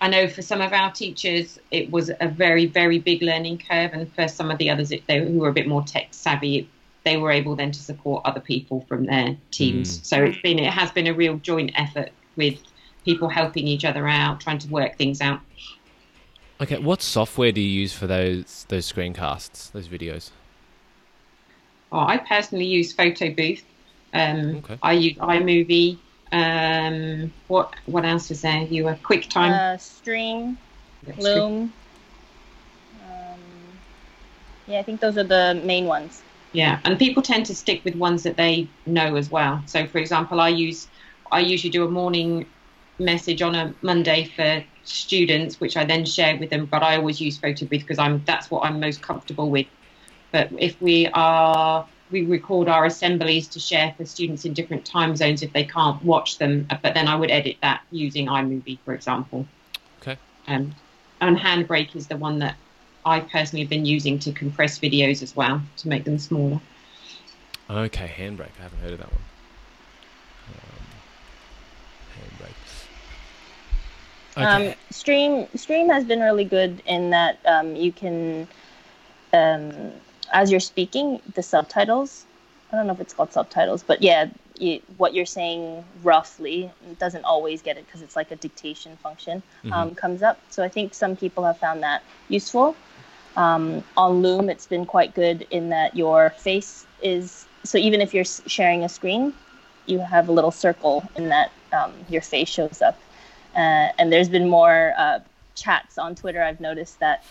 I 0.00 0.08
know 0.08 0.28
for 0.28 0.42
some 0.42 0.60
of 0.60 0.72
our 0.72 0.92
teachers, 0.92 1.58
it 1.70 1.90
was 1.90 2.10
a 2.20 2.28
very, 2.28 2.66
very 2.66 2.98
big 2.98 3.22
learning 3.22 3.58
curve, 3.58 3.92
and 3.92 4.12
for 4.14 4.28
some 4.28 4.50
of 4.50 4.58
the 4.58 4.70
others 4.70 4.90
it, 4.92 5.06
they, 5.06 5.24
who 5.24 5.38
were 5.38 5.48
a 5.48 5.52
bit 5.52 5.66
more 5.66 5.82
tech 5.82 6.08
savvy, 6.10 6.68
they 7.04 7.16
were 7.16 7.30
able 7.30 7.54
then 7.56 7.70
to 7.72 7.80
support 7.80 8.22
other 8.24 8.40
people 8.40 8.84
from 8.88 9.06
their 9.06 9.36
teams. 9.50 9.98
Mm. 9.98 10.04
So 10.04 10.24
it's 10.24 10.40
been 10.40 10.58
it 10.58 10.72
has 10.72 10.90
been 10.90 11.06
a 11.06 11.14
real 11.14 11.36
joint 11.38 11.72
effort 11.74 12.10
with 12.36 12.60
people 13.04 13.28
helping 13.28 13.66
each 13.66 13.84
other 13.84 14.08
out, 14.08 14.40
trying 14.40 14.58
to 14.58 14.68
work 14.68 14.96
things 14.96 15.20
out. 15.20 15.40
Okay, 16.60 16.78
what 16.78 17.02
software 17.02 17.52
do 17.52 17.60
you 17.60 17.80
use 17.80 17.92
for 17.92 18.06
those 18.06 18.64
those 18.68 18.90
screencasts, 18.90 19.72
those 19.72 19.88
videos? 19.88 20.30
Oh, 21.94 22.00
I 22.00 22.18
personally 22.18 22.64
use 22.66 22.92
Photo 22.92 23.32
Booth. 23.32 23.64
Um, 24.12 24.56
okay. 24.56 24.78
I 24.82 24.92
use 24.94 25.16
iMovie. 25.16 26.00
Um, 26.32 27.32
what 27.46 27.72
what 27.86 28.04
else 28.04 28.32
is 28.32 28.42
there? 28.42 28.62
You 28.62 28.88
have 28.88 28.98
QuickTime? 29.02 29.52
Uh, 29.52 29.78
Stream, 29.78 30.58
Loom. 31.18 31.72
Um, 33.00 33.78
yeah, 34.66 34.80
I 34.80 34.82
think 34.82 35.00
those 35.00 35.16
are 35.16 35.22
the 35.24 35.62
main 35.64 35.86
ones. 35.86 36.24
Yeah, 36.52 36.80
and 36.84 36.98
people 36.98 37.22
tend 37.22 37.46
to 37.46 37.54
stick 37.54 37.82
with 37.84 37.94
ones 37.94 38.24
that 38.24 38.36
they 38.36 38.68
know 38.86 39.14
as 39.14 39.30
well. 39.30 39.62
So, 39.66 39.86
for 39.86 39.98
example, 39.98 40.40
I 40.40 40.48
use 40.48 40.88
I 41.30 41.40
usually 41.40 41.70
do 41.70 41.84
a 41.84 41.90
morning 41.90 42.46
message 42.98 43.40
on 43.40 43.54
a 43.54 43.72
Monday 43.82 44.32
for 44.34 44.64
students, 44.82 45.60
which 45.60 45.76
I 45.76 45.84
then 45.84 46.04
share 46.04 46.36
with 46.38 46.50
them. 46.50 46.66
But 46.66 46.82
I 46.82 46.96
always 46.96 47.20
use 47.20 47.38
Photo 47.38 47.66
Booth 47.66 47.82
because 47.82 47.98
I'm 48.00 48.24
that's 48.24 48.50
what 48.50 48.64
I'm 48.66 48.80
most 48.80 49.00
comfortable 49.00 49.48
with. 49.48 49.66
But 50.34 50.50
if 50.58 50.80
we 50.82 51.06
are 51.14 51.86
we 52.10 52.26
record 52.26 52.68
our 52.68 52.84
assemblies 52.86 53.46
to 53.48 53.60
share 53.60 53.94
for 53.96 54.04
students 54.04 54.44
in 54.44 54.52
different 54.52 54.84
time 54.84 55.14
zones 55.16 55.42
if 55.42 55.52
they 55.52 55.64
can't 55.64 56.02
watch 56.04 56.38
them. 56.38 56.66
But 56.82 56.94
then 56.94 57.06
I 57.06 57.14
would 57.14 57.30
edit 57.30 57.56
that 57.62 57.82
using 57.92 58.26
iMovie, 58.26 58.78
for 58.84 58.94
example. 58.94 59.46
Okay. 60.02 60.18
Um, 60.48 60.74
and 61.20 61.36
Handbrake 61.36 61.94
is 61.94 62.08
the 62.08 62.16
one 62.16 62.40
that 62.40 62.56
I 63.06 63.20
personally 63.20 63.62
have 63.62 63.70
been 63.70 63.84
using 63.84 64.18
to 64.20 64.32
compress 64.32 64.78
videos 64.78 65.22
as 65.22 65.36
well 65.36 65.62
to 65.78 65.88
make 65.88 66.04
them 66.04 66.18
smaller. 66.18 66.60
Okay, 67.70 68.12
Handbrake. 68.18 68.58
I 68.58 68.62
haven't 68.62 68.80
heard 68.80 68.92
of 68.92 68.98
that 68.98 69.12
one. 69.12 69.22
Um, 74.36 74.46
okay. 74.56 74.68
Um, 74.70 74.74
Stream 74.90 75.46
Stream 75.54 75.88
has 75.88 76.04
been 76.04 76.20
really 76.20 76.44
good 76.44 76.82
in 76.86 77.10
that 77.10 77.38
um, 77.46 77.76
you 77.76 77.92
can, 77.92 78.48
um, 79.32 79.92
as 80.32 80.50
you're 80.50 80.60
speaking, 80.60 81.20
the 81.34 81.42
subtitles. 81.42 82.24
I 82.72 82.76
don't 82.76 82.86
know 82.86 82.92
if 82.92 83.00
it's 83.00 83.14
called 83.14 83.32
subtitles, 83.32 83.82
but 83.82 84.02
yeah, 84.02 84.28
you, 84.58 84.80
what 84.96 85.14
you're 85.14 85.26
saying 85.26 85.84
roughly 86.02 86.70
doesn't 86.98 87.24
always 87.24 87.62
get 87.62 87.76
it 87.76 87.86
because 87.86 88.02
it's 88.02 88.16
like 88.16 88.30
a 88.30 88.36
dictation 88.36 88.96
function 88.96 89.42
mm-hmm. 89.64 89.72
Um, 89.72 89.94
comes 89.94 90.22
up. 90.22 90.40
So 90.50 90.62
I 90.62 90.68
think 90.68 90.94
some 90.94 91.16
people 91.16 91.44
have 91.44 91.58
found 91.58 91.82
that 91.82 92.02
useful. 92.28 92.76
Um, 93.36 93.82
on 93.96 94.22
Loom, 94.22 94.48
it's 94.48 94.66
been 94.66 94.86
quite 94.86 95.14
good 95.14 95.46
in 95.50 95.70
that 95.70 95.96
your 95.96 96.30
face 96.30 96.86
is 97.02 97.46
so 97.64 97.78
even 97.78 98.00
if 98.00 98.14
you're 98.14 98.24
sharing 98.24 98.84
a 98.84 98.88
screen, 98.88 99.32
you 99.86 99.98
have 99.98 100.28
a 100.28 100.32
little 100.32 100.50
circle 100.50 101.02
in 101.16 101.28
that 101.30 101.50
um, 101.72 101.92
your 102.08 102.22
face 102.22 102.48
shows 102.48 102.80
up. 102.82 102.98
Uh, 103.56 103.88
and 103.98 104.12
there's 104.12 104.28
been 104.28 104.48
more 104.48 104.92
uh, 104.96 105.20
chats 105.54 105.98
on 105.98 106.14
Twitter. 106.14 106.42
I've 106.42 106.60
noticed 106.60 107.00
that 107.00 107.24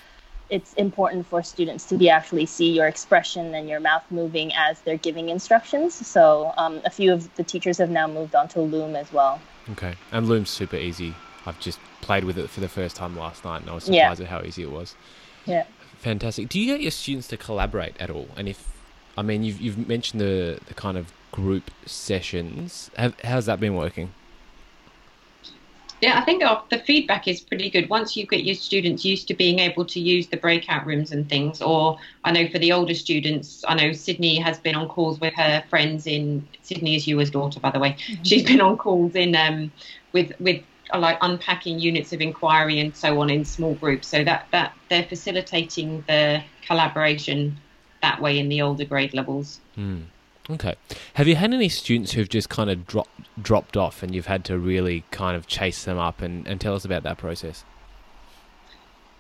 it's 0.50 0.74
important 0.74 1.26
for 1.28 1.41
students 1.41 1.86
to 1.86 1.98
be 1.98 2.10
actually 2.10 2.46
see 2.46 2.72
your 2.72 2.88
expression 2.88 3.56
and 3.56 3.68
your 3.68 3.80
mouth 3.80 4.04
moving 4.10 4.54
as 4.54 4.82
they're 4.82 4.98
giving 4.98 5.30
instructions. 5.30 5.94
So 5.94 6.54
um, 6.58 6.82
a 6.86 6.89
few 6.89 7.14
of 7.14 7.34
the 7.36 7.44
teachers 7.44 7.78
have 7.78 7.89
now 7.89 8.08
moved 8.08 8.36
on 8.36 8.48
to 8.50 8.62
Loom 8.62 8.96
as 8.96 9.12
well. 9.12 9.41
Okay, 9.72 9.96
and 10.12 10.28
Loom's 10.28 10.50
super 10.50 10.76
easy. 10.76 11.16
I've 11.46 11.60
just 11.60 11.80
played 12.02 12.24
with 12.24 12.38
it 12.38 12.50
for 12.50 12.60
the 12.60 12.70
first 12.70 12.96
time 12.96 13.18
last 13.18 13.46
night, 13.46 13.62
and 13.62 13.70
I 13.70 13.74
was 13.74 13.86
surprised 13.86 14.20
yeah. 14.20 14.26
at 14.26 14.30
how 14.30 14.41
easy 14.46 14.64
it 14.64 14.72
was. 14.72 14.96
Yeah. 15.46 15.66
Fantastic. 16.00 16.50
Do 16.50 16.60
you 16.60 16.68
get 16.68 16.82
your 16.82 16.91
students 16.91 17.28
to 17.30 17.38
collaborate 17.38 17.96
at 18.00 18.10
all? 18.10 18.28
And 18.36 18.50
if, 18.50 18.68
I 19.18 19.22
mean, 19.22 19.44
you've 19.44 19.62
you've 19.62 19.88
mentioned 19.88 20.20
the 20.20 20.60
the 20.68 20.74
kind 20.74 20.98
of 20.98 21.14
group 21.32 21.72
sessions. 21.86 22.91
Have, 22.98 23.20
how's 23.24 23.46
that 23.46 23.60
been 23.60 23.76
working? 23.76 24.14
Yeah, 26.04 26.20
I 26.20 26.26
think 26.26 26.43
the 26.70 26.80
feedback 26.80 27.30
is 27.30 27.39
pretty 27.39 27.70
good. 27.70 27.89
Once 27.89 28.18
you 28.18 28.28
get 28.28 28.43
your 28.43 28.56
students 28.56 29.06
used 29.06 29.26
to 29.30 29.34
being 29.34 29.60
able 29.60 29.86
to 29.86 30.01
use 30.01 30.28
the 30.28 30.36
breakout 30.36 30.86
rooms 30.86 31.14
and 31.14 31.30
things, 31.30 31.62
or 31.62 31.97
I 32.26 32.34
know 32.34 32.49
for 32.49 32.60
the 32.60 32.74
older 32.74 32.93
students, 32.93 33.64
I 33.70 33.76
know 33.76 33.93
Sydney 33.93 34.36
has 34.36 34.60
been 34.60 34.76
on 34.76 34.89
calls 34.89 35.22
with 35.22 35.34
her 35.36 35.64
friends 35.70 36.06
in 36.06 36.45
Sydney 36.62 36.97
is 36.97 37.08
Yua's 37.08 37.32
daughter, 37.32 37.62
by 37.62 37.72
the 37.72 37.80
way. 37.80 37.91
Mm-hmm. 37.91 38.24
She's 38.24 38.43
been 38.43 38.60
on 38.60 38.76
calls 38.76 39.16
in 39.16 39.34
um, 39.34 39.72
with 40.12 40.34
with 40.41 40.62
uh, 40.93 40.99
like 40.99 41.20
unpacking 41.22 41.80
units 41.80 42.12
of 42.12 42.20
inquiry 42.20 42.82
and 42.82 42.93
so 42.93 43.22
on 43.22 43.30
in 43.30 43.45
small 43.45 43.76
groups. 43.76 44.10
So 44.10 44.26
that 44.26 44.49
that 44.51 44.74
they're 44.89 45.04
facilitating 45.06 46.04
the 46.06 46.43
collaboration 46.68 47.56
that 48.01 48.22
way 48.22 48.39
in 48.39 48.49
the 48.49 48.62
older 48.62 48.84
grade 48.84 49.14
levels. 49.14 49.62
Mm. 49.78 50.04
Okay. 50.50 50.76
Have 51.14 51.28
you 51.28 51.36
had 51.36 51.54
any 51.54 51.70
students 51.70 52.12
who've 52.12 52.28
just 52.28 52.50
kind 52.50 52.70
of 52.70 52.86
dropped 52.86 53.10
dropped 53.41 53.78
off 53.78 54.04
and 54.04 54.14
you've 54.14 54.26
had 54.26 54.44
to 54.46 54.58
really 54.58 55.04
kind 55.12 55.38
of 55.38 55.48
chase 55.48 55.86
them 55.86 55.98
up 55.98 56.22
and, 56.22 56.48
and 56.48 56.60
tell 56.60 56.76
us 56.76 56.84
about 56.84 57.04
that 57.04 57.18
process? 57.18 57.64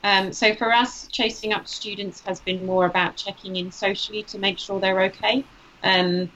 Um, 0.03 0.33
so 0.33 0.53
for 0.53 0.73
us, 0.73 1.07
chasing 1.07 1.53
up 1.53 1.67
students 1.67 2.19
has 2.21 2.41
been 2.41 2.65
more 2.65 2.85
about 2.85 3.15
checking 3.15 3.55
in 3.55 3.71
socially 3.71 4.23
to 4.23 4.37
make 4.37 4.59
sure 4.59 4.79
they're 4.79 5.01
okay. 5.03 5.45
Um, 5.83 6.29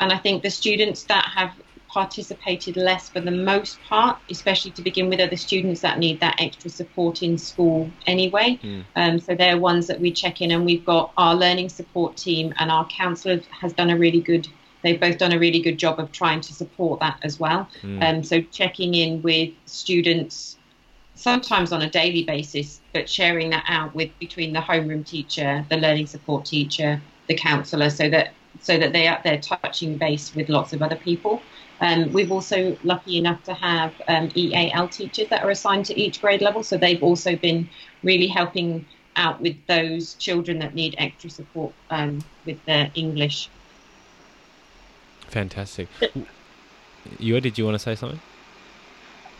and 0.00 0.12
I 0.12 0.16
think 0.16 0.42
the 0.42 0.50
students 0.50 1.04
that 1.04 1.26
have 1.26 1.52
participated 1.92 2.74
less 2.76 3.10
for 3.10 3.20
the 3.20 3.30
most 3.30 3.78
part, 3.82 4.18
especially 4.30 4.70
to 4.70 4.82
begin 4.82 5.10
with, 5.10 5.20
are 5.20 5.28
the 5.28 5.36
students 5.36 5.82
that 5.82 5.98
need 5.98 6.18
that 6.20 6.34
extra 6.40 6.70
support 6.70 7.22
in 7.22 7.36
school 7.36 7.90
anyway. 8.06 8.58
Mm. 8.62 8.84
Um, 8.96 9.20
so 9.20 9.34
they're 9.34 9.58
ones 9.58 9.86
that 9.88 10.00
we 10.00 10.10
check 10.10 10.40
in, 10.40 10.50
and 10.52 10.64
we've 10.64 10.84
got 10.86 11.12
our 11.18 11.34
learning 11.34 11.68
support 11.68 12.16
team 12.16 12.54
and 12.58 12.70
our 12.70 12.86
counsellor 12.86 13.40
has 13.50 13.74
done 13.74 13.90
a 13.90 13.96
really 13.96 14.20
good. 14.20 14.48
They've 14.82 14.98
both 14.98 15.18
done 15.18 15.32
a 15.32 15.38
really 15.38 15.60
good 15.60 15.78
job 15.78 16.00
of 16.00 16.10
trying 16.10 16.40
to 16.40 16.52
support 16.52 16.98
that 17.00 17.18
as 17.22 17.38
well. 17.38 17.68
Mm. 17.82 18.02
Um, 18.02 18.22
so 18.24 18.40
checking 18.40 18.94
in 18.94 19.20
with 19.22 19.50
students, 19.66 20.56
sometimes 21.14 21.72
on 21.72 21.82
a 21.82 21.90
daily 21.90 22.24
basis, 22.24 22.80
but 22.94 23.08
sharing 23.08 23.50
that 23.50 23.64
out 23.68 23.94
with 23.94 24.10
between 24.18 24.54
the 24.54 24.60
homeroom 24.60 25.06
teacher, 25.06 25.64
the 25.68 25.76
learning 25.76 26.06
support 26.06 26.46
teacher, 26.46 27.00
the 27.28 27.34
counsellor, 27.34 27.90
so 27.90 28.08
that 28.08 28.32
so 28.60 28.78
that 28.78 28.92
they 28.92 29.08
are 29.08 29.20
they're 29.24 29.40
touching 29.40 29.98
base 29.98 30.34
with 30.34 30.48
lots 30.48 30.72
of 30.72 30.82
other 30.82 30.96
people. 30.96 31.42
Um, 31.82 32.12
we've 32.12 32.30
also 32.30 32.76
lucky 32.84 33.18
enough 33.18 33.42
to 33.42 33.54
have 33.54 33.92
um, 34.06 34.30
EAL 34.36 34.86
teachers 34.88 35.28
that 35.30 35.42
are 35.42 35.50
assigned 35.50 35.84
to 35.86 36.00
each 36.00 36.20
grade 36.20 36.40
level, 36.40 36.62
so 36.62 36.78
they've 36.78 37.02
also 37.02 37.34
been 37.34 37.68
really 38.04 38.28
helping 38.28 38.86
out 39.16 39.40
with 39.40 39.56
those 39.66 40.14
children 40.14 40.60
that 40.60 40.74
need 40.74 40.94
extra 40.96 41.28
support 41.28 41.72
um, 41.90 42.22
with 42.46 42.64
their 42.66 42.90
English. 42.94 43.50
Fantastic. 45.26 45.88
You 47.18 47.40
did 47.40 47.58
you 47.58 47.64
want 47.64 47.74
to 47.74 47.80
say 47.80 47.96
something? 47.96 48.20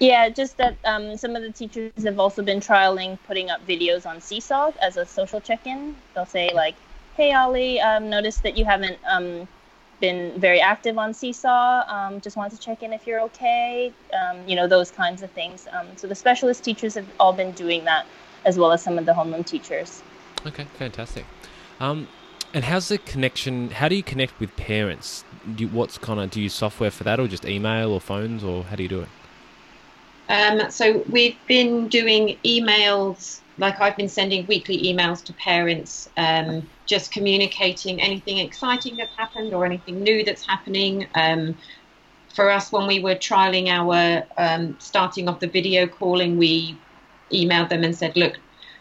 Yeah, 0.00 0.28
just 0.28 0.56
that 0.56 0.74
um, 0.84 1.16
some 1.16 1.36
of 1.36 1.42
the 1.42 1.52
teachers 1.52 1.92
have 2.02 2.18
also 2.18 2.42
been 2.42 2.58
trialing 2.58 3.18
putting 3.24 3.50
up 3.50 3.64
videos 3.68 4.04
on 4.04 4.20
Seesaw 4.20 4.72
as 4.82 4.96
a 4.96 5.06
social 5.06 5.40
check-in. 5.40 5.94
They'll 6.14 6.26
say 6.26 6.50
like, 6.52 6.74
"Hey 7.16 7.32
Ollie, 7.34 7.80
um, 7.80 8.10
noticed 8.10 8.42
that 8.42 8.58
you 8.58 8.64
haven't 8.64 8.98
um, 9.08 9.46
been 10.02 10.38
very 10.38 10.60
active 10.60 10.98
on 10.98 11.14
Seesaw. 11.14 11.84
Um, 11.86 12.20
just 12.20 12.36
wanted 12.36 12.56
to 12.56 12.60
check 12.60 12.82
in 12.82 12.92
if 12.92 13.06
you're 13.06 13.20
okay. 13.20 13.92
Um, 14.20 14.46
you 14.46 14.56
know 14.56 14.66
those 14.66 14.90
kinds 14.90 15.22
of 15.22 15.30
things. 15.30 15.66
Um, 15.72 15.86
so 15.96 16.06
the 16.08 16.14
specialist 16.14 16.62
teachers 16.64 16.94
have 16.96 17.06
all 17.20 17.32
been 17.32 17.52
doing 17.52 17.84
that, 17.84 18.04
as 18.44 18.58
well 18.58 18.72
as 18.72 18.82
some 18.82 18.98
of 18.98 19.06
the 19.06 19.12
homeroom 19.12 19.46
teachers. 19.46 20.02
Okay, 20.44 20.66
fantastic. 20.74 21.24
Um, 21.80 22.08
and 22.52 22.64
how's 22.64 22.88
the 22.88 22.98
connection? 22.98 23.70
How 23.70 23.88
do 23.88 23.94
you 23.94 24.02
connect 24.02 24.38
with 24.40 24.54
parents? 24.56 25.24
Do 25.54 25.64
you, 25.64 25.70
what's 25.70 25.96
kind 25.98 26.18
of 26.20 26.30
do 26.30 26.40
you 26.40 26.44
use 26.44 26.54
software 26.54 26.90
for 26.90 27.04
that, 27.04 27.20
or 27.20 27.28
just 27.28 27.44
email 27.44 27.92
or 27.92 28.00
phones, 28.00 28.42
or 28.42 28.64
how 28.64 28.74
do 28.74 28.82
you 28.82 28.88
do 28.88 29.00
it? 29.02 29.08
Um, 30.28 30.70
so 30.70 31.04
we've 31.08 31.38
been 31.46 31.86
doing 31.88 32.38
emails 32.44 33.41
like 33.58 33.80
I've 33.80 33.96
been 33.96 34.08
sending 34.08 34.46
weekly 34.46 34.82
emails 34.82 35.22
to 35.24 35.32
parents, 35.34 36.08
um, 36.16 36.68
just 36.86 37.12
communicating 37.12 38.00
anything 38.00 38.38
exciting 38.38 38.96
that's 38.96 39.14
happened 39.16 39.52
or 39.52 39.64
anything 39.64 40.02
new 40.02 40.24
that's 40.24 40.46
happening. 40.46 41.06
Um, 41.14 41.56
for 42.34 42.50
us, 42.50 42.72
when 42.72 42.86
we 42.86 43.00
were 43.00 43.14
trialing 43.14 43.68
our 43.68 44.24
um, 44.38 44.76
starting 44.78 45.28
off 45.28 45.40
the 45.40 45.48
video 45.48 45.86
calling, 45.86 46.38
we 46.38 46.76
emailed 47.30 47.68
them 47.68 47.84
and 47.84 47.94
said, 47.94 48.16
look, 48.16 48.38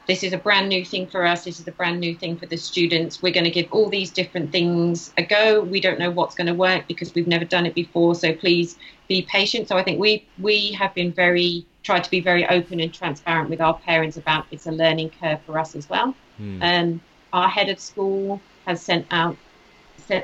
this 0.07 0.23
is 0.23 0.33
a 0.33 0.37
brand 0.37 0.69
new 0.69 0.83
thing 0.83 1.05
for 1.07 1.25
us. 1.25 1.43
This 1.43 1.59
is 1.59 1.67
a 1.67 1.71
brand 1.71 1.99
new 1.99 2.15
thing 2.15 2.37
for 2.37 2.45
the 2.45 2.57
students. 2.57 3.21
We're 3.21 3.33
going 3.33 3.43
to 3.43 3.51
give 3.51 3.67
all 3.71 3.89
these 3.89 4.09
different 4.09 4.51
things 4.51 5.13
a 5.17 5.23
go. 5.23 5.61
We 5.61 5.79
don't 5.79 5.99
know 5.99 6.09
what's 6.09 6.35
going 6.35 6.47
to 6.47 6.53
work 6.53 6.87
because 6.87 7.13
we've 7.13 7.27
never 7.27 7.45
done 7.45 7.65
it 7.65 7.75
before. 7.75 8.15
So 8.15 8.33
please 8.33 8.77
be 9.07 9.21
patient. 9.23 9.67
So 9.67 9.77
I 9.77 9.83
think 9.83 9.99
we 9.99 10.25
we 10.39 10.71
have 10.73 10.93
been 10.95 11.13
very 11.13 11.65
tried 11.83 12.03
to 12.03 12.11
be 12.11 12.21
very 12.21 12.47
open 12.47 12.79
and 12.79 12.93
transparent 12.93 13.49
with 13.49 13.61
our 13.61 13.77
parents 13.79 14.17
about 14.17 14.45
it's 14.51 14.67
a 14.67 14.71
learning 14.71 15.11
curve 15.19 15.39
for 15.45 15.57
us 15.57 15.75
as 15.75 15.89
well. 15.89 16.15
Mm. 16.39 16.61
Um, 16.61 17.01
our 17.33 17.49
head 17.49 17.69
of 17.69 17.79
school 17.79 18.41
has 18.65 18.81
sent 18.81 19.05
out 19.11 19.35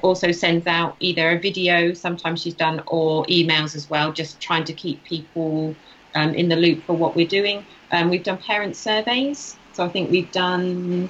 also 0.02 0.34
sends 0.34 0.68
out 0.68 0.98
either 1.00 1.32
a 1.32 1.40
video 1.40 1.94
sometimes 1.94 2.42
she's 2.42 2.54
done 2.54 2.84
or 2.88 3.24
emails 3.28 3.74
as 3.74 3.90
well 3.90 4.12
just 4.12 4.38
trying 4.42 4.66
to 4.66 4.74
keep 4.74 5.02
people 5.06 5.74
um, 6.18 6.34
in 6.34 6.50
the 6.50 6.56
loop 6.56 6.84
for 6.84 6.94
what 6.94 7.16
we're 7.16 7.28
doing. 7.28 7.66
Um, 7.92 8.10
we've 8.10 8.24
done 8.24 8.38
parent 8.38 8.76
surveys, 8.76 9.56
so 9.74 9.86
I 9.86 9.90
think 9.90 10.10
we've 10.12 10.32
done 10.32 11.10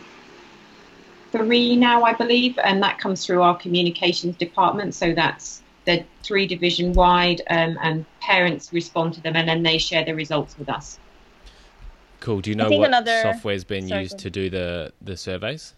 three 1.31 1.75
now, 1.75 2.03
I 2.03 2.13
believe, 2.13 2.57
and 2.59 2.81
that 2.83 2.99
comes 2.99 3.25
through 3.25 3.41
our 3.41 3.57
communications 3.57 4.35
department. 4.35 4.93
So 4.93 5.13
that's 5.13 5.63
they're 5.88 6.05
three 6.21 6.45
division 6.45 6.91
wide, 6.93 7.41
um, 7.49 7.79
and 7.81 8.05
parents 8.19 8.73
respond 8.73 9.13
to 9.13 9.21
them, 9.21 9.35
and 9.38 9.47
then 9.47 9.63
they 9.63 9.77
share 9.77 10.03
the 10.03 10.13
results 10.13 10.57
with 10.59 10.69
us. 10.69 10.99
Cool. 12.19 12.41
Do 12.41 12.49
you 12.49 12.55
know 12.57 12.69
what 12.69 12.89
another... 12.89 13.21
software's 13.21 13.63
been 13.63 13.88
Sorry, 13.88 14.01
used 14.01 14.19
to 14.19 14.29
do 14.29 14.49
the 14.49 14.91
the 15.01 15.15
surveys? 15.15 15.73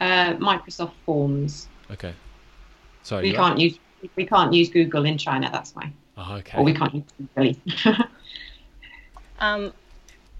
Uh, 0.00 0.34
Microsoft 0.34 0.92
Forms. 1.04 1.66
Okay. 1.90 2.14
Sorry. 3.02 3.24
We 3.24 3.34
can't 3.34 3.58
use 3.58 3.78
we 4.14 4.24
can't 4.24 4.54
use 4.54 4.70
Google 4.70 5.04
in 5.04 5.18
China. 5.18 5.50
That's 5.52 5.74
why. 5.74 5.92
Oh, 6.16 6.36
okay. 6.36 6.56
Or 6.56 6.64
we 6.64 6.72
can't 6.72 6.94
use 6.94 7.04
Google. 7.34 8.04
um, 9.40 9.72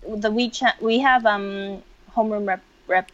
the 0.07 0.31
WeChat 0.31 0.81
we 0.81 1.01
have 1.01 1.27
um 1.27 1.83
homeroom 2.15 2.47
rep 2.47 2.63
rep 2.87 3.11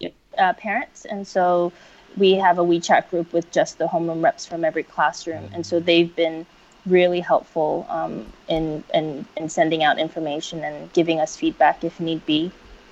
yep. 0.00 0.12
uh, 0.36 0.52
parents, 0.52 1.06
and 1.06 1.26
so 1.26 1.72
we 2.18 2.34
have 2.34 2.58
a 2.58 2.64
WeChat 2.64 3.10
group 3.10 3.32
with 3.32 3.50
just 3.50 3.78
the 3.78 3.86
homeroom 3.86 4.22
reps 4.22 4.46
from 4.46 4.64
every 4.64 4.82
classroom, 4.82 5.44
mm-hmm. 5.44 5.54
and 5.54 5.66
so 5.66 5.80
they've 5.80 6.14
been 6.14 6.46
really 6.86 7.20
helpful 7.20 7.86
um, 7.88 8.26
in, 8.48 8.82
in 8.94 9.26
in 9.36 9.48
sending 9.48 9.82
out 9.82 9.98
information 9.98 10.64
and 10.64 10.92
giving 10.92 11.20
us 11.20 11.36
feedback 11.36 11.84
if 11.84 12.00
need 12.00 12.24
be. 12.26 12.50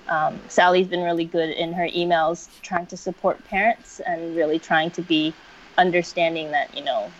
Um, 0.08 0.38
Sally's 0.48 0.86
been 0.86 1.02
really 1.02 1.24
good 1.24 1.50
in 1.50 1.72
her 1.72 1.88
emails, 1.88 2.48
trying 2.62 2.86
to 2.86 2.96
support 2.96 3.44
parents 3.46 4.00
and 4.00 4.36
really 4.36 4.58
trying 4.58 4.90
to 4.92 5.02
be 5.02 5.34
understanding 5.78 6.52
that 6.52 6.74
you 6.76 6.84
know, 6.84 7.10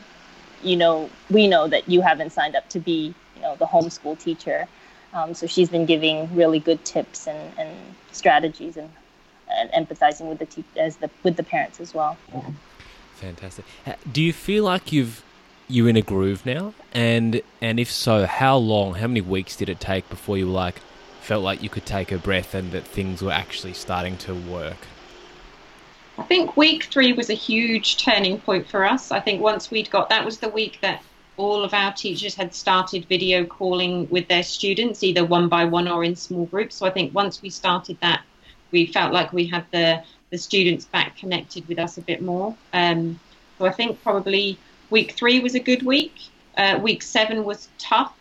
you 0.63 0.77
know, 0.77 1.11
we 1.31 1.47
know 1.47 1.67
that 1.69 1.89
you 1.89 2.01
haven't 2.01 2.31
signed 2.31 2.55
up 2.55 2.69
to 2.71 2.79
be 2.79 3.15
you 3.35 3.43
know 3.43 3.57
the 3.57 3.67
homeschool 3.67 4.19
teacher. 4.19 4.69
Um, 5.13 5.35
so 5.35 5.47
she's 5.47 5.71
been 5.71 5.87
giving 5.87 6.35
really 6.35 6.59
good 6.59 6.85
tips 6.85 7.27
and, 7.27 7.59
and 7.59 7.71
strategies 8.13 8.77
and, 8.77 8.91
and 9.51 9.71
empathizing 9.71 10.29
with 10.29 10.39
the 10.39 10.47
te- 10.47 10.65
as 10.77 10.97
the 10.97 11.11
with 11.23 11.37
the 11.37 11.43
parents 11.43 11.81
as 11.81 11.95
well. 11.95 12.17
Fantastic. 13.15 13.65
Do 14.13 14.23
you 14.23 14.33
feel 14.33 14.65
like 14.65 14.93
you've 14.93 15.23
you're 15.69 15.89
in 15.89 15.97
a 15.97 16.03
groove 16.03 16.45
now? 16.45 16.75
And 16.93 17.43
and 17.61 17.81
if 17.81 17.91
so, 17.91 18.27
how 18.27 18.57
long? 18.57 18.95
How 18.95 19.07
many 19.07 19.21
weeks 19.21 19.57
did 19.57 19.69
it 19.69 19.81
take 19.81 20.09
before 20.09 20.37
you 20.39 20.47
were 20.47 20.53
like 20.53 20.81
felt 21.21 21.43
like 21.43 21.63
you 21.63 21.69
could 21.69 21.87
take 21.87 22.13
a 22.13 22.19
breath 22.19 22.55
and 22.55 22.71
that 22.73 22.85
things 22.85 23.23
were 23.23 23.33
actually 23.33 23.73
starting 23.73 24.17
to 24.19 24.35
work? 24.35 24.77
I 26.19 26.23
think 26.23 26.57
week 26.57 26.85
three 26.85 27.13
was 27.13 27.29
a 27.29 27.35
huge 27.35 28.03
turning 28.03 28.41
point 28.41 28.67
for 28.69 28.85
us. 28.85 29.11
I 29.11 29.21
think 29.21 29.43
once 29.43 29.71
we'd 29.71 29.91
got 29.91 30.09
that 30.09 30.25
was 30.25 30.39
the 30.39 30.49
week 30.49 30.79
that 30.81 31.03
all 31.37 31.65
of 31.65 31.75
our 31.75 31.93
teachers 31.93 32.35
had 32.35 32.55
started 32.55 33.05
video 33.07 33.45
calling 33.45 34.09
with 34.09 34.27
their 34.29 34.43
students, 34.43 35.03
either 35.03 35.25
one 35.25 35.49
by 35.49 35.65
one 35.65 35.87
or 35.87 36.03
in 36.03 36.17
small 36.17 36.47
groups. 36.47 36.77
So 36.77 36.87
I 36.87 36.91
think 36.91 37.15
once 37.15 37.43
we 37.43 37.51
started 37.51 37.99
that, 38.01 38.23
we 38.71 38.87
felt 38.87 39.13
like 39.13 39.33
we 39.33 39.47
had 39.47 39.65
the 39.73 40.03
the 40.31 40.39
students 40.39 40.85
back 40.85 41.17
connected 41.17 41.67
with 41.69 41.79
us 41.79 41.99
a 41.99 42.01
bit 42.03 42.21
more. 42.21 42.57
Um, 42.73 43.21
so 43.59 43.67
I 43.67 43.73
think 43.73 44.03
probably 44.03 44.59
week 44.91 45.13
three 45.13 45.41
was 45.41 45.55
a 45.55 45.61
good 45.61 45.83
week. 45.85 46.15
Uh, 46.57 46.79
week 46.83 47.03
seven 47.03 47.45
was 47.45 47.69
tough, 47.79 48.13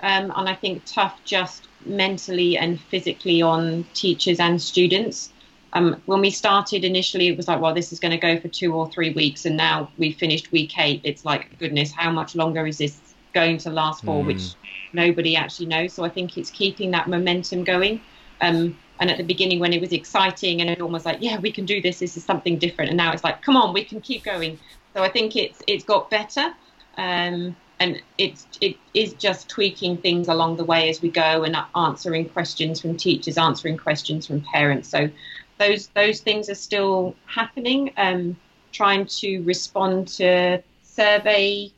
um, 0.00 0.32
and 0.36 0.48
I 0.48 0.54
think 0.54 0.82
tough 0.86 1.20
just 1.24 1.68
mentally 1.84 2.56
and 2.56 2.80
physically 2.80 3.42
on 3.42 3.84
teachers 3.94 4.40
and 4.40 4.60
students. 4.60 5.30
Um, 5.74 6.00
when 6.06 6.20
we 6.20 6.30
started 6.30 6.84
initially, 6.84 7.26
it 7.28 7.36
was 7.36 7.48
like, 7.48 7.60
well, 7.60 7.74
this 7.74 7.92
is 7.92 7.98
going 7.98 8.12
to 8.12 8.18
go 8.18 8.38
for 8.38 8.48
two 8.48 8.74
or 8.74 8.88
three 8.90 9.12
weeks, 9.12 9.44
and 9.44 9.56
now 9.56 9.90
we 9.98 10.12
finished 10.12 10.52
week 10.52 10.78
eight. 10.78 11.00
It's 11.02 11.24
like, 11.24 11.58
goodness, 11.58 11.92
how 11.92 12.10
much 12.10 12.36
longer 12.36 12.66
is 12.66 12.78
this 12.78 13.00
going 13.32 13.58
to 13.58 13.70
last 13.70 14.04
for? 14.04 14.22
Mm. 14.22 14.26
Which 14.26 14.54
nobody 14.92 15.34
actually 15.36 15.66
knows. 15.66 15.92
So 15.92 16.04
I 16.04 16.08
think 16.08 16.38
it's 16.38 16.50
keeping 16.50 16.92
that 16.92 17.08
momentum 17.08 17.64
going. 17.64 18.00
Um, 18.40 18.76
and 19.00 19.10
at 19.10 19.18
the 19.18 19.24
beginning, 19.24 19.58
when 19.58 19.72
it 19.72 19.80
was 19.80 19.92
exciting 19.92 20.60
and 20.60 20.70
everyone 20.70 20.92
was 20.92 21.04
like, 21.04 21.18
yeah, 21.20 21.38
we 21.38 21.50
can 21.50 21.64
do 21.64 21.80
this. 21.80 21.98
This 21.98 22.16
is 22.16 22.24
something 22.24 22.58
different. 22.58 22.90
And 22.90 22.96
now 22.96 23.12
it's 23.12 23.24
like, 23.24 23.42
come 23.42 23.56
on, 23.56 23.72
we 23.72 23.84
can 23.84 24.00
keep 24.00 24.24
going. 24.24 24.58
So 24.94 25.02
I 25.02 25.08
think 25.08 25.36
it's 25.36 25.62
it's 25.66 25.84
got 25.84 26.10
better. 26.10 26.54
Um, 26.96 27.56
and 27.80 28.00
it's 28.18 28.46
it 28.60 28.76
is 28.94 29.14
just 29.14 29.48
tweaking 29.48 29.96
things 29.96 30.28
along 30.28 30.56
the 30.56 30.64
way 30.64 30.88
as 30.88 31.02
we 31.02 31.10
go 31.10 31.42
and 31.42 31.56
answering 31.74 32.28
questions 32.28 32.80
from 32.80 32.96
teachers, 32.96 33.36
answering 33.36 33.76
questions 33.76 34.26
from 34.26 34.40
parents. 34.42 34.88
So 34.88 35.10
those 35.58 35.88
those 35.88 36.20
things 36.20 36.48
are 36.48 36.54
still 36.54 37.16
happening. 37.26 37.92
Um, 37.96 38.36
trying 38.70 39.06
to 39.06 39.40
respond 39.42 40.08
to 40.08 40.60
survey 40.82 41.70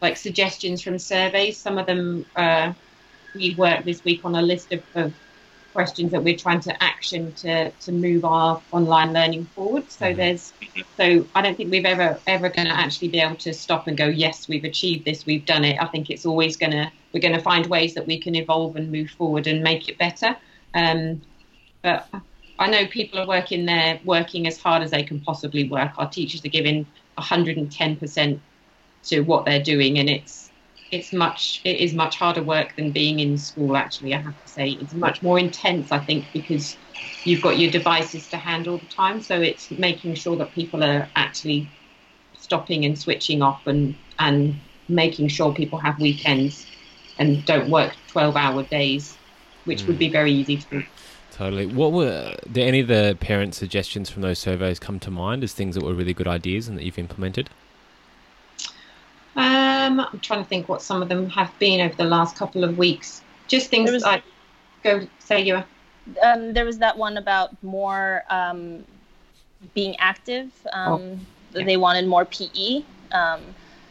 like 0.00 0.16
suggestions 0.16 0.82
from 0.82 0.98
surveys. 0.98 1.56
Some 1.56 1.78
of 1.78 1.86
them 1.86 2.26
uh, 2.36 2.72
we 3.34 3.54
worked 3.54 3.84
this 3.84 4.04
week 4.04 4.24
on 4.24 4.34
a 4.34 4.42
list 4.42 4.72
of, 4.72 4.82
of, 4.94 5.12
questions 5.72 6.10
that 6.12 6.22
we're 6.22 6.36
trying 6.36 6.60
to 6.60 6.82
action 6.82 7.32
to 7.32 7.70
to 7.70 7.92
move 7.92 8.24
our 8.24 8.60
online 8.72 9.12
learning 9.12 9.44
forward. 9.46 9.90
So 9.90 10.06
mm-hmm. 10.06 10.16
there's 10.16 10.52
so 10.96 11.26
I 11.34 11.42
don't 11.42 11.56
think 11.56 11.70
we've 11.70 11.84
ever 11.84 12.18
ever 12.26 12.48
going 12.48 12.68
to 12.68 12.74
actually 12.74 13.08
be 13.08 13.20
able 13.20 13.36
to 13.36 13.52
stop 13.52 13.86
and 13.86 13.96
go 13.96 14.06
yes 14.06 14.48
we've 14.48 14.64
achieved 14.64 15.04
this 15.04 15.26
we've 15.26 15.46
done 15.46 15.64
it. 15.64 15.80
I 15.80 15.86
think 15.86 16.10
it's 16.10 16.26
always 16.26 16.56
going 16.56 16.72
to 16.72 16.90
we're 17.12 17.20
going 17.20 17.34
to 17.34 17.42
find 17.42 17.66
ways 17.66 17.94
that 17.94 18.06
we 18.06 18.18
can 18.18 18.34
evolve 18.34 18.76
and 18.76 18.90
move 18.90 19.10
forward 19.10 19.46
and 19.46 19.62
make 19.62 19.88
it 19.88 19.98
better. 19.98 20.36
Um, 20.74 21.20
but 21.82 22.08
I 22.58 22.68
know 22.68 22.86
people 22.86 23.18
are 23.18 23.26
working 23.26 23.64
there, 23.64 23.98
working 24.04 24.46
as 24.46 24.58
hard 24.58 24.82
as 24.82 24.90
they 24.90 25.02
can 25.02 25.20
possibly 25.20 25.68
work. 25.68 25.92
Our 25.96 26.08
teachers 26.08 26.44
are 26.44 26.48
giving 26.48 26.86
110% 27.18 28.40
to 29.04 29.20
what 29.20 29.44
they're 29.46 29.62
doing, 29.62 29.98
and 29.98 30.10
it's 30.10 30.49
it's 30.90 31.12
much 31.12 31.60
it 31.64 31.76
is 31.76 31.94
much 31.94 32.16
harder 32.16 32.42
work 32.42 32.74
than 32.76 32.90
being 32.90 33.20
in 33.20 33.38
school. 33.38 33.76
Actually, 33.76 34.14
I 34.14 34.18
have 34.18 34.42
to 34.42 34.48
say, 34.48 34.70
it's 34.70 34.94
much 34.94 35.22
more 35.22 35.38
intense. 35.38 35.92
I 35.92 35.98
think 35.98 36.24
because 36.32 36.76
you've 37.24 37.42
got 37.42 37.58
your 37.58 37.70
devices 37.70 38.28
to 38.28 38.36
hand 38.36 38.68
all 38.68 38.78
the 38.78 38.86
time, 38.86 39.22
so 39.22 39.40
it's 39.40 39.70
making 39.70 40.14
sure 40.14 40.36
that 40.36 40.52
people 40.52 40.82
are 40.82 41.08
actually 41.16 41.68
stopping 42.38 42.84
and 42.84 42.98
switching 42.98 43.42
off, 43.42 43.66
and 43.66 43.94
and 44.18 44.58
making 44.88 45.28
sure 45.28 45.54
people 45.54 45.78
have 45.78 45.98
weekends 46.00 46.66
and 47.18 47.44
don't 47.44 47.70
work 47.70 47.94
12 48.08 48.34
hour 48.34 48.62
days, 48.64 49.16
which 49.64 49.82
mm. 49.82 49.88
would 49.88 49.98
be 49.98 50.06
hmm. 50.06 50.12
very 50.12 50.32
easy 50.32 50.56
to 50.56 50.68
do. 50.70 50.84
Totally. 51.30 51.66
What 51.66 51.92
were 51.92 52.34
did 52.50 52.66
any 52.66 52.80
of 52.80 52.88
the 52.88 53.16
parent 53.20 53.54
suggestions 53.54 54.10
from 54.10 54.22
those 54.22 54.38
surveys 54.38 54.78
come 54.78 54.98
to 55.00 55.10
mind 55.10 55.44
as 55.44 55.52
things 55.52 55.74
that 55.74 55.84
were 55.84 55.94
really 55.94 56.14
good 56.14 56.28
ideas 56.28 56.66
and 56.68 56.76
that 56.76 56.84
you've 56.84 56.98
implemented? 56.98 57.48
Um, 59.90 60.00
I'm 60.00 60.20
trying 60.20 60.42
to 60.42 60.48
think 60.48 60.68
what 60.68 60.82
some 60.82 61.02
of 61.02 61.08
them 61.08 61.28
have 61.30 61.56
been 61.58 61.80
over 61.80 61.94
the 61.94 62.04
last 62.04 62.36
couple 62.36 62.64
of 62.64 62.78
weeks. 62.78 63.22
Just 63.48 63.70
things 63.70 63.90
was, 63.90 64.02
like 64.02 64.22
go 64.84 65.06
say 65.18 65.40
you. 65.42 65.62
Um, 66.22 66.52
there 66.52 66.64
was 66.64 66.78
that 66.78 66.96
one 66.96 67.16
about 67.16 67.60
more 67.62 68.24
um, 68.30 68.84
being 69.74 69.96
active. 69.98 70.50
Um, 70.72 70.92
oh, 70.92 71.18
yeah. 71.58 71.64
They 71.64 71.76
wanted 71.76 72.06
more 72.06 72.24
PE. 72.24 72.84
Um, 73.12 73.40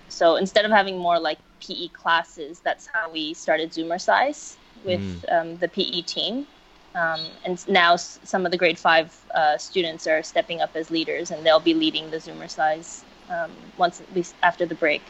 so 0.08 0.38
instead 0.38 0.66
of 0.66 0.72
having 0.72 0.98
more 0.98 1.20
like 1.20 1.40
PE 1.60 1.90
classes, 1.90 2.62
that's 2.62 2.88
how 2.88 3.12
we 3.12 3.34
started 3.34 3.72
Zoomercise 3.72 4.56
with 4.86 5.02
mm. 5.02 5.42
um, 5.42 5.58
the 5.58 5.68
PE 5.68 6.02
team. 6.02 6.48
Um, 6.96 7.20
and 7.46 7.68
now 7.68 7.98
some 7.98 8.46
of 8.46 8.52
the 8.52 8.58
grade 8.58 8.80
five 8.80 9.16
uh, 9.36 9.58
students 9.58 10.08
are 10.08 10.24
stepping 10.24 10.62
up 10.62 10.76
as 10.76 10.90
leaders, 10.90 11.30
and 11.30 11.46
they'll 11.46 11.60
be 11.60 11.74
leading 11.74 12.10
the 12.10 12.18
Zoomercise 12.18 13.04
um, 13.30 13.52
once 13.78 14.02
at 14.02 14.12
least 14.16 14.34
after 14.42 14.66
the 14.66 14.76
break. 14.76 15.02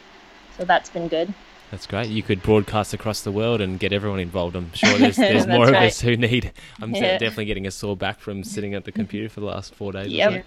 So 0.60 0.66
that's 0.66 0.90
been 0.90 1.08
good. 1.08 1.32
That's 1.70 1.86
great. 1.86 2.10
You 2.10 2.22
could 2.22 2.42
broadcast 2.42 2.92
across 2.92 3.22
the 3.22 3.32
world 3.32 3.62
and 3.62 3.80
get 3.80 3.94
everyone 3.94 4.20
involved. 4.20 4.54
I'm 4.54 4.70
sure 4.74 4.98
there's, 4.98 5.16
there's 5.16 5.46
more 5.46 5.64
right. 5.64 5.74
of 5.74 5.82
us 5.84 6.02
who 6.02 6.18
need. 6.18 6.52
I'm 6.82 6.94
yeah. 6.94 7.16
definitely 7.16 7.46
getting 7.46 7.66
a 7.66 7.70
sore 7.70 7.96
back 7.96 8.20
from 8.20 8.44
sitting 8.44 8.74
at 8.74 8.84
the 8.84 8.92
computer 8.92 9.30
for 9.30 9.40
the 9.40 9.46
last 9.46 9.74
four 9.74 9.92
days. 9.92 10.08
Yep. 10.08 10.44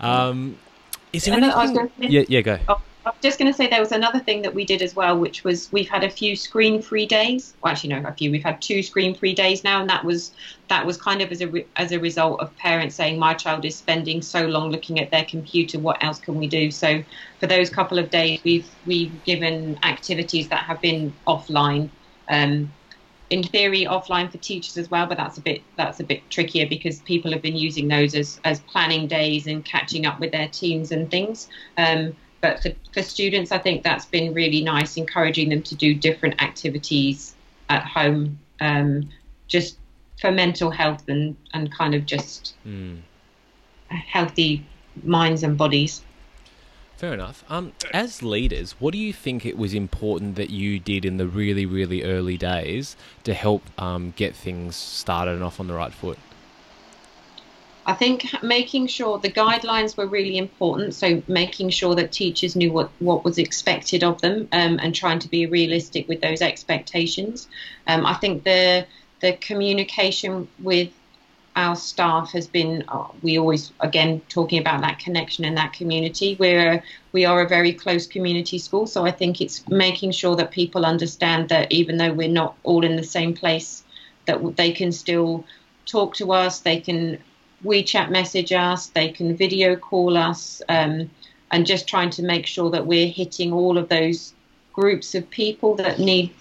Um, 0.00 0.58
is 1.14 1.24
there 1.24 1.38
anything? 1.38 1.90
Yeah, 1.96 2.24
yeah, 2.28 2.40
go. 2.42 2.58
Oh, 2.68 2.82
I'm 3.08 3.14
just 3.22 3.38
going 3.38 3.50
to 3.50 3.56
say 3.56 3.68
there 3.68 3.80
was 3.80 3.92
another 3.92 4.20
thing 4.20 4.42
that 4.42 4.54
we 4.54 4.66
did 4.66 4.82
as 4.82 4.94
well, 4.94 5.18
which 5.18 5.42
was 5.42 5.70
we've 5.72 5.88
had 5.88 6.04
a 6.04 6.10
few 6.10 6.36
screen-free 6.36 7.06
days. 7.06 7.54
Well, 7.62 7.72
actually, 7.72 7.90
no, 7.90 8.06
a 8.06 8.12
few. 8.12 8.30
We've 8.30 8.44
had 8.44 8.60
two 8.60 8.82
screen-free 8.82 9.34
days 9.34 9.64
now, 9.64 9.80
and 9.80 9.88
that 9.88 10.04
was 10.04 10.32
that 10.68 10.84
was 10.84 11.00
kind 11.00 11.22
of 11.22 11.32
as 11.32 11.40
a 11.40 11.48
re- 11.48 11.66
as 11.76 11.92
a 11.92 11.98
result 11.98 12.40
of 12.40 12.54
parents 12.56 12.96
saying 12.96 13.18
my 13.18 13.32
child 13.34 13.64
is 13.64 13.76
spending 13.76 14.20
so 14.20 14.46
long 14.46 14.70
looking 14.70 15.00
at 15.00 15.10
their 15.10 15.24
computer. 15.24 15.78
What 15.78 16.02
else 16.04 16.18
can 16.18 16.34
we 16.34 16.48
do? 16.48 16.70
So 16.70 17.02
for 17.40 17.46
those 17.46 17.70
couple 17.70 17.98
of 17.98 18.10
days, 18.10 18.40
we've 18.44 18.70
we've 18.84 19.22
given 19.24 19.78
activities 19.84 20.48
that 20.50 20.64
have 20.64 20.80
been 20.80 21.14
offline. 21.26 21.90
Um, 22.30 22.72
in 23.30 23.42
theory 23.42 23.84
offline 23.84 24.32
for 24.32 24.38
teachers 24.38 24.78
as 24.78 24.90
well 24.90 25.06
but 25.06 25.18
that's 25.18 25.36
a 25.36 25.42
bit 25.42 25.62
that's 25.76 26.00
a 26.00 26.04
bit 26.04 26.30
trickier 26.30 26.66
because 26.66 27.00
people 27.00 27.30
have 27.30 27.42
been 27.42 27.56
using 27.56 27.86
those 27.86 28.14
as 28.14 28.40
as 28.44 28.60
planning 28.60 29.06
days 29.06 29.46
and 29.46 29.66
catching 29.66 30.06
up 30.06 30.18
with 30.18 30.32
their 30.32 30.48
teams 30.48 30.92
and 30.92 31.10
things 31.10 31.46
um, 31.76 32.16
but 32.40 32.62
for, 32.62 32.70
for 32.92 33.02
students, 33.02 33.52
I 33.52 33.58
think 33.58 33.82
that's 33.82 34.04
been 34.04 34.32
really 34.32 34.62
nice, 34.62 34.96
encouraging 34.96 35.48
them 35.48 35.62
to 35.62 35.74
do 35.74 35.94
different 35.94 36.40
activities 36.42 37.34
at 37.68 37.84
home, 37.84 38.38
um, 38.60 39.08
just 39.46 39.78
for 40.20 40.30
mental 40.30 40.70
health 40.70 41.08
and, 41.08 41.36
and 41.52 41.72
kind 41.72 41.94
of 41.94 42.06
just 42.06 42.54
mm. 42.66 42.98
healthy 43.88 44.64
minds 45.02 45.42
and 45.42 45.56
bodies. 45.56 46.02
Fair 46.96 47.14
enough. 47.14 47.44
Um, 47.48 47.72
as 47.92 48.24
leaders, 48.24 48.72
what 48.80 48.90
do 48.92 48.98
you 48.98 49.12
think 49.12 49.46
it 49.46 49.56
was 49.56 49.72
important 49.72 50.34
that 50.34 50.50
you 50.50 50.80
did 50.80 51.04
in 51.04 51.16
the 51.16 51.28
really, 51.28 51.64
really 51.64 52.02
early 52.02 52.36
days 52.36 52.96
to 53.22 53.34
help 53.34 53.62
um, 53.78 54.12
get 54.16 54.34
things 54.34 54.74
started 54.74 55.34
and 55.34 55.44
off 55.44 55.60
on 55.60 55.68
the 55.68 55.74
right 55.74 55.92
foot? 55.92 56.18
I 57.88 57.94
think 57.94 58.42
making 58.42 58.88
sure 58.88 59.18
the 59.18 59.32
guidelines 59.32 59.96
were 59.96 60.06
really 60.06 60.36
important. 60.36 60.94
So 60.94 61.22
making 61.26 61.70
sure 61.70 61.94
that 61.94 62.12
teachers 62.12 62.54
knew 62.54 62.70
what, 62.70 62.90
what 62.98 63.24
was 63.24 63.38
expected 63.38 64.04
of 64.04 64.20
them 64.20 64.46
um, 64.52 64.78
and 64.78 64.94
trying 64.94 65.20
to 65.20 65.28
be 65.28 65.46
realistic 65.46 66.06
with 66.06 66.20
those 66.20 66.42
expectations. 66.42 67.48
Um, 67.86 68.04
I 68.04 68.12
think 68.14 68.44
the 68.44 68.86
the 69.20 69.32
communication 69.32 70.48
with 70.60 70.90
our 71.56 71.74
staff 71.74 72.30
has 72.32 72.46
been 72.46 72.84
uh, 72.88 73.08
we 73.22 73.38
always 73.38 73.72
again 73.80 74.20
talking 74.28 74.60
about 74.60 74.82
that 74.82 74.98
connection 74.98 75.46
and 75.46 75.56
that 75.56 75.72
community 75.72 76.36
we're 76.38 76.80
we 77.10 77.24
are 77.24 77.40
a 77.40 77.48
very 77.48 77.72
close 77.72 78.06
community 78.06 78.58
school 78.58 78.86
so 78.86 79.04
i 79.04 79.10
think 79.10 79.40
it's 79.40 79.66
making 79.66 80.12
sure 80.12 80.36
that 80.36 80.52
people 80.52 80.86
understand 80.86 81.48
that 81.48 81.72
even 81.72 81.96
though 81.96 82.12
we're 82.12 82.28
not 82.28 82.54
all 82.62 82.84
in 82.84 82.94
the 82.94 83.02
same 83.02 83.34
place 83.34 83.82
that 84.26 84.56
they 84.56 84.70
can 84.70 84.92
still 84.92 85.44
talk 85.84 86.14
to 86.14 86.30
us 86.30 86.60
they 86.60 86.78
can 86.78 87.18
wechat 87.64 88.10
message 88.10 88.52
us 88.52 88.86
they 88.88 89.10
can 89.10 89.36
video 89.36 89.74
call 89.76 90.16
us 90.16 90.62
um, 90.68 91.10
and 91.50 91.66
just 91.66 91.88
trying 91.88 92.10
to 92.10 92.22
make 92.22 92.46
sure 92.46 92.70
that 92.70 92.86
we're 92.86 93.08
hitting 93.08 93.52
all 93.52 93.78
of 93.78 93.88
those 93.88 94.34
groups 94.72 95.14
of 95.14 95.28
people 95.30 95.74
that 95.74 95.98
need 95.98 96.32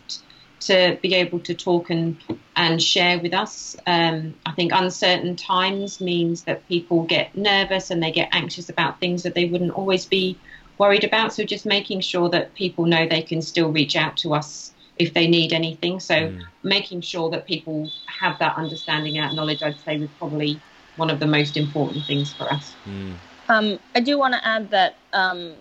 to 0.59 0.97
be 1.01 1.13
able 1.15 1.39
to 1.39 1.53
talk 1.53 1.89
and 1.89 2.17
and 2.55 2.81
share 2.81 3.19
with 3.19 3.33
us. 3.33 3.75
Um, 3.85 4.33
I 4.45 4.51
think 4.51 4.71
uncertain 4.73 5.35
times 5.35 6.01
means 6.01 6.43
that 6.43 6.67
people 6.67 7.03
get 7.03 7.35
nervous 7.35 7.91
and 7.91 8.01
they 8.01 8.11
get 8.11 8.29
anxious 8.31 8.69
about 8.69 8.99
things 8.99 9.23
that 9.23 9.35
they 9.35 9.45
wouldn't 9.45 9.71
always 9.71 10.05
be 10.05 10.37
worried 10.77 11.03
about. 11.03 11.33
So 11.33 11.43
just 11.43 11.65
making 11.65 12.01
sure 12.01 12.29
that 12.29 12.53
people 12.55 12.85
know 12.85 13.07
they 13.07 13.21
can 13.21 13.41
still 13.41 13.71
reach 13.71 13.95
out 13.95 14.17
to 14.17 14.33
us 14.33 14.73
if 14.97 15.13
they 15.13 15.27
need 15.27 15.53
anything. 15.53 15.99
So 15.99 16.15
mm. 16.15 16.43
making 16.63 17.01
sure 17.01 17.29
that 17.29 17.45
people 17.45 17.91
have 18.07 18.39
that 18.39 18.57
understanding 18.57 19.19
and 19.19 19.35
knowledge, 19.35 19.61
I'd 19.61 19.79
say, 19.81 19.99
was 19.99 20.09
probably 20.17 20.59
one 20.97 21.09
of 21.09 21.19
the 21.19 21.27
most 21.27 21.57
important 21.57 22.05
things 22.05 22.33
for 22.33 22.51
us. 22.51 22.73
Mm. 22.87 23.13
Um, 23.49 23.79
I 23.95 24.01
do 24.01 24.17
want 24.17 24.33
to 24.33 24.45
add 24.45 24.69
that 24.71 24.95
um, 25.13 25.53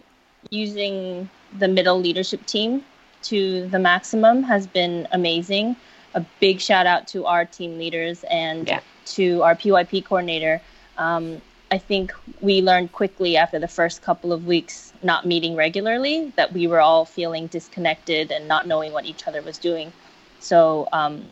using 0.51 1.31
the 1.59 1.69
middle 1.69 2.01
leadership 2.01 2.45
team 2.47 2.85
to 3.23 3.69
the 3.69 3.79
maximum 3.79 4.43
has 4.43 4.67
been 4.67 5.07
amazing. 5.13 5.77
A 6.15 6.25
big 6.41 6.61
shout 6.61 6.87
out 6.87 7.07
to 7.09 7.27
our 7.27 7.45
team 7.45 7.79
leaders 7.79 8.25
and 8.31 8.67
yeah. 8.67 8.81
to 9.07 9.43
our 9.43 9.55
PYP 9.55 10.05
coordinator. 10.05 10.61
Um, 10.99 11.41
I 11.71 11.79
think 11.79 12.15
we 12.41 12.63
learned 12.63 12.93
quickly 12.93 13.37
after 13.37 13.59
the 13.59 13.69
first 13.69 14.03
couple 14.03 14.33
of 14.33 14.47
weeks 14.47 14.93
not 15.03 15.27
meeting 15.27 15.57
regularly 15.57 16.33
that 16.37 16.53
we 16.53 16.67
were 16.67 16.81
all 16.81 17.05
feeling 17.05 17.49
disconnected 17.49 18.31
and 18.31 18.47
not 18.47 18.67
knowing 18.67 18.93
what 18.93 19.05
each 19.05 19.27
other 19.27 19.43
was 19.43 19.59
doing. 19.59 19.93
So 20.39 20.89
um, 20.93 21.27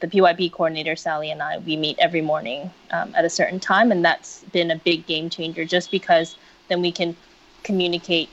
the 0.00 0.08
PYP 0.08 0.50
coordinator 0.50 0.96
Sally 0.96 1.30
and 1.30 1.42
I 1.42 1.58
we 1.58 1.76
meet 1.76 1.98
every 1.98 2.20
morning 2.20 2.70
um, 2.90 3.14
at 3.14 3.24
a 3.24 3.30
certain 3.30 3.60
time, 3.60 3.90
and 3.92 4.04
that's 4.04 4.42
been 4.52 4.70
a 4.70 4.76
big 4.76 5.06
game 5.06 5.30
changer. 5.30 5.64
Just 5.64 5.90
because 5.90 6.36
then 6.68 6.80
we 6.80 6.92
can 6.92 7.16
communicate 7.64 8.28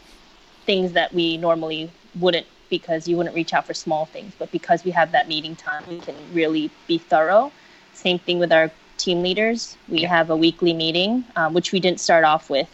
things 0.66 0.93
that 0.93 1.14
we 1.14 1.38
normally 1.38 1.91
wouldn't 2.20 2.47
because 2.70 3.07
you 3.07 3.16
wouldn't 3.18 3.36
reach 3.36 3.53
out 3.53 3.66
for 3.68 3.74
small 3.74 4.05
things. 4.05 4.34
But 4.38 4.51
because 4.51 4.84
we 4.84 4.91
have 4.91 5.11
that 5.11 5.28
meeting 5.28 5.55
time, 5.55 5.84
we 5.88 5.99
can 5.99 6.16
really 6.34 6.72
be 6.88 6.97
thorough. 6.97 7.51
Same 7.93 8.18
thing 8.20 8.39
with 8.39 8.51
our 8.51 8.72
team 8.97 9.22
leaders. 9.22 9.78
We 9.88 10.01
have 10.03 10.30
a 10.30 10.36
weekly 10.36 10.74
meeting, 10.74 11.24
um, 11.36 11.53
which 11.53 11.72
we 11.72 11.80
didn't 11.80 11.99
start 11.99 12.24
off 12.24 12.49
with, 12.49 12.70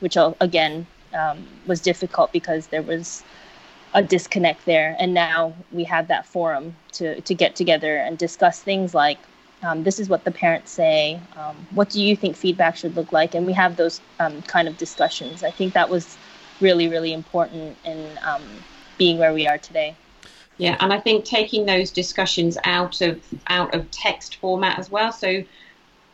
which 0.00 0.16
again 0.40 0.86
um, 1.14 1.46
was 1.66 1.80
difficult 1.80 2.32
because 2.32 2.68
there 2.68 2.82
was 2.82 3.22
a 3.94 4.02
disconnect 4.02 4.64
there. 4.66 4.96
And 4.98 5.14
now 5.14 5.54
we 5.72 5.84
have 5.84 6.08
that 6.08 6.26
forum 6.26 6.74
to, 6.94 7.20
to 7.20 7.34
get 7.34 7.56
together 7.56 7.96
and 7.96 8.18
discuss 8.18 8.60
things 8.60 8.94
like 8.94 9.18
um, 9.62 9.82
this 9.82 9.98
is 9.98 10.08
what 10.08 10.24
the 10.24 10.30
parents 10.30 10.70
say. 10.70 11.18
Um, 11.36 11.54
what 11.70 11.88
do 11.88 12.02
you 12.02 12.14
think 12.16 12.36
feedback 12.36 12.76
should 12.76 12.96
look 12.96 13.12
like? 13.12 13.34
And 13.34 13.46
we 13.46 13.52
have 13.54 13.76
those 13.76 14.00
um, 14.20 14.42
kind 14.42 14.68
of 14.68 14.76
discussions. 14.76 15.42
I 15.42 15.50
think 15.50 15.72
that 15.74 15.88
was 15.88 16.18
really, 16.60 16.88
really 16.88 17.12
important 17.12 17.78
in 17.84 18.18
um, 18.22 18.42
being 18.98 19.18
where 19.18 19.32
we 19.32 19.46
are 19.46 19.58
today. 19.58 19.96
Yeah, 20.58 20.76
and 20.80 20.92
I 20.92 21.00
think 21.00 21.24
taking 21.24 21.66
those 21.66 21.90
discussions 21.90 22.58
out 22.64 23.00
of 23.00 23.20
out 23.48 23.74
of 23.74 23.90
text 23.90 24.36
format 24.36 24.78
as 24.78 24.90
well. 24.90 25.10
So 25.10 25.42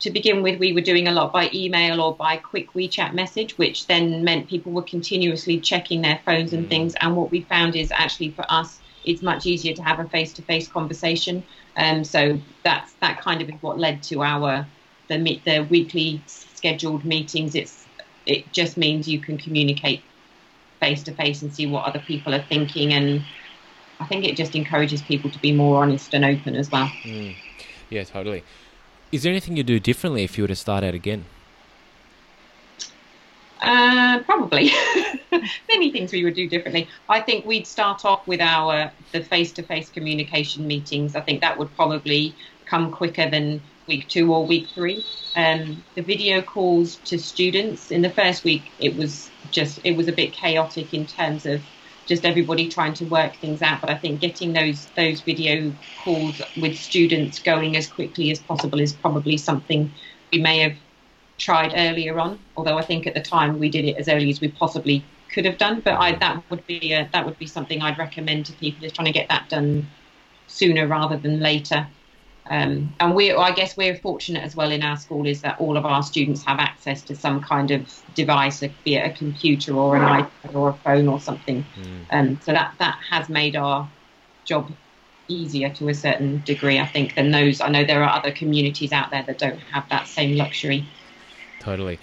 to 0.01 0.11
begin 0.11 0.43
with, 0.43 0.59
we 0.59 0.73
were 0.73 0.81
doing 0.81 1.09
a 1.09 1.13
lot 1.13 1.33
by 1.33 1.51
email 1.53 2.01
or 2.01 2.15
by 2.15 2.37
quick 2.37 2.73
WeChat 2.73 3.15
message, 3.15 3.57
which 3.59 3.87
then 3.87 4.25
meant 4.25 4.49
people 4.49 4.73
were 4.73 4.83
continuously 4.83 5.61
checking 5.61 6.03
their 6.03 6.21
phones 6.25 6.53
and 6.53 6.67
mm. 6.67 6.69
things. 6.69 6.95
And 7.01 7.17
what 7.17 7.31
we 7.31 7.43
found 7.43 7.77
is 7.77 7.93
actually 7.93 8.31
for 8.31 8.45
us, 8.49 8.81
it's 9.05 9.23
much 9.23 9.47
easier 9.47 9.75
to 9.75 9.83
have 9.83 10.01
a 10.01 10.09
face-to-face 10.09 10.69
conversation. 10.69 11.43
Um, 11.77 12.05
so 12.05 12.39
that's 12.65 12.93
that 12.95 13.21
kind 13.21 13.41
of 13.41 13.49
is 13.49 13.55
what 13.63 13.79
led 13.79 14.03
to 14.05 14.23
our 14.23 14.67
the 15.09 15.41
the 15.45 15.67
weekly 15.71 16.23
scheduled 16.27 17.05
meetings. 17.05 17.55
It's 17.55 17.87
it 18.27 18.51
just 18.53 18.77
means 18.77 19.09
you 19.09 19.19
can 19.19 19.39
communicate 19.39 20.03
face 20.81 21.03
to 21.05 21.13
face 21.13 21.43
and 21.43 21.55
see 21.55 21.67
what 21.67 21.85
other 21.85 21.99
people 22.01 22.35
are 22.35 22.43
thinking. 22.43 22.93
And 22.93 23.23
I 23.99 24.07
think 24.07 24.25
it 24.25 24.37
just 24.37 24.55
encourages 24.55 25.03
people 25.03 25.31
to 25.31 25.39
be 25.39 25.53
more 25.53 25.83
honest 25.83 26.15
and 26.15 26.25
open 26.25 26.55
as 26.55 26.71
well. 26.71 26.91
Mm. 27.05 27.35
Yeah, 27.91 28.05
totally. 28.05 28.45
Is 29.13 29.25
there 29.25 29.31
anything 29.31 29.57
you'd 29.57 29.67
do 29.67 29.81
differently 29.81 30.23
if 30.23 30.39
you 30.39 30.45
were 30.45 30.49
to 30.49 30.57
start 30.57 30.85
out 30.85 30.95
again? 30.95 31.25
Uh, 33.61 34.21
probably 34.21 34.71
many 35.69 35.91
things 35.91 36.13
we 36.13 36.25
would 36.25 36.35
do 36.35 36.49
differently. 36.49 36.89
I 37.09 37.21
think 37.21 37.45
we'd 37.45 37.67
start 37.67 38.05
off 38.05 38.27
with 38.27 38.41
our 38.41 38.91
the 39.13 39.23
face-to-face 39.23 39.91
communication 39.91 40.67
meetings. 40.67 41.15
I 41.15 41.21
think 41.21 41.41
that 41.41 41.59
would 41.59 41.75
probably 41.77 42.35
come 42.65 42.91
quicker 42.93 43.29
than 43.29 43.61
week 43.87 44.09
two 44.09 44.33
or 44.33 44.47
week 44.47 44.69
three. 44.69 45.05
Um, 45.37 45.83
the 45.95 46.03
video 46.03 46.41
calls 46.41 46.97
to 47.07 47.19
students 47.19 47.91
in 47.91 48.03
the 48.03 48.11
first 48.11 48.45
week, 48.45 48.63
it 48.79 48.97
was 48.97 49.29
just 49.51 49.81
it 49.85 49.97
was 49.97 50.09
a 50.09 50.13
bit 50.13 50.33
chaotic 50.33 50.95
in 50.95 51.07
terms 51.07 51.45
of 51.45 51.61
just 52.11 52.25
everybody 52.25 52.69
trying 52.69 52.93
to 52.95 53.05
work 53.07 53.37
things 53.37 53.63
out. 53.63 53.81
But 53.81 53.89
I 53.89 53.97
think 53.97 54.21
getting 54.21 54.53
those 54.53 54.87
those 54.97 55.23
video 55.23 55.73
calls 55.97 56.43
with 56.57 56.77
students 56.77 57.39
going 57.39 57.77
as 57.77 57.87
quickly 57.87 58.31
as 58.33 58.41
possible 58.41 58.81
is 58.81 58.93
probably 58.93 59.37
something 59.37 59.95
we 60.33 60.41
may 60.41 60.59
have 60.59 60.77
tried 61.39 61.73
earlier 61.77 62.19
on. 62.19 62.41
Although 62.57 62.79
I 62.79 62.83
think 62.83 63.07
at 63.07 63.15
the 63.15 63.23
time 63.23 63.61
we 63.61 63.71
did 63.71 63.85
it 63.85 63.97
as 63.97 64.09
early 64.09 64.29
as 64.29 64.41
we 64.41 64.49
possibly 64.49 65.05
could 65.33 65.45
have 65.45 65.57
done. 65.57 65.81
But 65.81 65.95
I, 65.95 66.17
that 66.17 66.43
would 66.51 66.67
be 66.67 66.93
a, 66.93 67.09
that 67.13 67.25
would 67.25 67.39
be 67.39 67.47
something 67.47 67.81
I'd 67.81 67.99
recommend 67.99 68.47
to 68.47 68.53
people 68.55 68.85
is 68.85 68.93
trying 68.93 69.07
to 69.07 69.13
get 69.13 69.29
that 69.29 69.49
done 69.49 69.89
sooner 70.49 70.89
rather 70.89 71.17
than 71.17 71.39
later. 71.39 71.87
Um, 72.51 72.93
and 72.99 73.15
we, 73.15 73.33
I 73.33 73.53
guess, 73.53 73.77
we're 73.77 73.97
fortunate 73.97 74.43
as 74.43 74.57
well 74.57 74.73
in 74.73 74.83
our 74.83 74.97
school 74.97 75.25
is 75.25 75.41
that 75.43 75.61
all 75.61 75.77
of 75.77 75.87
our 75.87 76.03
students 76.03 76.43
have 76.45 76.59
access 76.59 77.01
to 77.03 77.15
some 77.15 77.41
kind 77.41 77.71
of 77.71 78.03
device, 78.15 78.61
be 78.85 78.97
it 78.97 79.07
a 79.07 79.17
computer 79.17 79.73
or 79.73 79.97
an 79.97 80.03
iPad 80.03 80.55
or 80.55 80.71
a 80.71 80.73
phone 80.73 81.07
or 81.07 81.21
something. 81.21 81.65
Mm. 81.81 82.07
Um, 82.11 82.41
so 82.43 82.53
that 82.53 82.75
that 82.79 82.99
has 83.09 83.29
made 83.29 83.55
our 83.55 83.89
job 84.45 84.73
easier 85.29 85.71
to 85.71 85.89
a 85.89 85.95
certain 85.95 86.43
degree, 86.45 86.81
I 86.81 86.87
think, 86.87 87.15
than 87.15 87.31
those. 87.31 87.61
I 87.61 87.69
know 87.69 87.85
there 87.85 88.03
are 88.03 88.19
other 88.19 88.33
communities 88.33 88.91
out 88.91 89.13
there 89.13 89.23
that 89.23 89.39
don't 89.39 89.61
have 89.73 89.89
that 89.91 90.09
same 90.09 90.37
luxury. 90.37 90.89
Totally. 91.61 92.01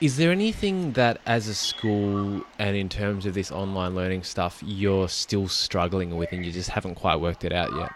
Is 0.00 0.16
there 0.16 0.32
anything 0.32 0.94
that, 0.94 1.20
as 1.24 1.46
a 1.46 1.54
school 1.54 2.42
and 2.58 2.76
in 2.76 2.88
terms 2.88 3.26
of 3.26 3.34
this 3.34 3.52
online 3.52 3.94
learning 3.94 4.24
stuff, 4.24 4.60
you're 4.66 5.08
still 5.08 5.46
struggling 5.46 6.16
with 6.16 6.32
and 6.32 6.44
you 6.44 6.50
just 6.50 6.70
haven't 6.70 6.96
quite 6.96 7.20
worked 7.20 7.44
it 7.44 7.52
out 7.52 7.72
yet? 7.76 7.92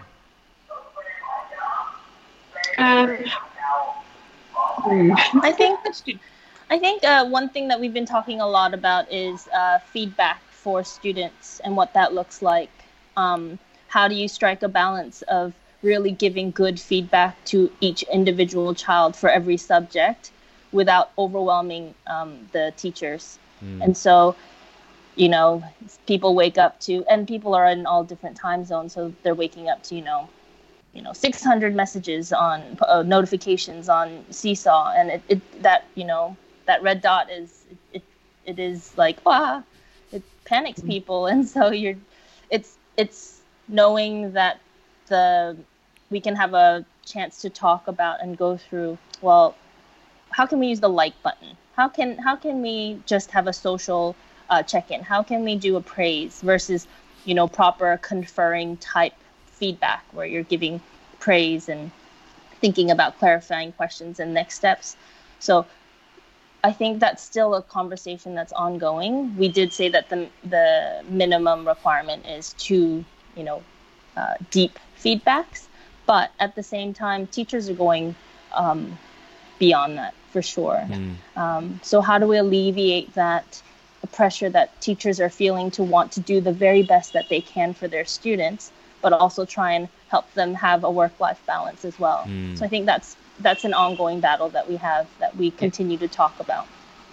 Um, 2.79 3.25
I 5.43 5.53
think 5.53 5.79
I 6.71 6.79
think 6.79 7.05
uh, 7.05 7.27
one 7.27 7.49
thing 7.49 7.69
that 7.69 7.81
we've 7.81 7.95
been 7.95 8.07
talking 8.07 8.41
a 8.41 8.47
lot 8.47 8.75
about 8.75 9.11
is 9.13 9.49
uh, 9.49 9.79
feedback 9.79 10.43
for 10.51 10.83
students 10.85 11.61
and 11.61 11.77
what 11.77 11.95
that 11.95 12.13
looks 12.13 12.43
like. 12.43 12.71
Um, 13.17 13.59
how 13.89 14.09
do 14.09 14.15
you 14.15 14.29
strike 14.29 14.63
a 14.63 14.69
balance 14.69 15.23
of 15.23 15.55
really 15.83 16.11
giving 16.11 16.51
good 16.51 16.81
feedback 16.81 17.43
to 17.47 17.71
each 17.81 18.03
individual 18.05 18.75
child 18.75 19.15
for 19.15 19.31
every 19.31 19.57
subject 19.57 20.33
without 20.73 21.11
overwhelming 21.17 21.95
um, 22.09 22.49
the 22.53 22.73
teachers? 22.77 23.39
Mm. 23.65 23.85
And 23.85 23.97
so, 23.97 24.35
you 25.15 25.29
know, 25.29 25.63
people 26.07 26.35
wake 26.35 26.59
up 26.59 26.81
to, 26.81 27.05
and 27.09 27.29
people 27.29 27.55
are 27.55 27.69
in 27.69 27.87
all 27.87 28.03
different 28.03 28.37
time 28.37 28.65
zones, 28.65 28.93
so 28.93 29.13
they're 29.23 29.35
waking 29.35 29.69
up 29.69 29.83
to, 29.85 29.95
you 29.95 30.03
know, 30.03 30.29
you 30.97 31.03
know 31.03 31.13
600 31.13 31.75
messages 31.75 32.33
on 32.33 32.63
uh, 32.81 33.03
notifications 33.03 33.89
on 33.89 34.25
seesaw 34.31 34.93
and 34.97 35.11
it, 35.11 35.23
it, 35.29 35.63
that 35.63 35.85
you 35.95 36.05
know 36.05 36.37
that 36.67 36.83
red 36.83 37.01
dot 37.03 37.31
is 37.31 37.65
it, 37.93 38.03
it 38.45 38.59
is 38.59 38.97
like 38.97 39.19
ah 39.27 39.63
it 40.13 40.23
panics 40.45 40.81
mm-hmm. 40.81 40.89
people 40.89 41.27
and 41.33 41.47
so 41.47 41.71
you're 41.71 41.97
it's 42.51 42.79
it's 42.97 43.41
knowing 43.69 44.33
that 44.33 44.61
the 45.09 45.57
we 46.11 46.21
can 46.21 46.35
have 46.35 46.55
a 46.55 46.85
chance 47.05 47.41
to 47.43 47.51
talk 47.51 47.87
about 47.89 48.21
and 48.23 48.37
go 48.39 48.57
through 48.57 48.97
well 49.21 49.55
how 50.31 50.47
can 50.47 50.59
we 50.59 50.67
use 50.67 50.81
the 50.81 50.89
like 50.89 51.21
button 51.23 51.57
how 51.77 51.89
can 51.89 52.17
how 52.19 52.35
can 52.35 52.63
we 52.63 53.01
just 53.07 53.31
have 53.31 53.47
a 53.47 53.53
social 53.53 54.17
uh, 54.51 54.63
check-in? 54.63 55.03
How 55.03 55.23
can 55.23 55.45
we 55.45 55.57
do 55.57 55.77
a 55.77 55.81
praise 55.81 56.41
versus, 56.41 56.87
you 57.25 57.35
know, 57.35 57.49
proper 57.49 57.99
conferring 58.03 58.77
type 58.79 59.15
feedback 59.57 60.05
where 60.13 60.27
you're 60.27 60.43
giving 60.43 60.81
praise 61.19 61.69
and 61.69 61.91
thinking 62.61 62.91
about 62.91 63.19
clarifying 63.19 63.73
questions 63.73 64.21
and 64.21 64.33
next 64.33 64.57
steps. 64.57 64.97
So 65.41 65.67
I 66.65 66.73
think 66.73 67.01
that's 67.01 67.23
still 67.23 67.55
a 67.55 67.63
conversation 67.63 68.35
that's 68.35 68.53
ongoing. 68.53 69.37
We 69.37 69.49
did 69.49 69.73
say 69.73 69.89
that 69.91 70.09
the 70.09 70.29
the 70.45 71.03
minimum 71.09 71.67
requirement 71.67 72.27
is 72.27 72.55
two, 72.55 73.05
you 73.37 73.45
know, 73.45 73.63
uh, 74.17 74.35
deep 74.51 74.79
feedbacks, 75.03 75.67
but 76.07 76.31
at 76.41 76.55
the 76.55 76.63
same 76.63 76.93
time, 76.95 77.27
teachers 77.27 77.69
are 77.69 77.75
going 77.75 78.15
um, 78.53 78.99
beyond 79.59 79.99
that 79.99 80.15
for 80.33 80.43
sure. 80.43 80.85
Mm. 80.89 81.15
Um, 81.37 81.81
so 81.83 82.01
how 82.01 82.19
do 82.19 82.27
we 82.27 82.37
alleviate 82.37 83.15
that 83.15 83.63
pressure 84.07 84.49
that 84.51 84.81
teachers 84.81 85.21
are 85.21 85.31
feeling 85.31 85.71
to 85.73 85.83
want 85.83 86.13
to 86.13 86.21
do 86.21 86.41
the 86.41 86.53
very 86.53 86.83
best 86.83 87.13
that 87.13 87.29
they 87.29 87.41
can 87.41 87.75
for 87.75 87.89
their 87.89 88.05
students, 88.05 88.71
but 89.07 89.13
also 89.13 89.45
try 89.45 89.71
and 89.71 89.89
help 90.09 90.29
them 90.35 90.53
have 90.53 90.83
a 90.83 90.91
work-life 90.91 91.41
balance 91.47 91.85
as 91.85 91.97
well. 91.97 92.25
Mm. 92.27 92.59
So 92.59 92.65
I 92.65 92.69
think 92.69 92.87
that's 92.87 93.17
that's 93.39 93.65
an 93.65 93.73
ongoing 93.73 94.19
battle 94.19 94.49
that 94.49 94.69
we 94.69 94.75
have 94.79 95.07
that 95.21 95.37
we 95.37 95.53
continue 95.53 95.97
to 95.99 96.09
talk 96.09 96.35
about. 96.41 96.67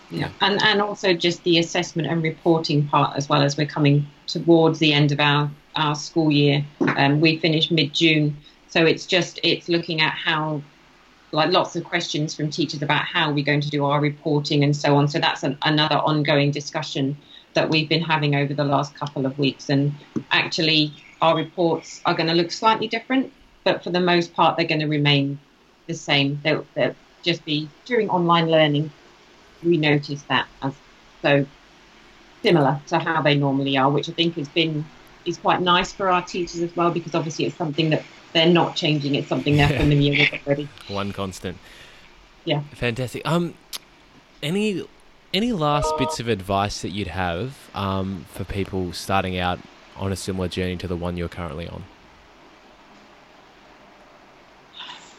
Yeah, 0.10 0.30
and 0.42 0.60
and 0.64 0.82
also 0.82 1.14
just 1.14 1.44
the 1.44 1.60
assessment 1.60 2.08
and 2.08 2.24
reporting 2.24 2.88
part 2.88 3.16
as 3.16 3.30
well 3.30 3.44
as 3.44 3.58
we're 3.58 3.68
coming 3.68 4.08
towards 4.26 4.80
the 4.80 4.92
end 4.92 5.12
of 5.12 5.20
our 5.20 5.52
our 5.76 5.94
school 5.94 6.32
year. 6.32 6.66
Um, 6.98 7.22
we 7.22 7.38
finish 7.38 7.70
mid 7.70 7.94
June, 7.94 8.38
so 8.70 8.84
it's 8.88 9.06
just 9.06 9.40
it's 9.44 9.70
looking 9.70 10.02
at 10.02 10.14
how 10.14 10.64
like 11.32 11.52
lots 11.52 11.76
of 11.76 11.84
questions 11.84 12.34
from 12.34 12.50
teachers 12.50 12.82
about 12.82 13.06
how 13.06 13.32
we're 13.32 13.46
going 13.46 13.62
to 13.62 13.70
do 13.70 13.86
our 13.86 14.02
reporting 14.02 14.64
and 14.64 14.76
so 14.76 14.96
on. 14.96 15.08
So 15.08 15.20
that's 15.20 15.44
an, 15.44 15.60
another 15.64 15.98
ongoing 15.98 16.50
discussion 16.50 17.18
that 17.54 17.70
we've 17.70 17.88
been 17.88 18.02
having 18.02 18.34
over 18.34 18.54
the 18.54 18.64
last 18.64 18.96
couple 18.96 19.28
of 19.28 19.38
weeks. 19.38 19.70
And 19.70 19.94
actually, 20.32 20.94
our 21.24 21.38
reports 21.38 22.02
are 22.06 22.14
going 22.14 22.28
to 22.28 22.34
look 22.34 22.52
slightly 22.52 22.90
different, 22.90 23.32
but 23.64 23.82
for 23.82 23.92
the 23.92 24.00
most 24.02 24.34
part, 24.34 24.58
they're 24.58 24.68
going 24.68 24.82
to 24.82 24.88
remain 24.88 25.40
the 25.88 25.94
same. 25.94 26.38
They'll, 26.44 26.68
they'll 26.74 26.96
just 27.24 27.46
be 27.46 27.70
during 27.86 28.10
online 28.10 28.48
learning. 28.48 28.92
We 29.64 29.78
notice 29.78 30.22
that 30.24 30.48
as 30.62 30.74
so 31.22 31.46
similar 32.42 32.82
to 32.88 33.00
how 33.00 33.22
they 33.22 33.36
normally 33.36 33.78
are, 33.78 33.90
which 33.90 34.10
I 34.10 34.12
think 34.12 34.36
has 34.36 34.50
been 34.50 34.84
is 35.24 35.38
quite 35.38 35.62
nice 35.62 35.94
for 35.94 36.10
our 36.10 36.22
teachers 36.22 36.60
as 36.60 36.76
well, 36.76 36.92
because 36.92 37.16
obviously 37.16 37.46
it's 37.46 37.56
something 37.56 37.90
that 37.92 38.04
they're 38.34 38.50
not 38.50 38.76
changing. 38.76 39.16
It's 39.16 39.30
something 39.30 39.56
they're 39.56 39.80
familiar 39.80 40.20
with 40.20 40.46
already. 40.46 40.68
One 40.90 41.14
constant. 41.14 41.58
Yeah. 42.44 42.64
Fantastic. 42.74 43.22
Um, 43.26 43.54
any 44.42 44.86
any 45.34 45.54
last 45.54 45.98
bits 45.98 46.20
of 46.20 46.28
advice 46.28 46.82
that 46.82 46.90
you'd 46.90 47.08
have 47.08 47.70
um, 47.74 48.26
for 48.34 48.44
people 48.44 48.92
starting 48.92 49.38
out 49.38 49.60
on 49.96 50.12
a 50.12 50.16
similar 50.16 50.48
journey 50.48 50.78
to 50.78 50.88
the 50.88 50.98
one 50.98 51.18
you're 51.18 51.30
currently 51.30 51.68
on? 51.68 51.84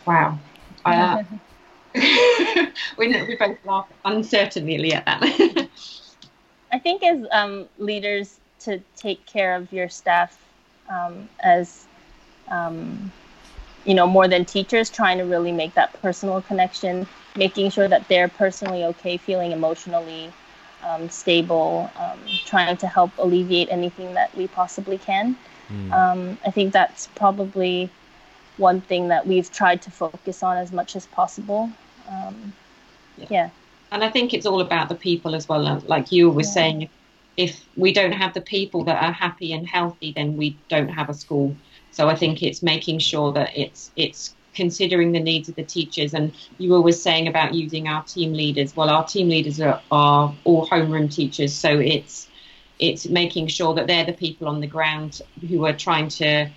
Wow. 0.07 0.39
Uh, 0.87 1.17
we, 2.99 3.09
we 3.09 3.37
both 3.41 3.57
laugh 3.65 3.87
uncertainly 4.05 4.93
at 4.93 5.07
that. 5.07 5.23
I 6.73 6.79
think 6.79 7.03
as 7.03 7.25
um, 7.33 7.69
leaders 7.79 8.39
to 8.61 8.83
take 8.97 9.25
care 9.27 9.55
of 9.55 9.73
your 9.73 9.89
staff 9.89 10.37
um, 10.91 11.29
as 11.41 11.87
um, 12.51 13.13
you 13.85 13.95
know 13.95 14.07
more 14.07 14.29
than 14.29 14.45
teachers 14.45 14.91
trying 14.91 15.19
to 15.19 15.25
really 15.25 15.53
make 15.53 15.75
that 15.75 16.01
personal 16.03 16.43
connection 16.43 17.07
making 17.37 17.71
sure 17.71 17.89
that 17.89 18.09
they're 18.09 18.29
personally 18.29 18.85
okay 18.85 19.17
feeling 19.17 19.53
emotionally 19.53 20.31
um, 20.85 21.09
stable, 21.09 21.91
um, 21.97 22.19
trying 22.45 22.77
to 22.79 22.87
help 22.87 23.11
alleviate 23.19 23.69
anything 23.71 24.15
that 24.15 24.35
we 24.37 24.47
possibly 24.49 24.99
can. 24.99 25.37
Mm. 25.71 25.93
Um, 25.93 26.39
I 26.45 26.51
think 26.51 26.73
that's 26.73 27.09
probably 27.15 27.91
one 28.57 28.81
thing 28.81 29.09
that 29.09 29.27
we've 29.27 29.51
tried 29.51 29.83
to 29.83 29.91
focus 29.91 30.43
on 30.43 30.57
as 30.57 30.73
much 30.73 30.95
as 30.97 31.07
possible. 31.07 31.71
Um, 32.09 32.53
yeah. 33.17 33.27
yeah. 33.31 33.51
And 33.91 34.05
I 34.05 34.11
think 34.11 34.35
it's 34.35 34.47
all 34.47 34.61
about 34.61 34.89
the 34.89 34.95
people 34.95 35.35
as 35.35 35.49
well. 35.49 35.83
Like 35.87 36.13
you 36.13 36.31
were 36.31 36.43
yeah. 36.43 36.49
saying, 36.49 36.89
if 37.37 37.65
we 37.77 37.93
don't 37.93 38.13
have 38.13 38.35
the 38.35 38.41
people 38.41 38.85
that 38.85 39.03
are 39.03 39.13
happy 39.13 39.53
and 39.53 39.67
healthy, 39.67 40.13
then 40.13 40.37
we 40.37 40.57
don't 40.69 40.89
have 40.89 41.09
a 41.09 41.15
school. 41.15 41.57
So 41.91 42.09
I 42.09 42.17
think 42.17 42.43
it's 42.43 42.63
making 42.63 42.99
sure 42.99 43.33
that 43.33 43.57
it's 43.57 43.91
it's 43.97 44.35
considering 44.55 45.13
the 45.13 45.21
needs 45.21 45.49
of 45.49 45.57
the 45.57 45.65
teachers. 45.65 46.15
And 46.15 46.33
you 46.59 46.71
were 46.71 46.77
always 46.77 47.01
saying 47.01 47.29
about 47.29 47.55
using 47.55 47.89
our 47.89 48.03
team 48.05 48.33
leaders. 48.33 48.75
Well, 48.77 48.91
our 48.91 49.05
team 49.05 49.29
leaders 49.29 49.61
are, 49.61 49.81
are 49.91 50.35
all 50.45 50.67
homeroom 50.69 51.15
teachers, 51.15 51.53
so 51.53 51.79
it's 51.79 52.29
it's 52.79 53.09
making 53.09 53.47
sure 53.47 53.75
that 53.75 53.87
they're 53.87 54.05
the 54.05 54.13
people 54.13 54.49
on 54.49 54.61
the 54.61 54.67
ground 54.67 55.23
who 55.49 55.65
are 55.65 55.73
trying 55.73 56.09
to 56.09 56.51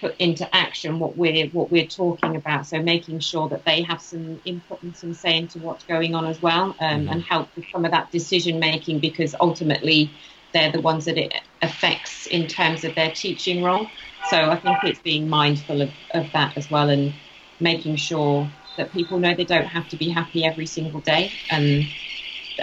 put 0.00 0.14
into 0.18 0.54
action 0.54 0.98
what 0.98 1.16
we're 1.16 1.48
what 1.48 1.70
we're 1.70 1.86
talking 1.86 2.36
about. 2.36 2.66
So 2.66 2.82
making 2.82 3.20
sure 3.20 3.48
that 3.48 3.64
they 3.64 3.82
have 3.82 4.00
some 4.00 4.40
input 4.44 4.82
and 4.82 4.96
some 4.96 5.14
say 5.14 5.36
into 5.36 5.58
what's 5.58 5.84
going 5.84 6.14
on 6.14 6.26
as 6.26 6.40
well, 6.42 6.76
um, 6.80 7.02
mm-hmm. 7.02 7.08
and 7.08 7.22
help 7.22 7.48
with 7.56 7.64
some 7.72 7.84
of 7.84 7.90
that 7.92 8.10
decision 8.12 8.58
making 8.58 9.00
because 9.00 9.34
ultimately 9.40 10.10
they're 10.52 10.72
the 10.72 10.80
ones 10.80 11.04
that 11.04 11.16
it 11.16 11.32
affects 11.62 12.26
in 12.26 12.46
terms 12.46 12.84
of 12.84 12.94
their 12.94 13.10
teaching 13.12 13.62
role. 13.62 13.86
So 14.22 14.50
I 14.50 14.56
think 14.56 14.84
it's 14.84 15.00
being 15.00 15.28
mindful 15.28 15.80
of, 15.82 15.92
of 16.14 16.32
that 16.32 16.54
as 16.56 16.70
well 16.70 16.88
and 16.90 17.20
making 17.58 17.96
sure 17.96 18.52
that 18.76 18.92
people 18.92 19.18
know 19.18 19.34
they 19.34 19.44
don't 19.44 19.66
have 19.66 19.88
to 19.88 19.96
be 19.96 20.08
happy 20.10 20.44
every 20.44 20.66
single 20.66 21.00
day. 21.00 21.38
And 21.50 21.94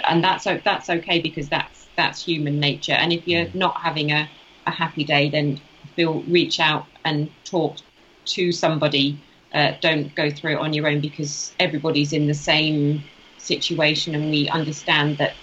and 0.08 0.22
that's 0.22 0.44
that's 0.64 0.90
okay 0.90 1.20
because 1.20 1.48
that's 1.48 1.88
that's 1.96 2.24
human 2.24 2.60
nature. 2.60 2.92
And 2.92 3.12
if 3.12 3.26
you're 3.26 3.48
not 3.54 3.80
having 3.82 4.12
a, 4.12 4.30
a 4.66 4.70
happy 4.70 5.04
day 5.04 5.30
then 5.30 5.60
feel 5.96 6.22
reach 6.22 6.60
out 6.60 6.86
and 7.04 7.30
talk 7.44 7.78
to 8.26 8.52
somebody. 8.52 9.22
Uh, 9.54 9.72
don't 9.80 10.14
go 10.14 10.30
through 10.30 10.52
it 10.52 10.58
on 10.60 10.74
your 10.74 10.86
own 10.88 11.00
because 11.00 11.54
everybody's 11.58 12.12
in 12.12 12.26
the 12.26 12.34
same 12.34 13.08
situation 13.38 14.14
and 14.14 14.28
we 14.30 14.48
understand 14.48 15.18
that 15.18 15.38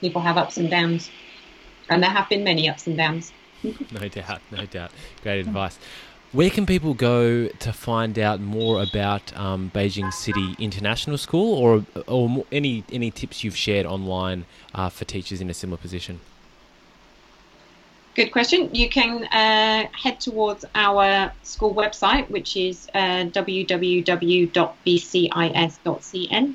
people 0.00 0.22
have 0.22 0.36
ups 0.38 0.56
and 0.58 0.70
downs. 0.70 1.12
And 1.90 2.02
there 2.02 2.10
have 2.10 2.28
been 2.28 2.44
many 2.44 2.68
ups 2.68 2.86
and 2.86 2.96
downs 2.96 3.32
no 3.92 4.08
doubt, 4.08 4.40
no 4.50 4.66
doubt. 4.66 4.90
Great 5.22 5.40
advice. 5.40 5.78
Where 6.32 6.50
can 6.50 6.66
people 6.66 6.92
go 6.92 7.48
to 7.48 7.72
find 7.72 8.18
out 8.18 8.38
more 8.40 8.82
about 8.82 9.34
um, 9.34 9.70
Beijing 9.74 10.12
City 10.12 10.54
International 10.58 11.16
School, 11.16 11.54
or 11.56 11.86
or 12.06 12.44
any 12.52 12.84
any 12.92 13.10
tips 13.10 13.42
you've 13.42 13.56
shared 13.56 13.86
online 13.86 14.44
uh, 14.74 14.90
for 14.90 15.06
teachers 15.06 15.40
in 15.40 15.48
a 15.48 15.54
similar 15.54 15.78
position? 15.78 16.20
Good 18.14 18.30
question. 18.32 18.74
You 18.74 18.88
can 18.90 19.24
uh, 19.24 19.88
head 19.92 20.20
towards 20.20 20.64
our 20.74 21.32
school 21.44 21.72
website, 21.72 22.28
which 22.28 22.56
is 22.56 22.88
uh, 22.92 23.30
www.bcis.cn. 23.30 24.04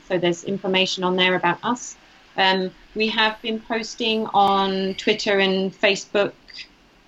So 0.08 0.18
there's 0.18 0.44
information 0.44 1.04
on 1.06 1.16
there 1.16 1.36
about 1.36 1.60
us. 1.64 1.96
Um, 2.36 2.72
we 2.96 3.08
have 3.08 3.42
been 3.42 3.60
posting 3.62 4.28
on 4.34 4.96
Twitter 4.96 5.40
and 5.40 5.74
Facebook 5.74 6.34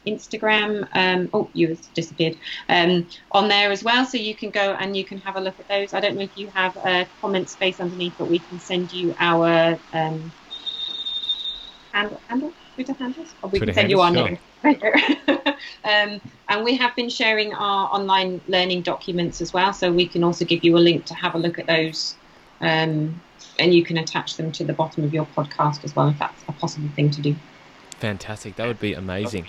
Instagram. 0.05 0.87
Um, 0.93 1.29
oh, 1.33 1.49
you 1.53 1.69
have 1.69 1.93
disappeared 1.93 2.37
um, 2.69 3.07
on 3.31 3.47
there 3.47 3.71
as 3.71 3.83
well, 3.83 4.05
so 4.05 4.17
you 4.17 4.35
can 4.35 4.51
go 4.51 4.75
and 4.79 4.95
you 4.95 5.05
can 5.05 5.19
have 5.19 5.35
a 5.35 5.41
look 5.41 5.59
at 5.59 5.67
those. 5.67 5.93
I 5.93 5.99
don't 5.99 6.15
know 6.15 6.23
if 6.23 6.37
you 6.37 6.51
have 6.53 6.75
a 6.77 7.07
comment 7.21 7.49
space 7.49 7.79
underneath, 7.79 8.15
but 8.17 8.27
we 8.27 8.39
can 8.39 8.59
send 8.59 8.91
you 8.91 9.15
our 9.19 9.79
um, 9.93 10.31
handle, 11.93 12.21
handle, 12.27 12.53
Twitter 12.75 12.93
handles, 12.99 13.35
or 13.41 13.49
we 13.49 13.59
Twitter 13.59 13.73
can 13.73 13.81
send 13.81 13.91
you 13.91 14.01
our 14.01 14.13
sure. 14.13 14.39
um, 15.83 16.21
and 16.49 16.63
we 16.63 16.75
have 16.75 16.95
been 16.95 17.09
sharing 17.09 17.53
our 17.53 17.87
online 17.93 18.41
learning 18.47 18.81
documents 18.81 19.41
as 19.41 19.53
well, 19.53 19.73
so 19.73 19.91
we 19.91 20.07
can 20.07 20.23
also 20.23 20.45
give 20.45 20.63
you 20.63 20.75
a 20.75 20.79
link 20.79 21.05
to 21.05 21.13
have 21.13 21.35
a 21.35 21.37
look 21.37 21.59
at 21.59 21.67
those. 21.67 22.15
Um, 22.61 23.21
and 23.59 23.73
you 23.73 23.83
can 23.83 23.97
attach 23.97 24.37
them 24.37 24.51
to 24.53 24.63
the 24.63 24.73
bottom 24.73 25.03
of 25.03 25.13
your 25.13 25.25
podcast 25.25 25.83
as 25.83 25.95
well 25.95 26.09
if 26.09 26.19
that's 26.19 26.43
a 26.47 26.51
possible 26.53 26.89
thing 26.95 27.09
to 27.11 27.21
do. 27.21 27.35
Fantastic. 27.99 28.55
That 28.55 28.67
would 28.67 28.79
be 28.79 28.93
amazing. 28.93 29.47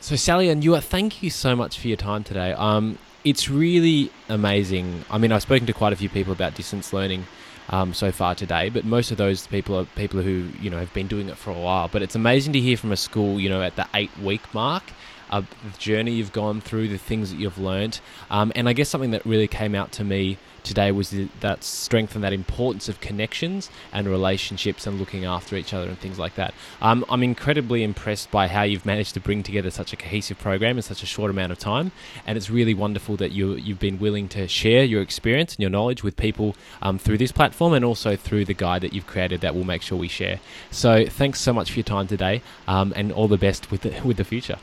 So, 0.00 0.14
Sally 0.14 0.48
and 0.48 0.62
Yua, 0.62 0.80
thank 0.80 1.22
you 1.22 1.30
so 1.30 1.56
much 1.56 1.80
for 1.80 1.88
your 1.88 1.96
time 1.96 2.22
today. 2.22 2.52
Um, 2.52 2.98
it's 3.24 3.50
really 3.50 4.12
amazing. 4.28 5.04
I 5.10 5.18
mean, 5.18 5.32
I've 5.32 5.42
spoken 5.42 5.66
to 5.66 5.72
quite 5.72 5.92
a 5.92 5.96
few 5.96 6.08
people 6.08 6.32
about 6.32 6.54
distance 6.54 6.92
learning 6.92 7.26
um, 7.70 7.92
so 7.92 8.12
far 8.12 8.36
today, 8.36 8.68
but 8.70 8.84
most 8.84 9.10
of 9.10 9.18
those 9.18 9.46
people 9.48 9.76
are 9.76 9.84
people 9.96 10.22
who 10.22 10.48
you 10.60 10.70
know 10.70 10.78
have 10.78 10.92
been 10.94 11.08
doing 11.08 11.28
it 11.28 11.36
for 11.36 11.50
a 11.50 11.58
while. 11.58 11.88
But 11.88 12.02
it's 12.02 12.14
amazing 12.14 12.52
to 12.52 12.60
hear 12.60 12.76
from 12.76 12.92
a 12.92 12.96
school, 12.96 13.40
you 13.40 13.48
know, 13.48 13.60
at 13.60 13.74
the 13.74 13.86
eight 13.94 14.16
week 14.18 14.42
mark. 14.54 14.84
Uh, 15.30 15.40
the 15.40 15.78
journey 15.78 16.12
you've 16.12 16.32
gone 16.32 16.60
through, 16.60 16.88
the 16.88 16.98
things 16.98 17.30
that 17.30 17.38
you've 17.38 17.58
learned. 17.58 18.00
Um, 18.30 18.52
and 18.54 18.68
I 18.68 18.72
guess 18.72 18.88
something 18.88 19.10
that 19.12 19.24
really 19.24 19.48
came 19.48 19.74
out 19.74 19.92
to 19.92 20.04
me 20.04 20.38
today 20.68 20.92
was 20.92 21.10
the, 21.10 21.28
that 21.40 21.64
strength 21.64 22.14
and 22.14 22.22
that 22.22 22.32
importance 22.32 22.88
of 22.88 23.00
connections 23.00 23.70
and 23.92 24.06
relationships 24.06 24.86
and 24.86 24.98
looking 24.98 25.24
after 25.24 25.56
each 25.56 25.72
other 25.72 25.88
and 25.88 25.98
things 25.98 26.18
like 26.18 26.34
that. 26.34 26.52
Um, 26.82 27.04
I'm 27.08 27.22
incredibly 27.22 27.82
impressed 27.82 28.30
by 28.30 28.48
how 28.48 28.62
you've 28.62 28.84
managed 28.86 29.14
to 29.14 29.20
bring 29.20 29.42
together 29.42 29.70
such 29.70 29.92
a 29.92 29.96
cohesive 29.96 30.38
program 30.38 30.76
in 30.76 30.82
such 30.82 31.02
a 31.02 31.06
short 31.06 31.30
amount 31.30 31.52
of 31.52 31.58
time, 31.58 31.92
and 32.26 32.36
it's 32.36 32.50
really 32.50 32.74
wonderful 32.74 33.16
that 33.16 33.32
you 33.32 33.54
you've 33.54 33.78
been 33.78 33.98
willing 33.98 34.28
to 34.28 34.46
share 34.46 34.84
your 34.84 35.00
experience 35.00 35.54
and 35.54 35.60
your 35.60 35.70
knowledge 35.70 36.02
with 36.02 36.16
people 36.16 36.54
um, 36.82 36.98
through 36.98 37.18
this 37.18 37.32
platform 37.32 37.72
and 37.72 37.84
also 37.84 38.14
through 38.16 38.44
the 38.44 38.54
guide 38.54 38.82
that 38.82 38.92
you've 38.92 39.06
created 39.06 39.40
that 39.40 39.54
we'll 39.54 39.64
make 39.64 39.82
sure 39.82 39.98
we 39.98 40.08
share. 40.08 40.38
So 40.70 41.06
thanks 41.06 41.40
so 41.40 41.52
much 41.52 41.70
for 41.70 41.78
your 41.78 41.84
time 41.84 42.06
today, 42.06 42.42
um, 42.66 42.92
and 42.94 43.10
all 43.12 43.28
the 43.28 43.38
best 43.38 43.70
with 43.70 43.82
the, 43.82 44.00
with 44.04 44.18
the 44.18 44.24
future. 44.24 44.58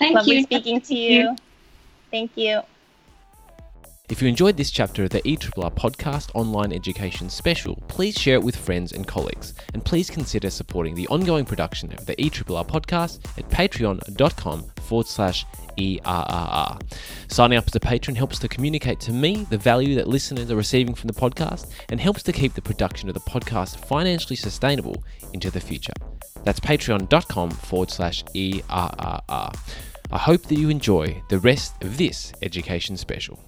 Thank 0.00 0.16
Lovely 0.16 0.38
you. 0.38 0.42
speaking 0.42 0.80
to 0.80 0.94
you. 0.94 1.36
Thank 2.10 2.32
you. 2.34 2.62
If 4.08 4.20
you 4.20 4.28
enjoyed 4.28 4.56
this 4.56 4.72
chapter 4.72 5.04
of 5.04 5.10
the 5.10 5.20
ERRR 5.22 5.72
Podcast 5.76 6.30
Online 6.34 6.72
Education 6.72 7.30
Special, 7.30 7.76
please 7.86 8.18
share 8.18 8.34
it 8.34 8.42
with 8.42 8.56
friends 8.56 8.92
and 8.92 9.06
colleagues. 9.06 9.54
And 9.72 9.84
please 9.84 10.10
consider 10.10 10.50
supporting 10.50 10.96
the 10.96 11.06
ongoing 11.06 11.44
production 11.44 11.92
of 11.92 12.06
the 12.06 12.16
ERRR 12.16 12.66
Podcast 12.66 13.20
at 13.38 13.48
patreon.com 13.50 14.64
forward 14.80 15.06
slash 15.06 15.46
ERRR. 15.78 16.82
Signing 17.28 17.58
up 17.58 17.68
as 17.68 17.74
a 17.76 17.78
patron 17.78 18.16
helps 18.16 18.40
to 18.40 18.48
communicate 18.48 18.98
to 19.00 19.12
me 19.12 19.46
the 19.48 19.58
value 19.58 19.94
that 19.94 20.08
listeners 20.08 20.50
are 20.50 20.56
receiving 20.56 20.94
from 20.96 21.06
the 21.06 21.14
podcast 21.14 21.70
and 21.90 22.00
helps 22.00 22.24
to 22.24 22.32
keep 22.32 22.54
the 22.54 22.62
production 22.62 23.08
of 23.08 23.14
the 23.14 23.20
podcast 23.20 23.76
financially 23.76 24.34
sustainable 24.34 25.04
into 25.34 25.52
the 25.52 25.60
future. 25.60 25.92
That's 26.42 26.58
patreon.com 26.58 27.50
forward 27.50 27.92
slash 27.92 28.24
ERRR. 28.34 29.54
I 30.12 30.18
hope 30.18 30.42
that 30.42 30.58
you 30.58 30.70
enjoy 30.70 31.22
the 31.28 31.38
rest 31.38 31.80
of 31.84 31.96
this 31.96 32.32
education 32.42 32.96
special. 32.96 33.38